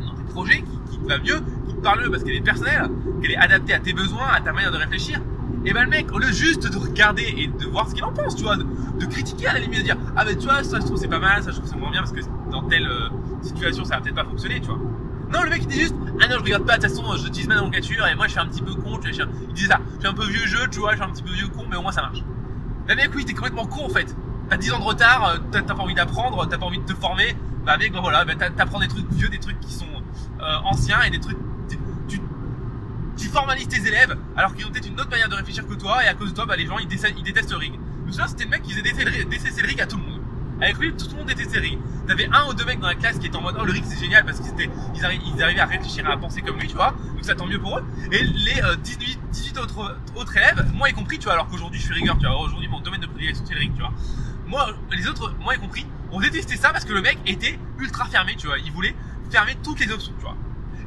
dans 0.00 0.14
tes 0.14 0.24
projets, 0.24 0.62
qui, 0.62 0.98
qui 0.98 1.06
va 1.08 1.18
mieux, 1.18 1.40
parle 1.74 2.10
parce 2.10 2.22
qu'elle 2.22 2.36
est 2.36 2.40
personnelle, 2.40 2.88
qu'elle 3.20 3.32
est 3.32 3.36
adaptée 3.36 3.74
à 3.74 3.78
tes 3.78 3.92
besoins, 3.92 4.28
à 4.32 4.40
ta 4.40 4.52
manière 4.52 4.72
de 4.72 4.78
réfléchir. 4.78 5.20
Et 5.64 5.72
ben 5.72 5.82
le 5.82 5.90
mec, 5.90 6.12
au 6.12 6.18
lieu 6.18 6.30
juste 6.30 6.70
de 6.70 6.78
regarder 6.78 7.22
et 7.36 7.48
de 7.48 7.66
voir 7.66 7.88
ce 7.88 7.94
qu'il 7.94 8.04
en 8.04 8.12
pense, 8.12 8.36
tu 8.36 8.44
vois, 8.44 8.56
de, 8.56 9.06
critiquer 9.06 9.48
à 9.48 9.54
la 9.54 9.60
limite, 9.60 9.80
de 9.80 9.84
dire 9.84 9.96
ah 10.16 10.24
ben 10.24 10.36
tu 10.36 10.44
vois 10.44 10.62
ça 10.62 10.78
je 10.80 10.84
trouve 10.86 10.96
c'est 10.96 11.08
pas 11.08 11.18
mal, 11.18 11.42
ça 11.42 11.50
je 11.50 11.56
trouve 11.56 11.68
c'est 11.68 11.76
moins 11.76 11.90
bien 11.90 12.00
parce 12.02 12.12
que 12.12 12.20
dans 12.50 12.62
telle 12.62 12.86
euh, 12.86 13.08
situation 13.42 13.84
ça 13.84 13.96
va 13.96 14.00
peut-être 14.00 14.14
pas 14.14 14.24
fonctionner, 14.24 14.60
tu 14.60 14.66
vois. 14.66 14.78
Non 15.32 15.42
le 15.42 15.50
mec 15.50 15.62
il 15.62 15.68
dit 15.68 15.80
juste 15.80 15.94
ah 16.20 16.28
non 16.28 16.36
je 16.38 16.44
regarde 16.44 16.64
pas 16.64 16.78
de 16.78 16.86
toute 16.86 16.96
façon 16.96 17.16
j'utilise 17.16 17.48
ma 17.48 17.56
nomenclature 17.56 18.06
et 18.06 18.14
moi 18.14 18.26
je 18.26 18.32
suis 18.32 18.40
un 18.40 18.46
petit 18.46 18.62
peu 18.62 18.74
con, 18.74 18.98
tu 18.98 19.10
vois, 19.10 19.12
je 19.12 19.22
il 19.48 19.54
disait 19.54 19.68
ça, 19.68 19.80
je 19.94 20.00
suis 20.00 20.08
un 20.08 20.14
peu 20.14 20.26
vieux 20.26 20.46
jeu, 20.46 20.68
tu 20.70 20.78
vois, 20.78 20.92
je 20.92 20.96
suis 20.96 21.04
un 21.04 21.10
petit 21.10 21.22
peu 21.22 21.32
vieux 21.32 21.48
con 21.48 21.64
mais 21.68 21.76
au 21.76 21.82
moins 21.82 21.92
ça 21.92 22.02
marche. 22.02 22.22
Mais 22.86 22.94
mec 22.94 23.10
oui 23.14 23.24
t'es 23.24 23.34
complètement 23.34 23.66
con 23.66 23.86
en 23.86 23.90
fait. 23.90 24.14
T'as 24.48 24.56
10 24.56 24.72
ans 24.74 24.78
de 24.78 24.84
retard, 24.84 25.28
euh, 25.28 25.38
t'as 25.50 25.62
pas 25.62 25.82
envie 25.82 25.94
d'apprendre, 25.94 26.46
t'as 26.48 26.58
pas 26.58 26.66
envie 26.66 26.78
de 26.78 26.84
te 26.84 26.94
former, 26.94 27.36
bah 27.64 27.76
mec 27.76 27.92
bah 27.92 27.98
voilà, 28.00 28.24
bah, 28.24 28.36
t'a- 28.36 28.50
t'apprends 28.50 28.78
des 28.78 28.88
trucs 28.88 29.10
vieux, 29.10 29.28
des 29.28 29.40
trucs 29.40 29.58
qui 29.58 29.72
sont 29.72 29.86
euh, 30.40 30.56
anciens 30.64 31.02
et 31.02 31.10
des 31.10 31.18
trucs 31.18 31.38
tu 33.16 33.28
formalises 33.28 33.68
tes 33.68 33.86
élèves 33.86 34.16
alors 34.36 34.54
qu'ils 34.54 34.66
ont 34.66 34.70
peut-être 34.70 34.86
une 34.88 34.98
autre 35.00 35.10
manière 35.10 35.28
de 35.28 35.34
réfléchir 35.34 35.66
que 35.66 35.74
toi 35.74 36.04
et 36.04 36.08
à 36.08 36.14
cause 36.14 36.30
de 36.30 36.34
toi 36.34 36.46
bah 36.46 36.56
les 36.56 36.66
gens 36.66 36.78
ils, 36.78 36.86
détestent- 36.88 37.50
le 37.50 37.56
rig. 37.56 37.72
Je 38.02 38.06
me 38.06 38.12
souviens 38.12 38.26
c'était 38.28 38.44
le 38.44 38.50
mec 38.50 38.62
qui 38.62 38.70
faisait 38.72 38.82
détester 38.82 39.04
le 39.62 39.68
rig- 39.68 39.80
à 39.80 39.86
tout 39.86 39.96
le 39.96 40.02
monde. 40.02 40.20
Avec 40.60 40.78
lui 40.78 40.92
tout 40.94 41.06
le 41.10 41.16
monde 41.16 41.26
détestait 41.26 41.56
le 41.56 41.62
rig. 41.62 41.78
T'avais 42.06 42.28
un 42.32 42.48
ou 42.48 42.54
deux 42.54 42.64
mecs 42.64 42.78
dans 42.80 42.86
la 42.88 42.94
classe 42.94 43.18
qui 43.18 43.26
étaient 43.26 43.36
en 43.36 43.42
mode 43.42 43.56
oh 43.60 43.64
le 43.64 43.72
rig 43.72 43.84
c'est 43.86 43.98
génial 43.98 44.24
parce 44.24 44.38
qu'ils 44.40 44.50
étaient 44.50 44.70
ils, 44.94 45.00
ils 45.36 45.42
arrivaient 45.42 45.60
à 45.60 45.66
réfléchir 45.66 46.08
à 46.08 46.16
penser 46.16 46.40
comme 46.42 46.58
lui 46.58 46.68
tu 46.68 46.74
vois 46.76 46.90
donc 47.14 47.24
ça 47.24 47.34
tant 47.34 47.46
mieux 47.46 47.58
pour 47.60 47.78
eux 47.78 47.84
et 48.12 48.22
les 48.22 48.62
euh, 48.62 48.76
18, 48.76 49.18
18 49.32 49.58
autres, 49.58 49.96
autres 50.14 50.36
élèves 50.36 50.70
moi 50.74 50.88
y 50.88 50.92
compris 50.92 51.18
tu 51.18 51.24
vois 51.24 51.32
alors 51.34 51.48
qu'aujourd'hui 51.48 51.80
je 51.80 51.84
suis 51.86 51.94
rigueur 51.94 52.16
tu 52.18 52.26
vois 52.26 52.38
aujourd'hui 52.40 52.68
mon 52.68 52.80
domaine 52.80 53.00
de 53.00 53.06
prédilection 53.06 53.44
c'est 53.46 53.54
le 53.54 53.60
rig 53.60 53.72
tu 53.74 53.80
vois 53.80 53.92
moi 54.46 54.68
les 54.92 55.08
autres 55.08 55.34
moi 55.40 55.56
y 55.56 55.58
compris 55.58 55.84
on 56.12 56.20
détestait 56.20 56.56
ça 56.56 56.70
parce 56.70 56.84
que 56.84 56.92
le 56.92 57.02
mec 57.02 57.18
était 57.26 57.58
ultra 57.80 58.04
fermé 58.06 58.36
tu 58.36 58.46
vois 58.46 58.58
il 58.58 58.70
voulait 58.70 58.94
fermer 59.30 59.56
toutes 59.64 59.80
les 59.80 59.90
options 59.90 60.12
tu 60.16 60.22
vois 60.24 60.36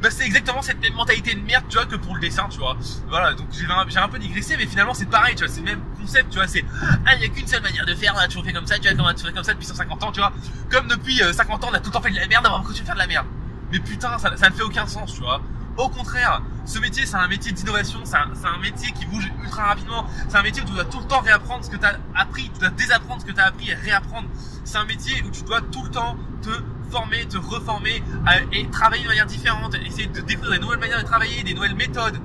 bah 0.01 0.09
c'est 0.09 0.25
exactement 0.25 0.61
cette 0.61 0.81
même 0.81 0.93
mentalité 0.93 1.35
de 1.35 1.41
merde 1.41 1.65
tu 1.67 1.75
vois 1.77 1.85
que 1.85 1.95
pour 1.95 2.15
le 2.15 2.21
dessin 2.21 2.47
tu 2.49 2.59
vois. 2.59 2.77
Voilà 3.09 3.33
donc 3.33 3.47
j'ai 3.51 3.99
un, 3.99 4.07
peu 4.07 4.19
digressé 4.19 4.55
mais 4.57 4.65
finalement 4.65 4.93
c'est 4.93 5.09
pareil 5.09 5.35
tu 5.35 5.43
vois 5.43 5.53
c'est 5.53 5.59
le 5.59 5.65
même 5.65 5.81
concept 5.99 6.29
tu 6.29 6.37
vois 6.37 6.47
c'est 6.47 6.63
ah 7.05 7.15
il 7.15 7.21
y 7.21 7.25
a 7.25 7.27
qu'une 7.29 7.47
seule 7.47 7.61
manière 7.61 7.85
de 7.85 7.95
faire 7.95 8.13
on 8.15 8.19
a 8.19 8.27
toujours 8.27 8.45
fait 8.45 8.53
comme 8.53 8.65
ça 8.67 8.79
tu 8.79 8.87
vois 8.87 8.97
comment 8.97 9.13
tu 9.13 9.25
fais 9.25 9.33
comme 9.33 9.43
ça 9.43 9.53
depuis 9.53 9.67
150 9.67 10.03
ans 10.03 10.11
tu 10.11 10.19
vois. 10.19 10.31
Comme 10.69 10.87
depuis 10.87 11.21
euh, 11.21 11.33
50 11.33 11.63
ans 11.63 11.67
on 11.71 11.73
a 11.73 11.79
tout 11.79 11.87
le 11.87 11.93
temps 11.93 12.01
fait 12.01 12.11
de 12.11 12.15
la 12.15 12.27
merde 12.27 12.45
on 12.47 12.57
va 12.57 12.57
continuer 12.59 12.81
de 12.81 12.85
faire 12.85 12.95
de 12.95 12.99
la 12.99 13.07
merde. 13.07 13.27
Mais 13.71 13.79
putain 13.79 14.17
ça, 14.17 14.35
ça 14.37 14.49
ne 14.49 14.55
fait 14.55 14.63
aucun 14.63 14.87
sens 14.87 15.13
tu 15.13 15.21
vois. 15.21 15.41
Au 15.79 15.87
contraire, 15.87 16.41
ce 16.65 16.77
métier, 16.79 17.05
c'est 17.05 17.15
un 17.15 17.29
métier 17.29 17.53
d'innovation, 17.53 17.99
c'est 18.03 18.17
un, 18.17 18.31
un 18.53 18.59
métier 18.59 18.91
qui 18.91 19.05
bouge 19.05 19.31
ultra 19.41 19.63
rapidement, 19.63 20.05
c'est 20.27 20.35
un 20.35 20.43
métier 20.43 20.61
où 20.61 20.65
tu 20.65 20.73
dois 20.73 20.83
tout 20.83 20.99
le 20.99 21.05
temps 21.05 21.21
réapprendre 21.21 21.63
ce 21.63 21.69
que 21.69 21.77
tu 21.77 21.85
as 21.85 21.97
appris, 22.15 22.51
tu 22.53 22.59
dois 22.59 22.69
désapprendre 22.69 23.21
ce 23.21 23.25
que 23.25 23.31
tu 23.31 23.39
as 23.39 23.45
appris 23.45 23.69
et 23.69 23.75
réapprendre. 23.75 24.27
C'est 24.65 24.77
un 24.77 24.83
métier 24.83 25.23
où 25.23 25.31
tu 25.31 25.41
dois 25.43 25.61
tout 25.61 25.81
le 25.81 25.89
temps 25.89 26.17
te 26.41 26.49
former, 26.89 27.25
te 27.27 27.37
reformer 27.37 28.03
et 28.51 28.67
travailler 28.67 29.03
de 29.03 29.07
manière 29.07 29.25
différente, 29.25 29.75
essayer 29.75 30.07
de 30.07 30.21
découvrir 30.21 30.53
des 30.53 30.59
nouvelles 30.59 30.79
manières 30.79 30.99
de 30.99 31.05
travailler, 31.05 31.43
des 31.43 31.53
nouvelles 31.53 31.75
méthodes. 31.75 32.19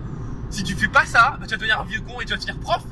Si 0.50 0.62
tu 0.62 0.74
fais 0.74 0.88
pas 0.88 1.05
ça, 1.05 1.38
tu 1.42 1.48
vas 1.48 1.57
devenir 1.57 1.81
un 1.81 1.85
vieux 1.85 2.00
con 2.00 2.20
et 2.20 2.24
tu 2.24 2.35
vas 2.35 2.40
faire 2.40 2.59
prof. 2.59 2.83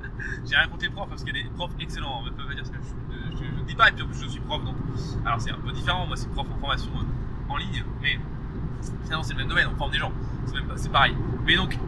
J'ai 0.44 0.56
rien 0.56 0.68
contre 0.68 0.82
les 0.82 0.90
profs 0.90 1.08
parce 1.08 1.22
qu'il 1.22 1.36
y 1.36 1.40
a 1.40 1.42
des 1.42 1.48
profs 1.50 1.72
excellents, 1.80 2.22
dire 2.22 2.66
ce 2.66 2.70
que 2.70 2.76
je, 2.76 3.44
je, 3.44 3.64
dis 3.64 3.74
pas 3.74 3.88
et 3.88 3.92
puis 3.92 4.02
en 4.02 4.06
plus 4.06 4.20
je 4.22 4.28
suis 4.28 4.40
prof 4.40 4.62
donc. 4.64 4.76
Alors 5.24 5.40
c'est 5.40 5.50
un 5.50 5.58
peu 5.58 5.72
différent, 5.72 6.06
moi 6.06 6.16
c'est 6.16 6.30
prof 6.30 6.46
en 6.54 6.60
formation 6.60 6.90
euh, 6.96 7.52
en 7.52 7.56
ligne, 7.56 7.84
mais 8.00 8.18
finalement 9.04 9.22
c'est 9.22 9.34
le 9.34 9.38
même 9.38 9.48
domaine, 9.48 9.68
on 9.72 9.76
forme 9.76 9.92
des 9.92 9.98
gens, 9.98 10.12
c'est 10.46 10.56
c'est 10.76 10.92
pareil. 10.92 11.14
Mais 11.46 11.56
donc, 11.56 11.78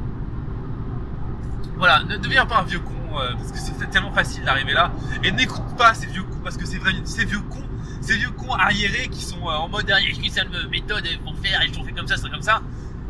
voilà, 1.76 2.04
ne 2.04 2.16
deviens 2.16 2.46
pas 2.46 2.60
un 2.60 2.62
vieux 2.62 2.78
con 2.78 2.94
parce 3.14 3.52
que 3.52 3.58
c'est 3.58 3.90
tellement 3.90 4.12
facile 4.12 4.44
d'arriver 4.44 4.72
là 4.72 4.92
et 5.22 5.32
n'écoute 5.32 5.76
pas 5.76 5.94
ces 5.94 6.06
vieux 6.06 6.22
cons 6.22 6.40
parce 6.42 6.56
que 6.56 6.66
c'est 6.66 6.78
vrai, 6.78 6.92
ces 7.04 7.24
vieux 7.24 7.40
cons, 7.40 7.68
ces 8.00 8.16
vieux 8.16 8.30
cons 8.30 8.52
arriérés 8.52 9.08
qui 9.08 9.22
sont 9.22 9.40
euh, 9.48 9.52
en 9.52 9.68
mode 9.68 9.86
derrière, 9.86 10.08
je 10.08 10.14
suis 10.14 10.32
méthode 10.70 11.06
pour 11.24 11.36
faire 11.38 11.62
et 11.62 11.68
je 11.68 11.72
t'en 11.72 11.84
fais 11.84 11.92
comme 11.92 12.06
ça, 12.06 12.16
c'est 12.16 12.30
comme 12.30 12.42
ça. 12.42 12.62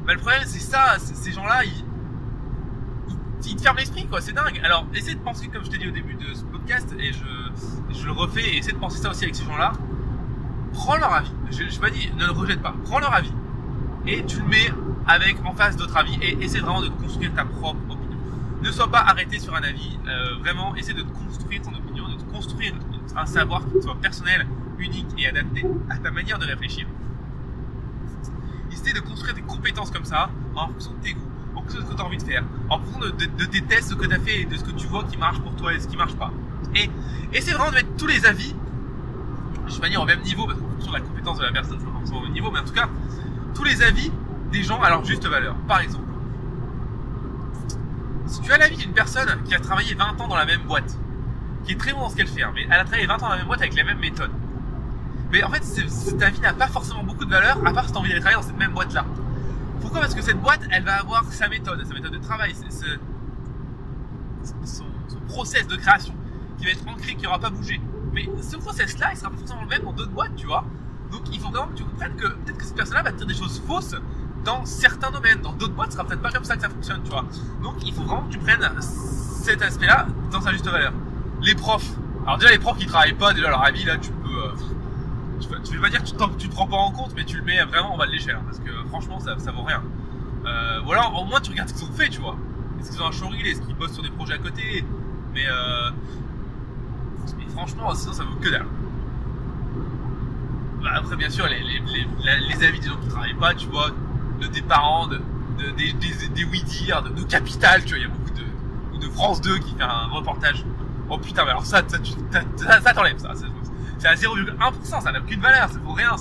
Bah, 0.06 0.14
le 0.14 0.20
problème 0.20 0.42
c'est 0.44 0.60
ça, 0.60 0.96
ces 0.98 1.32
gens-là, 1.32 1.62
ils, 1.64 3.56
te 3.56 3.62
ferment 3.62 3.78
l'esprit 3.78 4.06
quoi, 4.06 4.20
c'est 4.20 4.32
dingue. 4.32 4.60
Alors 4.64 4.86
essaie 4.94 5.14
de 5.14 5.20
penser 5.20 5.48
comme 5.48 5.64
je 5.64 5.70
t'ai 5.70 5.78
dit 5.78 5.88
au 5.88 5.92
début 5.92 6.14
de 6.14 6.34
ce 6.34 6.44
podcast 6.44 6.94
et 6.98 7.12
je, 7.12 8.04
le 8.04 8.12
refais 8.12 8.42
et 8.42 8.58
essaie 8.58 8.72
de 8.72 8.78
penser 8.78 9.00
ça 9.00 9.10
aussi 9.10 9.24
avec 9.24 9.34
ces 9.34 9.44
gens-là. 9.44 9.72
Prends 10.72 10.96
leur 10.96 11.12
avis. 11.12 11.32
Je, 11.50 11.64
je 11.64 11.90
dit 11.90 12.10
ne 12.16 12.26
le 12.26 12.32
rejette 12.32 12.60
pas. 12.60 12.74
Prends 12.84 12.98
leur 12.98 13.14
avis 13.14 13.32
et 14.06 14.24
tu 14.24 14.38
le 14.40 14.46
mets 14.46 14.70
avec 15.06 15.36
en 15.44 15.54
face 15.54 15.76
d'autres 15.76 15.96
avis 15.96 16.18
et 16.22 16.42
essaie 16.42 16.60
vraiment 16.60 16.82
de 16.82 16.88
construire 16.88 17.32
ta 17.34 17.44
propre. 17.44 17.78
Ne 18.62 18.70
sois 18.70 18.88
pas 18.88 19.00
arrêté 19.00 19.38
sur 19.38 19.54
un 19.54 19.62
avis. 19.62 19.98
Euh, 20.06 20.36
vraiment, 20.38 20.74
essaie 20.76 20.94
de 20.94 21.02
construire 21.02 21.62
ton 21.62 21.74
opinion, 21.74 22.04
de 22.08 22.22
construire 22.32 22.74
un 23.16 23.26
savoir 23.26 23.62
qui 23.66 23.82
soit 23.82 23.96
personnel, 23.96 24.46
unique 24.78 25.06
et 25.18 25.28
adapté 25.28 25.64
à 25.90 25.98
ta 25.98 26.10
manière 26.10 26.38
de 26.38 26.46
réfléchir. 26.46 26.86
Essaie 28.72 28.92
de 28.92 29.00
construire 29.00 29.34
des 29.34 29.42
compétences 29.42 29.90
comme 29.90 30.04
ça 30.04 30.30
en 30.54 30.68
fonction 30.68 30.92
de 30.92 30.98
tes 30.98 31.12
goûts 31.12 31.34
en 31.54 31.60
fonction 31.60 31.80
de 31.80 31.84
ce 31.84 31.90
que 31.90 31.96
tu 31.96 32.02
as 32.02 32.04
envie 32.04 32.18
de 32.18 32.22
faire, 32.22 32.44
en 32.68 32.78
fonction 32.80 33.00
de 33.00 33.44
tes 33.44 33.60
tests, 33.62 33.90
ce 33.90 33.94
que 33.94 34.06
tu 34.06 34.14
as 34.14 34.18
fait 34.18 34.40
et 34.40 34.44
de 34.44 34.56
ce 34.56 34.64
que 34.64 34.72
tu 34.72 34.86
vois 34.86 35.04
qui 35.04 35.16
marche 35.16 35.40
pour 35.40 35.54
toi 35.56 35.72
et 35.72 35.80
ce 35.80 35.88
qui 35.88 35.96
marche 35.96 36.14
pas. 36.14 36.32
Et 36.74 36.90
essaie 37.32 37.52
vraiment 37.52 37.70
de 37.70 37.76
mettre 37.76 37.94
tous 37.96 38.06
les 38.06 38.26
avis, 38.26 38.54
je 39.66 39.74
vais 39.74 39.80
pas 39.80 39.88
dire 39.88 40.02
au 40.02 40.06
même 40.06 40.20
niveau, 40.22 40.46
parce 40.46 40.58
qu'en 40.58 40.68
fonction 40.68 40.92
de 40.92 40.96
la 40.96 41.02
compétence 41.02 41.38
de 41.38 41.44
la 41.44 41.52
personne, 41.52 41.78
c'est 41.78 41.86
pas 41.86 41.92
forcément 41.92 42.18
au 42.18 42.22
même 42.22 42.32
niveau, 42.32 42.50
mais 42.50 42.58
en 42.58 42.64
tout 42.64 42.72
cas, 42.72 42.88
tous 43.54 43.64
les 43.64 43.82
avis 43.82 44.10
des 44.50 44.62
gens 44.62 44.80
à 44.80 44.90
leur 44.90 45.04
juste 45.04 45.26
valeur. 45.26 45.54
Par 45.68 45.80
exemple, 45.80 46.04
si 48.26 48.40
tu 48.40 48.52
as 48.52 48.58
l'avis 48.58 48.76
d'une 48.76 48.92
personne 48.92 49.28
qui 49.44 49.54
a 49.54 49.60
travaillé 49.60 49.94
20 49.94 50.20
ans 50.20 50.28
dans 50.28 50.36
la 50.36 50.46
même 50.46 50.62
boîte, 50.62 50.96
qui 51.64 51.72
est 51.72 51.78
très 51.78 51.92
bon 51.92 52.00
dans 52.00 52.08
ce 52.08 52.16
qu'elle 52.16 52.28
fait, 52.28 52.42
hein, 52.42 52.52
mais 52.54 52.64
elle 52.64 52.80
a 52.80 52.84
travaillé 52.84 53.06
20 53.06 53.14
ans 53.14 53.18
dans 53.18 53.28
la 53.30 53.36
même 53.36 53.46
boîte 53.46 53.60
avec 53.60 53.74
la 53.74 53.84
même 53.84 53.98
méthode. 53.98 54.30
Mais 55.32 55.42
en 55.42 55.50
fait, 55.50 55.64
cet 55.64 56.22
avis 56.22 56.40
n'a 56.40 56.52
pas 56.52 56.68
forcément 56.68 57.02
beaucoup 57.02 57.24
de 57.24 57.30
valeur, 57.30 57.58
à 57.66 57.72
part 57.72 57.86
si 57.86 57.92
tu 57.92 57.96
as 57.96 58.00
envie 58.00 58.10
d'aller 58.10 58.20
travailler 58.20 58.40
dans 58.40 58.48
cette 58.48 58.58
même 58.58 58.72
boîte-là. 58.72 59.04
Pourquoi? 59.80 60.00
Parce 60.00 60.14
que 60.14 60.22
cette 60.22 60.40
boîte, 60.40 60.60
elle 60.70 60.84
va 60.84 61.00
avoir 61.00 61.24
sa 61.32 61.48
méthode, 61.48 61.84
sa 61.84 61.92
méthode 61.92 62.12
de 62.12 62.18
travail, 62.18 62.54
ce, 62.54 62.98
son, 64.64 64.84
son, 65.08 65.20
process 65.28 65.66
de 65.66 65.76
création 65.76 66.14
qui 66.58 66.66
va 66.66 66.70
être 66.70 66.86
ancré, 66.86 67.14
qui 67.16 67.24
n'aura 67.24 67.38
pas 67.38 67.50
bougé. 67.50 67.80
Mais 68.12 68.28
ce 68.40 68.56
process-là, 68.56 69.10
il 69.12 69.16
sera 69.16 69.30
pas 69.30 69.36
forcément 69.36 69.62
le 69.62 69.68
même 69.68 69.82
dans 69.82 69.92
d'autres 69.92 70.12
boîtes, 70.12 70.36
tu 70.36 70.46
vois. 70.46 70.64
Donc 71.10 71.22
il 71.32 71.40
faut 71.40 71.50
vraiment 71.50 71.66
que 71.68 71.78
tu 71.78 71.84
comprennes 71.84 72.16
que 72.16 72.28
peut-être 72.28 72.58
que 72.58 72.64
cette 72.64 72.76
personne-là 72.76 73.02
va 73.02 73.12
te 73.12 73.18
dire 73.18 73.26
des 73.26 73.34
choses 73.34 73.60
fausses 73.66 73.96
dans 74.44 74.64
certains 74.64 75.10
domaines. 75.10 75.40
Dans 75.40 75.52
d'autres 75.52 75.74
boîtes, 75.74 75.90
ce 75.90 75.96
sera 75.96 76.06
peut-être 76.06 76.22
pas 76.22 76.30
comme 76.30 76.44
ça 76.44 76.56
que 76.56 76.62
ça 76.62 76.68
fonctionne, 76.68 77.02
tu 77.02 77.10
vois. 77.10 77.24
Donc 77.62 77.76
il 77.84 77.92
faut 77.92 78.02
vraiment 78.02 78.22
que 78.22 78.32
tu 78.32 78.38
prennes 78.38 78.68
cet 78.80 79.62
aspect-là 79.62 80.06
dans 80.30 80.40
sa 80.40 80.52
juste 80.52 80.66
valeur. 80.66 80.92
Les 81.42 81.54
profs. 81.54 81.90
Alors 82.24 82.38
déjà 82.38 82.50
les 82.50 82.58
profs 82.58 82.78
qui 82.78 82.86
travaillent 82.86 83.14
pas, 83.14 83.32
déjà 83.32 83.50
leur 83.50 83.62
avis 83.62 83.84
là, 83.84 83.96
tu 83.96 84.10
peux... 84.10 84.44
Euh, 84.44 84.52
tu, 85.64 85.74
veux 85.74 85.80
pas 85.80 85.90
dire 85.90 86.02
que 86.02 86.08
tu, 86.08 86.14
tu 86.38 86.48
te 86.48 86.54
prends 86.54 86.66
pas 86.66 86.76
en 86.76 86.90
compte, 86.90 87.12
mais 87.16 87.24
tu 87.24 87.36
le 87.36 87.42
mets 87.42 87.62
vraiment 87.64 87.94
en 87.94 87.98
bas 87.98 88.06
de 88.06 88.12
l'échelle, 88.12 88.36
hein, 88.36 88.44
parce 88.46 88.58
que 88.58 88.70
franchement, 88.88 89.18
ça, 89.20 89.34
vaut 89.50 89.62
rien. 89.62 89.82
Euh, 90.46 90.80
ou 90.86 90.92
alors, 90.92 91.20
au 91.20 91.24
moins, 91.24 91.40
tu 91.40 91.50
regardes 91.50 91.68
ce 91.68 91.74
qu'ils 91.74 91.84
ont 91.84 91.92
fait, 91.92 92.08
tu 92.08 92.20
vois. 92.20 92.36
Est-ce 92.80 92.92
qu'ils 92.92 93.02
ont 93.02 93.06
un 93.06 93.12
showreel, 93.12 93.46
est-ce 93.46 93.60
qu'ils 93.62 93.74
bossent 93.74 93.92
sur 93.92 94.02
des 94.02 94.10
projets 94.10 94.34
à 94.34 94.38
côté? 94.38 94.84
Mais, 95.34 95.44
euh, 95.46 95.90
mais 97.38 97.46
franchement, 97.52 97.94
sinon, 97.94 98.12
ça 98.12 98.24
vaut 98.24 98.36
que 98.36 98.48
dalle. 98.48 98.66
Bah, 100.82 100.90
après, 100.96 101.16
bien 101.16 101.30
sûr, 101.30 101.46
les, 101.46 101.60
les, 101.60 102.64
avis 102.64 102.80
des 102.80 102.88
gens 102.88 102.96
qui 102.96 103.08
travaillent 103.08 103.34
pas, 103.34 103.54
tu 103.54 103.66
vois, 103.68 103.90
de 104.40 104.46
tes 104.46 104.62
parents, 104.62 105.06
de, 105.06 105.16
de 105.16 105.70
des, 105.76 105.92
des, 105.92 106.28
des 106.28 106.44
oui 106.44 106.62
dire, 106.62 107.02
de, 107.02 107.10
de 107.10 107.22
Capital, 107.22 107.84
tu 107.84 107.90
vois, 107.90 107.98
il 107.98 108.02
y 108.02 108.06
a 108.06 108.08
beaucoup 108.08 108.30
de, 108.30 109.06
de 109.06 109.10
France 109.12 109.40
2 109.40 109.58
qui 109.58 109.74
fait 109.74 109.82
un 109.82 110.06
reportage. 110.06 110.64
Oh 111.10 111.18
putain, 111.18 111.44
mais 111.44 111.50
alors 111.50 111.66
ça, 111.66 111.82
ça, 111.86 111.98
ça, 112.56 112.80
ça 112.80 112.94
t'enlève, 112.94 113.18
ça, 113.18 113.34
ça 113.34 113.46
c'est 113.98 114.08
à 114.08 114.14
0,1%, 114.14 115.02
ça 115.02 115.12
n'a 115.12 115.20
aucune 115.20 115.40
valeur, 115.40 115.68
ça 115.70 115.78
vaut 115.78 115.92
rien. 115.92 116.14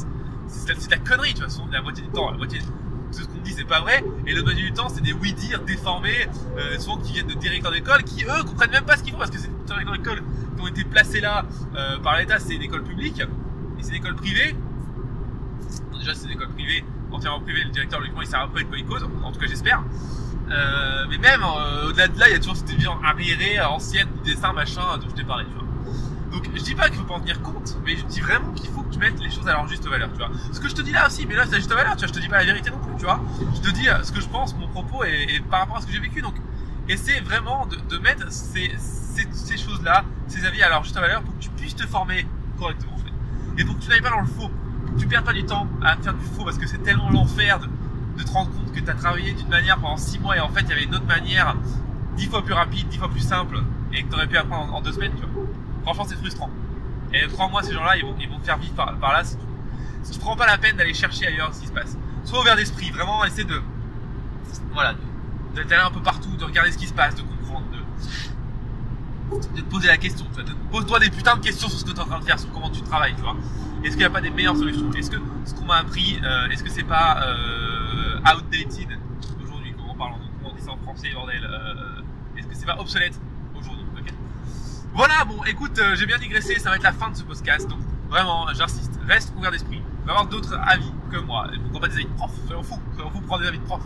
C'est 0.48 0.74
de 0.88 0.92
la 0.92 0.98
connerie, 0.98 1.34
tu 1.34 1.44
vois, 1.44 1.66
la 1.72 1.82
moitié 1.82 2.04
du 2.04 2.10
temps, 2.10 2.32
la 2.32 2.38
moitié 2.38 2.60
de 2.60 2.66
ce 3.12 3.26
qu'on 3.26 3.40
dit 3.40 3.52
c'est 3.52 3.66
pas 3.66 3.82
vrai, 3.82 4.04
et 4.26 4.34
le 4.34 4.42
moitié 4.44 4.64
du 4.64 4.74
temps 4.74 4.90
c'est 4.90 5.02
des 5.02 5.14
oui-dire 5.14 5.62
déformés, 5.64 6.28
euh, 6.58 6.78
souvent 6.80 6.98
qui 6.98 7.14
viennent 7.14 7.28
de 7.28 7.34
directeurs 7.34 7.72
d'école, 7.72 8.04
qui 8.04 8.24
eux 8.24 8.44
comprennent 8.46 8.72
même 8.72 8.86
pas 8.86 8.98
ce 8.98 9.04
qu'ils 9.04 9.14
font, 9.14 9.20
parce 9.20 9.32
que 9.32 9.38
c'est 9.38 9.50
des 9.50 9.66
directeurs 9.66 9.94
d'école 9.98 10.24
qui 10.56 10.62
ont 10.62 10.68
été 10.68 10.84
placés 10.84 11.22
là 11.22 11.46
euh, 11.76 11.98
par 12.00 12.18
l'État, 12.18 12.40
c'est 12.40 12.54
une 12.56 12.62
école 12.62 12.84
publique, 12.84 13.20
et 13.20 13.84
c'est 13.84 13.90
une 13.90 13.96
école 13.96 14.16
privée. 14.16 14.56
Déjà 16.00 16.14
c'est 16.16 16.26
une 16.26 16.32
école 16.34 16.50
privée, 16.50 16.84
entièrement 17.14 17.40
privée, 17.40 17.64
le 17.64 17.70
directeur 17.70 18.00
logiquement 18.00 18.22
il 18.22 18.28
sert 18.28 18.42
un 18.42 18.48
peu 18.48 18.58
avec 18.58 18.70
quoi 18.70 18.78
il 18.78 18.86
cause, 18.86 19.04
en 19.24 19.32
tout 19.32 19.40
cas 19.40 19.48
j'espère. 19.48 19.84
Euh, 20.52 21.06
mais 21.10 21.18
même 21.18 21.42
euh, 21.42 21.90
au-delà 21.90 22.08
de 22.08 22.20
là, 22.20 22.28
il 22.28 22.34
y 22.34 22.36
a 22.36 22.40
toujours 22.40 22.56
cette 22.56 22.70
vision 22.70 22.94
arriérée, 23.04 23.60
ancienne, 23.62 24.08
du 24.24 24.34
dessin, 24.34 24.54
machin, 24.54 24.82
dont 25.02 25.10
je 25.10 25.16
t'ai 25.16 25.24
parlé, 25.24 25.46
tu 25.46 25.54
vois. 25.54 25.64
Donc 26.32 26.50
je 26.54 26.62
dis 26.62 26.76
pas 26.76 26.90
qu'il 26.90 26.98
faut 26.98 27.06
pas 27.06 27.16
en 27.16 27.20
tenir 27.20 27.42
compte, 27.42 27.78
mais 27.86 27.96
je 27.96 28.04
dis 28.06 28.20
vraiment 28.20 28.52
qu'il 28.54 28.70
faut 28.70 28.82
que 28.82 28.92
tu 28.92 29.00
mettes 29.00 29.20
les 29.20 29.30
choses 29.30 29.48
à 29.48 29.54
leur 29.54 29.68
juste 29.68 29.88
valeur, 29.88 30.10
tu 30.12 30.18
vois. 30.18 30.32
Ce 30.52 30.60
que 30.60 30.68
je 30.68 30.76
te 30.76 30.82
dis 30.82 30.92
là 30.92 31.08
aussi, 31.08 31.26
mais 31.26 31.36
là 31.36 31.46
c'est 31.46 31.52
la 31.52 31.58
juste 31.58 31.72
valeur, 31.72 31.94
tu 31.96 32.00
vois, 32.00 32.08
je 32.08 32.14
te 32.14 32.20
dis 32.20 32.28
pas 32.28 32.38
la 32.38 32.46
vérité 32.46 32.72
non 32.72 32.80
plus, 32.80 32.96
tu 32.98 33.06
vois. 33.06 33.22
Je 33.56 33.62
te 33.62 33.70
dis 33.74 33.88
ce 34.04 34.12
que 34.12 34.20
je 34.20 34.28
pense, 34.28 34.56
mon 34.56 34.68
propos 34.68 35.04
et, 35.04 35.42
par 35.50 35.62
rapport 35.62 35.78
à 35.78 35.82
ce 35.82 35.86
que 35.86 35.94
j'ai 35.94 36.00
vécu, 36.00 36.22
donc 36.22 36.36
essaie 36.90 37.22
vraiment 37.22 37.66
de, 37.68 37.76
de 37.76 37.98
mettre 38.00 38.32
ces, 38.32 38.72
choses-là, 39.58 40.04
ces 40.28 40.46
avis 40.46 40.62
à 40.64 40.70
leur 40.70 40.84
juste 40.84 40.96
valeur 40.98 41.22
pour 41.22 41.34
que 41.38 41.40
tu 41.40 41.50
puisses 41.52 41.76
te 41.76 41.88
former 41.88 42.26
correctement 42.58 42.94
en. 42.94 43.04
Et 43.58 43.64
pour 43.64 43.78
que 43.78 43.84
tu 43.84 43.90
n'ailles 43.90 44.02
pas 44.02 44.10
dans 44.10 44.22
le 44.22 44.28
faux, 44.28 44.50
tu 44.98 45.08
perdes 45.08 45.26
pas 45.26 45.34
du 45.34 45.46
temps 45.46 45.68
à 45.82 45.96
faire 45.98 46.14
du 46.14 46.26
faux 46.26 46.44
parce 46.44 46.58
que 46.58 46.68
c'est 46.68 46.80
tellement 46.80 47.10
l'enfer 47.10 47.60
de, 47.60 47.68
de 48.18 48.24
te 48.24 48.32
rendre 48.32 48.52
compte 48.52 48.72
que 48.72 48.80
tu 48.80 48.90
as 48.90 48.94
travaillé 48.94 49.34
d'une 49.34 49.50
manière 49.50 49.78
pendant 49.78 49.98
6 49.98 50.20
mois 50.20 50.38
et 50.38 50.40
en 50.40 50.50
fait 50.50 50.62
il 50.62 50.70
y 50.70 50.74
avait 50.74 50.84
une 50.84 50.96
autre 50.96 51.08
manière 51.08 51.56
10 52.18 52.28
fois 52.28 52.44
plus 52.44 52.54
rapide, 52.54 52.88
10 52.90 52.98
fois 52.98 53.10
plus 53.10 53.22
simple 53.22 53.62
et 53.94 54.04
que 54.04 54.16
tu 54.16 54.28
pu 54.28 54.38
apprendre 54.38 54.74
en, 54.74 54.82
deux 54.82 54.92
semaines, 54.92 55.14
tu 55.16 55.22
vois. 55.22 55.46
Franchement, 55.84 56.06
c'est 56.08 56.16
frustrant. 56.16 56.50
Et 57.14 57.28
crois-moi, 57.28 57.62
ces 57.62 57.74
gens-là, 57.74 57.98
ils 57.98 58.04
vont, 58.04 58.16
ils 58.20 58.30
vont 58.30 58.40
te 58.40 58.46
faire 58.46 58.58
vivre 58.58 58.74
par, 58.74 59.14
là 59.14 59.24
si 59.24 59.36
tu, 59.36 59.44
si 60.04 60.12
tu 60.14 60.20
prends 60.20 60.36
pas 60.36 60.48
la 60.48 60.58
peine 60.58 60.76
d'aller 60.76 60.94
chercher 60.94 61.28
ailleurs 61.28 61.54
ce 61.54 61.62
qui 61.62 61.68
se 61.68 61.72
passe. 61.72 61.98
Sois 62.24 62.40
ouvert 62.40 62.56
d'esprit, 62.56 62.90
vraiment, 62.92 63.24
essaie 63.26 63.44
de, 63.44 63.62
voilà, 64.74 64.96
d'aller 65.56 65.76
un 65.76 65.92
peu 65.92 66.02
partout, 66.02 66.36
de 66.38 66.44
regarder 66.44 66.72
ce 66.72 66.78
qui 66.78 66.88
se 66.88 66.94
passe, 66.94 67.16
de 67.16 67.22
comprendre, 67.22 67.66
de, 67.72 67.78
de 69.56 69.62
te 69.62 69.70
poser 69.70 69.88
la 69.88 69.98
question. 69.98 70.26
Pose-toi 70.72 71.00
des 71.00 71.10
putains 71.10 71.36
de 71.38 71.42
questions 71.42 71.70
sur 71.70 71.80
ce 71.80 71.86
que 71.86 71.92
tu 71.92 71.98
es 71.98 72.00
en 72.00 72.06
train 72.06 72.20
de 72.20 72.26
faire, 72.26 72.40
sur 72.40 72.52
comment 72.52 72.70
tu 72.70 72.82
travailles, 72.82 73.16
tu 73.16 73.22
vois. 73.22 73.36
Est-ce 73.84 73.92
qu'il 73.92 74.00
n'y 74.00 74.06
a 74.06 74.10
pas 74.10 74.22
des 74.22 74.30
meilleures 74.30 74.56
solutions? 74.56 74.92
Est-ce 74.94 75.12
que 75.12 75.18
ce 75.46 75.54
qu'on 75.54 75.66
m'a 75.66 75.78
appris, 75.78 76.20
euh, 76.24 76.50
est-ce 76.50 76.64
que 76.64 76.70
c'est 76.70 76.84
pas 76.84 77.22
euh, 77.26 78.20
outdated 78.20 78.98
aujourd'hui 79.44 79.74
Comment 79.76 79.94
on 79.94 79.98
parle, 79.98 80.14
comment 80.40 80.54
on 80.54 80.56
dit 80.56 80.62
ça 80.62 80.72
en 80.72 80.78
français, 80.78 81.10
bordel 81.14 81.44
euh, 81.44 82.38
Est-ce 82.38 82.48
que 82.48 82.56
c'est 82.56 82.66
pas 82.66 82.80
obsolète 82.80 83.20
voilà, 84.96 85.26
bon, 85.26 85.44
écoute, 85.46 85.82
j'ai 85.96 86.06
bien 86.06 86.20
digressé, 86.20 86.60
ça 86.60 86.70
va 86.70 86.76
être 86.76 86.84
la 86.84 86.92
fin 86.92 87.10
de 87.10 87.16
ce 87.16 87.24
podcast, 87.24 87.68
donc 87.68 87.80
vraiment, 88.12 88.46
j'insiste, 88.54 89.00
reste 89.08 89.34
ouvert 89.36 89.50
d'esprit, 89.50 89.82
va 90.06 90.12
avoir 90.12 90.28
d'autres 90.28 90.56
avis 90.68 90.92
que 91.12 91.18
moi, 91.18 91.48
pourquoi 91.64 91.82
pas 91.82 91.88
des 91.88 91.96
avis 91.96 92.06
de 92.06 92.12
profs, 92.12 92.36
soyons 92.46 92.62
fous, 92.62 92.80
soyons 92.94 93.10
fous, 93.10 93.22
prendre 93.22 93.42
des 93.42 93.48
avis 93.48 93.58
de 93.58 93.64
profs. 93.64 93.82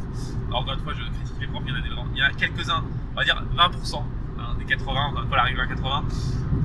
Alors, 0.50 0.64
encore 0.64 0.74
une 0.74 0.82
fois, 0.82 0.94
je 0.94 1.04
critique 1.04 1.40
les 1.40 1.48
profs, 1.48 1.64
il 1.66 1.72
y 1.72 1.74
en 1.74 1.80
a, 1.80 1.82
des, 1.82 1.90
il 2.14 2.18
y 2.18 2.22
a 2.22 2.30
quelques-uns, 2.32 2.84
on 3.14 3.16
va 3.16 3.24
dire 3.24 3.42
20%, 3.56 3.56
hein, 3.56 3.70
des 3.70 4.17
80, 4.68 5.06
encore 5.06 5.24
une 5.24 5.28
fois, 5.28 5.38
l'arrivée 5.38 5.62
à 5.62 5.68
80, 5.68 6.04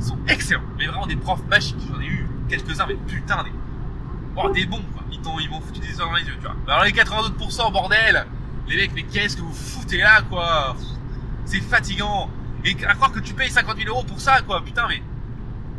sont 0.00 0.18
excellents, 0.28 0.62
mais 0.78 0.86
vraiment 0.86 1.06
des 1.06 1.16
profs 1.16 1.46
magiques, 1.48 1.76
j'en 1.88 2.00
ai 2.00 2.06
eu 2.06 2.26
quelques-uns, 2.48 2.86
mais 2.86 2.94
putain, 2.94 3.42
des, 3.44 3.52
oh, 4.36 4.50
des 4.50 4.66
bons, 4.66 4.82
quoi, 4.92 5.02
ils, 5.10 5.20
ils 5.44 5.50
m'ont 5.50 5.60
foutu 5.60 5.80
des 5.80 5.88
yeux 5.88 5.96
dans 5.96 6.12
les 6.12 6.22
yeux, 6.22 6.34
tu 6.34 6.42
vois. 6.42 6.56
Alors, 6.66 6.84
les 6.84 6.92
80 6.92 7.20
autres 7.20 7.36
pourcents, 7.36 7.70
bordel, 7.70 8.26
les 8.68 8.76
mecs, 8.76 8.92
mais 8.94 9.02
qu'est-ce 9.04 9.36
que 9.36 9.42
vous 9.42 9.52
foutez 9.52 9.98
là, 9.98 10.22
quoi? 10.22 10.76
C'est 11.44 11.60
fatigant. 11.60 12.30
Et 12.64 12.76
à 12.86 12.94
croire 12.94 13.12
que 13.12 13.18
tu 13.18 13.34
payes 13.34 13.50
50 13.50 13.76
000 13.76 13.88
euros 13.88 14.04
pour 14.04 14.20
ça, 14.20 14.40
quoi, 14.42 14.62
putain, 14.62 14.86
mais 14.88 15.02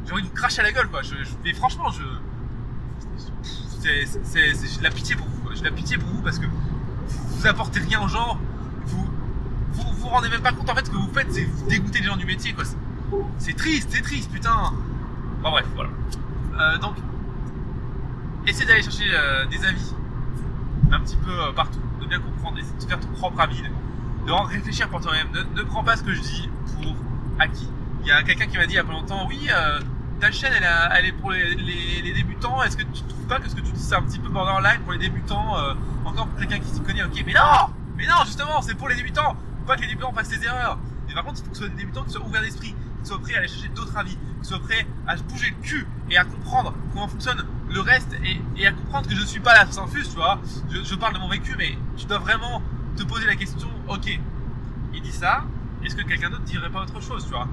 j'ai 0.06 0.12
envie 0.12 0.24
de 0.24 0.28
vous 0.28 0.34
cracher 0.34 0.60
à 0.60 0.64
la 0.64 0.72
gueule, 0.72 0.90
quoi. 0.90 1.02
Mais 1.44 1.54
franchement, 1.54 1.90
je. 1.92 2.04
J'ai 3.84 4.06
de 4.06 4.84
la 4.84 4.90
pitié 4.92 5.16
pour 5.16 5.28
vous, 5.28 5.54
J'ai 5.54 5.60
de 5.60 5.66
la 5.66 5.72
pitié 5.72 5.98
pour 5.98 6.08
vous 6.10 6.22
parce 6.22 6.40
que 6.40 6.46
vous, 6.46 7.48
apportez 7.48 7.82
rien 7.82 8.02
aux 8.02 8.08
gens, 8.08 8.38
vous, 8.38 8.53
vous 9.74 9.84
vous 9.94 10.08
rendez 10.08 10.30
même 10.30 10.42
pas 10.42 10.52
compte 10.52 10.70
en 10.70 10.76
fait 10.76 10.86
ce 10.86 10.92
que 10.92 10.96
vous 10.96 11.12
faites, 11.14 11.32
c'est 11.32 11.44
vous 11.44 11.68
dégoûter 11.68 12.00
les 12.00 12.06
gens 12.06 12.18
du 12.18 12.26
métier, 12.26 12.54
quoi. 12.54 12.64
C'est 13.38 13.56
triste, 13.56 13.90
c'est 13.92 14.02
triste, 14.02 14.32
putain. 14.32 14.74
Bon, 15.42 15.52
bref, 15.52 15.66
voilà. 15.76 15.90
Euh, 16.60 16.78
donc, 16.78 16.96
essayez 18.48 18.66
d'aller 18.66 18.82
chercher 18.82 19.06
euh, 19.14 19.46
des 19.46 19.66
avis 19.66 19.94
un 20.92 21.00
petit 21.00 21.18
peu 21.18 21.32
euh, 21.32 21.52
partout, 21.52 21.80
de 22.02 22.06
bien 22.06 22.20
comprendre, 22.20 22.58
de 22.58 22.86
faire 22.86 23.00
ton 23.00 23.08
propre 23.10 23.40
avis, 23.42 23.62
de, 23.62 24.28
de 24.28 24.32
réfléchir 24.32 24.90
pour 24.90 25.02
toi-même. 25.02 25.28
Ne, 25.34 25.62
ne 25.62 25.64
prends 25.64 25.84
pas 25.84 25.96
ce 25.96 26.04
que 26.04 26.14
je 26.14 26.22
dis 26.22 26.50
pour 26.76 26.96
acquis. 27.40 27.70
Il 28.02 28.08
y 28.08 28.12
a 28.12 28.22
quelqu'un 28.24 28.48
qui 28.48 28.58
m'a 28.58 28.66
dit 28.66 28.74
il 28.74 28.78
y 28.78 28.80
a 28.80 28.84
pas 28.84 28.92
longtemps, 28.92 29.26
oui, 29.28 29.48
euh, 29.50 29.80
ta 30.20 30.32
chaîne 30.32 30.52
elle, 30.54 31.06
est 31.06 31.12
pour 31.14 31.32
les 31.32 32.14
débutants. 32.14 32.62
Est-ce 32.64 32.78
que 32.78 32.84
tu 32.84 33.02
trouves 33.04 33.28
pas 33.28 33.40
que 33.40 33.50
ce 33.50 33.56
que 33.56 33.62
tu 33.62 33.72
dis 33.72 33.82
c'est 33.82 33.96
un 33.96 34.02
petit 34.02 34.20
peu 34.20 34.30
borderline 34.30 34.82
pour 34.82 34.94
les 34.94 35.00
débutants 35.00 35.58
euh, 35.58 35.74
Encore 36.06 36.28
pour 36.28 36.40
quelqu'un 36.40 36.60
qui 36.60 36.70
s'y 36.70 36.82
connaît, 36.82 37.04
ok, 37.04 37.24
mais 37.26 37.34
non 37.34 37.70
Mais 37.98 38.06
non, 38.06 38.26
justement, 38.26 38.62
c'est 38.62 38.76
pour 38.76 38.90
les 38.90 38.96
débutants. 38.96 39.36
Pas 39.66 39.76
que 39.76 39.82
les 39.82 39.88
débutants 39.88 40.14
fassent 40.14 40.30
des 40.30 40.44
erreurs. 40.44 40.78
Et 41.10 41.14
par 41.14 41.24
contre, 41.24 41.40
il 41.40 41.46
faut 41.46 41.52
que 41.52 41.58
ce 41.58 41.64
soit 41.64 41.70
des 41.70 41.78
débutants 41.78 42.04
qui 42.04 42.12
soient 42.12 42.26
ouverts 42.26 42.42
d'esprit, 42.42 42.76
qui 43.02 43.08
soient 43.08 43.20
prêts 43.20 43.36
à 43.36 43.40
aller 43.40 43.48
chercher 43.48 43.70
d'autres 43.70 43.96
avis, 43.98 44.18
qui 44.42 44.48
soient 44.48 44.60
prêts 44.60 44.86
à 45.08 45.16
bouger 45.16 45.54
le 45.58 45.64
cul 45.64 45.88
et 46.10 46.18
à 46.18 46.26
comprendre 46.26 46.74
comment 46.94 47.08
fonctionne 47.08 47.46
le 47.70 47.80
reste 47.80 48.16
et, 48.58 48.68
à 48.68 48.72
comprendre 48.72 49.08
que 49.10 49.16
je 49.16 49.24
suis 49.24 49.40
pas 49.40 49.54
la 49.54 49.62
infuse, 49.62 50.10
tu 50.10 50.16
vois. 50.16 50.40
Je, 50.70 50.96
parle 50.96 51.14
de 51.14 51.20
mon 51.20 51.30
vécu, 51.30 51.56
mais 51.58 51.78
tu 51.98 52.06
dois 52.06 52.20
vraiment 52.20 52.62
te 52.96 53.04
poser 53.04 53.26
la 53.26 53.36
question, 53.36 53.70
ok, 53.88 54.20
il 54.94 55.02
dit 55.02 55.12
ça, 55.12 55.46
est-ce 55.84 55.96
que 55.96 56.04
quelqu'un 56.04 56.30
d'autre 56.30 56.44
dirait 56.44 56.70
pas 56.70 56.82
autre 56.82 57.02
chose, 57.02 57.24
tu 57.24 57.32
vois 57.32 57.48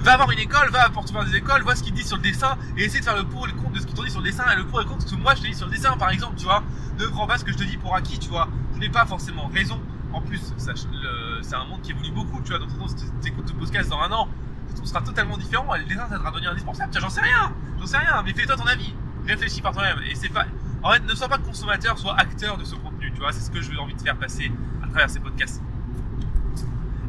Va 0.00 0.12
avoir 0.12 0.30
une 0.30 0.38
école, 0.38 0.70
va 0.70 0.88
pour 0.90 1.04
voir 1.06 1.24
des 1.24 1.36
écoles, 1.36 1.62
vois 1.62 1.74
ce 1.74 1.82
qu'ils 1.82 1.94
disent 1.94 2.08
sur 2.08 2.16
le 2.16 2.22
dessin 2.22 2.56
et 2.76 2.84
essaie 2.84 3.00
de 3.00 3.04
faire 3.04 3.16
le 3.16 3.24
pour 3.24 3.46
et 3.46 3.50
le 3.50 3.56
contre 3.56 3.72
de 3.72 3.80
ce 3.80 3.86
qu'ils 3.86 3.94
t'ont 3.96 4.04
dit 4.04 4.10
sur 4.10 4.20
le 4.20 4.26
dessin 4.26 4.44
et 4.52 4.56
le 4.56 4.66
pour 4.66 4.80
et 4.80 4.84
le 4.84 4.88
contre 4.88 5.04
de 5.04 5.08
ce 5.08 5.14
que 5.14 5.20
moi 5.20 5.34
je 5.34 5.42
te 5.42 5.46
dis 5.46 5.54
sur 5.54 5.66
le 5.66 5.72
dessin 5.72 5.96
par 5.96 6.10
exemple, 6.10 6.36
tu 6.36 6.44
vois. 6.44 6.62
Ne 6.98 7.06
prends 7.06 7.26
pas 7.26 7.38
ce 7.38 7.44
que 7.44 7.52
je 7.52 7.56
te 7.56 7.64
dis 7.64 7.76
pour 7.76 7.94
acquis, 7.94 8.18
tu 8.18 8.28
vois. 8.28 8.48
Je 8.74 8.78
n'ai 8.78 8.88
pas 8.88 9.06
forcément 9.06 9.48
raison. 9.52 9.80
En 10.16 10.20
plus, 10.22 10.52
le- 10.56 11.42
c'est 11.42 11.54
un 11.54 11.64
monde 11.66 11.82
qui 11.82 11.90
évolue 11.92 12.10
beaucoup, 12.10 12.40
tu 12.42 12.50
vois. 12.50 12.58
Donc, 12.58 12.70
si 12.88 13.04
tu 13.22 13.28
écoutes 13.28 13.48
ce 13.48 13.52
podcast 13.52 13.90
dans 13.90 14.00
un 14.00 14.10
an, 14.12 14.28
tout 14.74 14.84
sera 14.86 15.00
totalement 15.02 15.36
différent 15.36 15.74
et 15.74 15.78
le 15.80 15.84
dessin 15.84 16.06
ça 16.08 16.18
va 16.18 16.30
devenir 16.30 16.50
indispensable. 16.50 16.92
J'en 16.98 17.08
sais 17.10 17.20
rien, 17.20 17.52
j'en 17.78 17.86
sais 17.86 17.98
rien, 17.98 18.22
mais 18.24 18.32
fais-toi 18.32 18.56
ton 18.56 18.66
avis. 18.66 18.92
Réfléchis 19.26 19.60
par 19.60 19.72
toi-même 19.72 19.98
et 20.10 20.14
c'est 20.14 20.28
pas. 20.28 20.44
En 20.82 20.90
fait, 20.92 21.00
ne 21.00 21.14
sois 21.14 21.28
pas 21.28 21.38
consommateur, 21.38 21.98
sois 21.98 22.14
acteur 22.18 22.56
de 22.58 22.64
ce 22.64 22.74
contenu, 22.76 23.10
tu 23.12 23.20
vois. 23.20 23.32
C'est 23.32 23.40
ce 23.40 23.50
que 23.50 23.60
j'ai 23.60 23.76
envie 23.78 23.94
de 23.94 24.00
faire 24.00 24.16
passer 24.16 24.50
à 24.82 24.86
travers 24.88 25.10
ces 25.10 25.20
podcasts. 25.20 25.60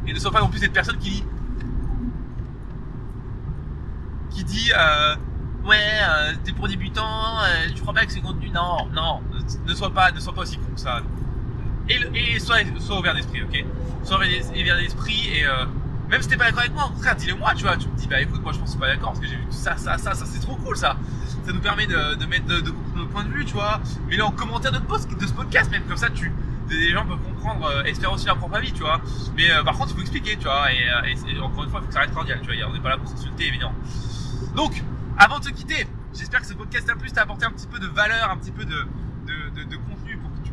Et 0.06 0.12
ne 0.12 0.18
sois 0.18 0.30
pas 0.30 0.40
non 0.40 0.48
plus 0.48 0.58
cette 0.60 0.72
personne 0.72 0.98
qui 0.98 1.10
dit 1.10 1.24
qui 4.30 4.44
dit 4.44 4.72
euh, 4.76 5.16
ouais 5.64 5.76
euh, 6.02 6.32
t'es 6.44 6.52
pour 6.52 6.68
débutants 6.68 7.40
euh, 7.42 7.68
tu 7.74 7.80
crois 7.82 7.94
pas 7.94 8.06
que 8.06 8.12
c'est 8.12 8.20
contenu 8.20 8.50
non 8.50 8.88
non 8.92 9.20
ne, 9.32 9.68
ne 9.70 9.74
sois 9.74 9.90
pas 9.92 10.12
ne 10.12 10.20
sois 10.20 10.32
pas 10.34 10.42
aussi 10.42 10.58
con 10.58 10.70
que 10.74 10.80
ça 10.80 11.00
et, 11.88 12.34
et 12.34 12.38
sois, 12.38 12.56
sois 12.78 12.98
ouvert 12.98 13.14
d'esprit 13.14 13.42
ok? 13.42 13.64
Sois 14.04 14.16
ouvert 14.16 14.28
d'es- 14.28 14.62
d'esprit 14.82 15.28
et 15.34 15.44
euh, 15.46 15.64
même 16.08 16.22
si 16.22 16.28
t'es 16.28 16.36
pas 16.36 16.44
d'accord 16.46 16.60
avec 16.60 16.72
moi 16.74 16.86
au 16.86 16.90
contraire 16.90 17.16
dis-le 17.16 17.34
moi 17.34 17.52
tu 17.54 17.64
vois 17.64 17.76
tu 17.76 17.88
me 17.88 17.94
dis 17.96 18.06
bah 18.08 18.20
écoute 18.20 18.42
moi 18.42 18.52
je 18.52 18.58
pense 18.58 18.74
que 18.74 18.80
pas 18.80 18.86
d'accord 18.88 19.10
parce 19.10 19.20
que 19.20 19.26
j'ai 19.26 19.36
vu 19.36 19.44
ça 19.50 19.76
ça 19.76 19.98
ça 19.98 20.14
ça 20.14 20.24
c'est 20.26 20.40
trop 20.40 20.56
cool 20.56 20.76
ça. 20.76 20.96
Ça 21.46 21.52
nous 21.54 21.60
permet 21.60 21.86
de, 21.86 22.14
de 22.16 22.26
mettre 22.26 22.44
de, 22.46 22.60
de 22.60 22.70
point 23.10 23.24
de 23.24 23.30
vue 23.30 23.44
tu 23.46 23.54
vois. 23.54 23.80
Mais 24.08 24.16
là 24.18 24.26
en 24.26 24.30
commentaire 24.30 24.70
de, 24.72 24.78
post, 24.78 25.08
de 25.18 25.26
ce 25.26 25.32
podcast 25.32 25.70
même 25.70 25.84
comme 25.84 25.96
ça 25.96 26.10
tu 26.10 26.30
les 26.70 26.90
gens 26.92 27.06
peuvent 27.06 27.18
comprendre 27.26 27.64
euh, 27.66 28.10
aussi 28.12 28.26
leur 28.26 28.36
propre 28.36 28.56
avis 28.56 28.72
tu 28.72 28.80
vois. 28.80 29.00
Mais 29.36 29.50
euh, 29.50 29.62
par 29.64 29.76
contre 29.78 29.90
il 29.92 29.94
faut 29.96 30.02
expliquer 30.02 30.36
tu 30.36 30.44
vois 30.44 30.70
et, 30.72 30.76
euh, 30.88 31.40
encore 31.42 31.64
une 31.64 31.70
fois 31.70 31.80
il 31.80 31.84
faut 31.84 31.88
que 31.88 31.94
ça 31.94 32.00
reste 32.00 32.12
cordial 32.14 32.40
tu 32.42 32.54
vois 32.54 32.68
on 32.68 32.72
n'est 32.74 32.80
pas 32.80 32.90
là 32.90 32.98
pour 32.98 33.08
s'insulter 33.08 33.46
évidemment. 33.46 33.74
Donc, 34.54 34.82
avant 35.16 35.38
de 35.38 35.44
se 35.44 35.50
quitter, 35.50 35.86
j'espère 36.16 36.40
que 36.40 36.46
ce 36.46 36.54
podcast 36.54 36.86
t'a 36.86 36.94
plu, 36.94 37.10
t'a 37.10 37.22
apporté 37.22 37.46
un 37.46 37.50
petit 37.50 37.66
peu 37.66 37.78
de 37.78 37.86
valeur, 37.86 38.30
un 38.30 38.36
petit 38.36 38.50
peu 38.50 38.64
de, 38.64 38.70
de, 39.26 39.60
de- 39.62 39.64
de 39.70 39.76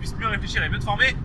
puisses 0.05 0.19
mieux 0.19 0.27
réfléchir 0.27 0.63
et 0.63 0.69
mieux 0.69 0.79
te 0.79 0.83
former. 0.83 1.15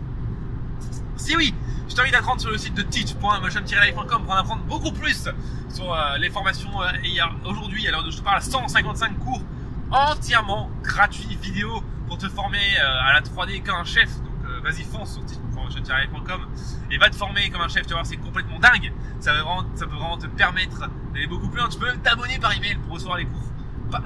Si 1.17 1.37
oui, 1.37 1.55
je 1.89 1.95
t'invite 1.95 2.15
à 2.15 2.21
te 2.21 2.25
rendre 2.25 2.41
sur 2.41 2.51
le 2.51 2.57
site 2.59 2.75
de 2.75 2.83
teach.motion-life.com 2.83 4.23
pour 4.25 4.33
en 4.33 4.37
apprendre 4.37 4.63
beaucoup 4.63 4.93
plus 4.93 5.29
sur 5.69 5.93
euh, 5.93 6.17
les 6.19 6.31
formations. 6.31 6.81
euh, 6.83 6.89
et 7.05 7.19
aujourd'hui, 7.45 7.87
où 7.89 8.11
je 8.11 8.17
te 8.17 8.23
parle, 8.23 8.41
155 8.41 9.19
cours 9.19 9.43
entièrement 9.91 10.71
gratuits 10.83 11.37
vidéo 11.43 11.83
pour 12.09 12.17
te 12.17 12.29
former 12.29 12.59
euh, 12.79 13.09
à 13.09 13.13
la 13.13 13.21
3D 13.21 13.63
comme 13.63 13.77
un 13.77 13.85
chef. 13.85 14.09
Donc 14.23 14.33
euh, 14.47 14.61
vas-y 14.63 14.85
fonce 14.85 15.13
sur 15.15 15.25
teach.motion-life.com 15.27 16.47
et 16.91 16.99
va 16.99 17.11
te 17.11 17.17
former 17.17 17.51
comme 17.51 17.61
un 17.61 17.69
chef. 17.69 17.83
Tu 17.83 17.91
vas 17.91 17.97
voir, 17.97 18.07
c'est 18.07 18.17
complètement 18.17 18.59
dingue. 18.59 18.93
Ça, 19.21 19.35
va 19.35 19.43
vraiment, 19.43 19.65
ça 19.75 19.87
peut 19.87 19.97
vraiment 19.97 20.17
te 20.17 20.27
permettre 20.27 20.89
d'aller 21.13 21.27
beaucoup 21.27 21.49
plus 21.49 21.59
loin. 21.61 21.69
Tu 21.69 21.79
peux 21.79 21.87
même 21.87 22.01
t'abonner 22.01 22.39
par 22.39 22.57
email 22.57 22.77
pour 22.77 22.95
recevoir 22.95 23.19
les 23.19 23.27
cours. 23.27 23.43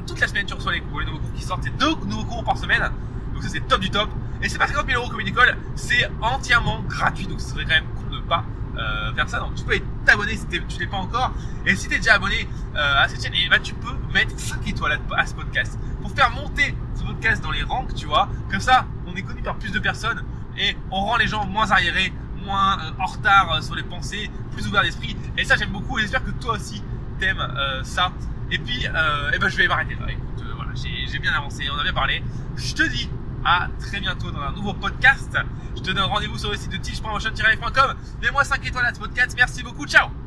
Toute 0.06 0.18
la 0.18 0.26
semaine, 0.26 0.46
tu 0.46 0.54
reçois 0.54 0.72
les 0.72 0.80
cours, 0.80 1.00
les 1.00 1.06
nouveaux 1.06 1.18
cours 1.18 1.32
qui 1.34 1.42
sortent. 1.42 1.62
C'est 1.62 1.76
deux 1.76 1.94
nouveaux 2.06 2.24
cours 2.24 2.44
par 2.44 2.56
semaine. 2.56 2.90
Donc 3.34 3.42
ça, 3.42 3.48
c'est 3.50 3.66
top 3.68 3.80
du 3.80 3.90
top. 3.90 4.08
Et 4.44 4.48
c'est 4.48 4.58
pas 4.58 4.66
50 4.66 4.86
000 4.86 5.00
euros 5.00 5.10
comme 5.10 5.20
une 5.20 5.28
école. 5.28 5.56
C'est 5.74 6.08
entièrement 6.20 6.82
gratuit. 6.82 7.26
Donc 7.26 7.40
ce 7.40 7.50
serait 7.50 7.64
quand 7.64 7.70
même 7.70 7.86
cool 7.96 8.10
de 8.10 8.20
pas 8.20 8.44
euh, 8.76 9.14
faire 9.14 9.28
ça. 9.28 9.40
Donc 9.40 9.54
tu 9.54 9.64
peux 9.64 9.80
t'abonner 10.04 10.36
si 10.36 10.46
tu 10.46 10.78
l'es 10.78 10.86
pas 10.86 10.98
encore. 10.98 11.32
Et 11.66 11.74
si 11.74 11.88
t'es 11.88 11.96
déjà 11.96 12.14
abonné 12.14 12.46
euh, 12.76 13.02
à 13.02 13.08
cette 13.08 13.22
chaîne, 13.22 13.34
et 13.34 13.48
bah, 13.48 13.58
tu 13.58 13.74
peux 13.74 13.94
mettre 14.12 14.38
5 14.38 14.68
étoiles 14.68 15.00
à, 15.16 15.26
ce 15.26 15.34
podcast 15.34 15.78
pour 16.02 16.12
faire 16.12 16.30
monter 16.30 16.74
ce 16.94 17.04
podcast 17.04 17.42
dans 17.42 17.50
les 17.50 17.62
ranks, 17.62 17.94
tu 17.94 18.06
vois. 18.06 18.28
Comme 18.50 18.60
ça, 18.60 18.86
on 19.06 19.14
est 19.14 19.22
connu 19.22 19.42
par 19.42 19.56
plus 19.56 19.72
de 19.72 19.78
personnes 19.78 20.22
et 20.58 20.76
on 20.90 21.00
rend 21.00 21.16
les 21.16 21.26
gens 21.26 21.46
moins 21.46 21.70
arriérés, 21.70 22.12
moins 22.44 22.78
euh, 22.78 23.02
en 23.02 23.06
retard 23.06 23.50
euh, 23.54 23.60
sur 23.62 23.74
les 23.74 23.82
pensées, 23.82 24.30
plus 24.52 24.68
ouverts 24.68 24.82
d'esprit. 24.82 25.16
Et 25.38 25.44
ça, 25.44 25.56
j'aime 25.56 25.70
beaucoup. 25.70 25.98
Et 25.98 26.02
j'espère 26.02 26.22
que 26.22 26.30
toi 26.32 26.54
aussi 26.54 26.82
t'aimes 27.18 27.40
euh, 27.40 27.82
ça. 27.82 28.12
Et 28.50 28.58
puis, 28.58 28.86
euh, 28.86 29.30
eh 29.34 29.38
ben, 29.38 29.48
je 29.48 29.56
vais 29.56 29.66
m'arrêter 29.66 29.94
là. 29.94 30.06
Écoute, 30.10 30.44
voilà, 30.54 30.72
j'ai 30.74 31.18
bien 31.18 31.32
avancé, 31.32 31.64
on 31.74 31.78
a 31.78 31.82
bien 31.82 31.92
parlé. 31.92 32.22
Je 32.56 32.74
te 32.74 32.82
dis 32.82 33.08
à 33.44 33.68
très 33.78 34.00
bientôt 34.00 34.30
dans 34.30 34.40
un 34.40 34.52
nouveau 34.52 34.72
podcast. 34.74 35.36
Je 35.76 35.82
te 35.82 35.90
donne 35.90 36.04
rendez-vous 36.04 36.38
sur 36.38 36.50
le 36.50 36.56
site 36.56 36.72
de 36.72 36.76
teach.motion-life.com. 36.76 37.94
Mets-moi 38.22 38.44
5 38.44 38.66
étoiles 38.66 38.86
à 38.86 38.94
ce 38.94 39.00
podcast. 39.00 39.34
Merci 39.36 39.62
beaucoup. 39.62 39.86
Ciao 39.86 40.23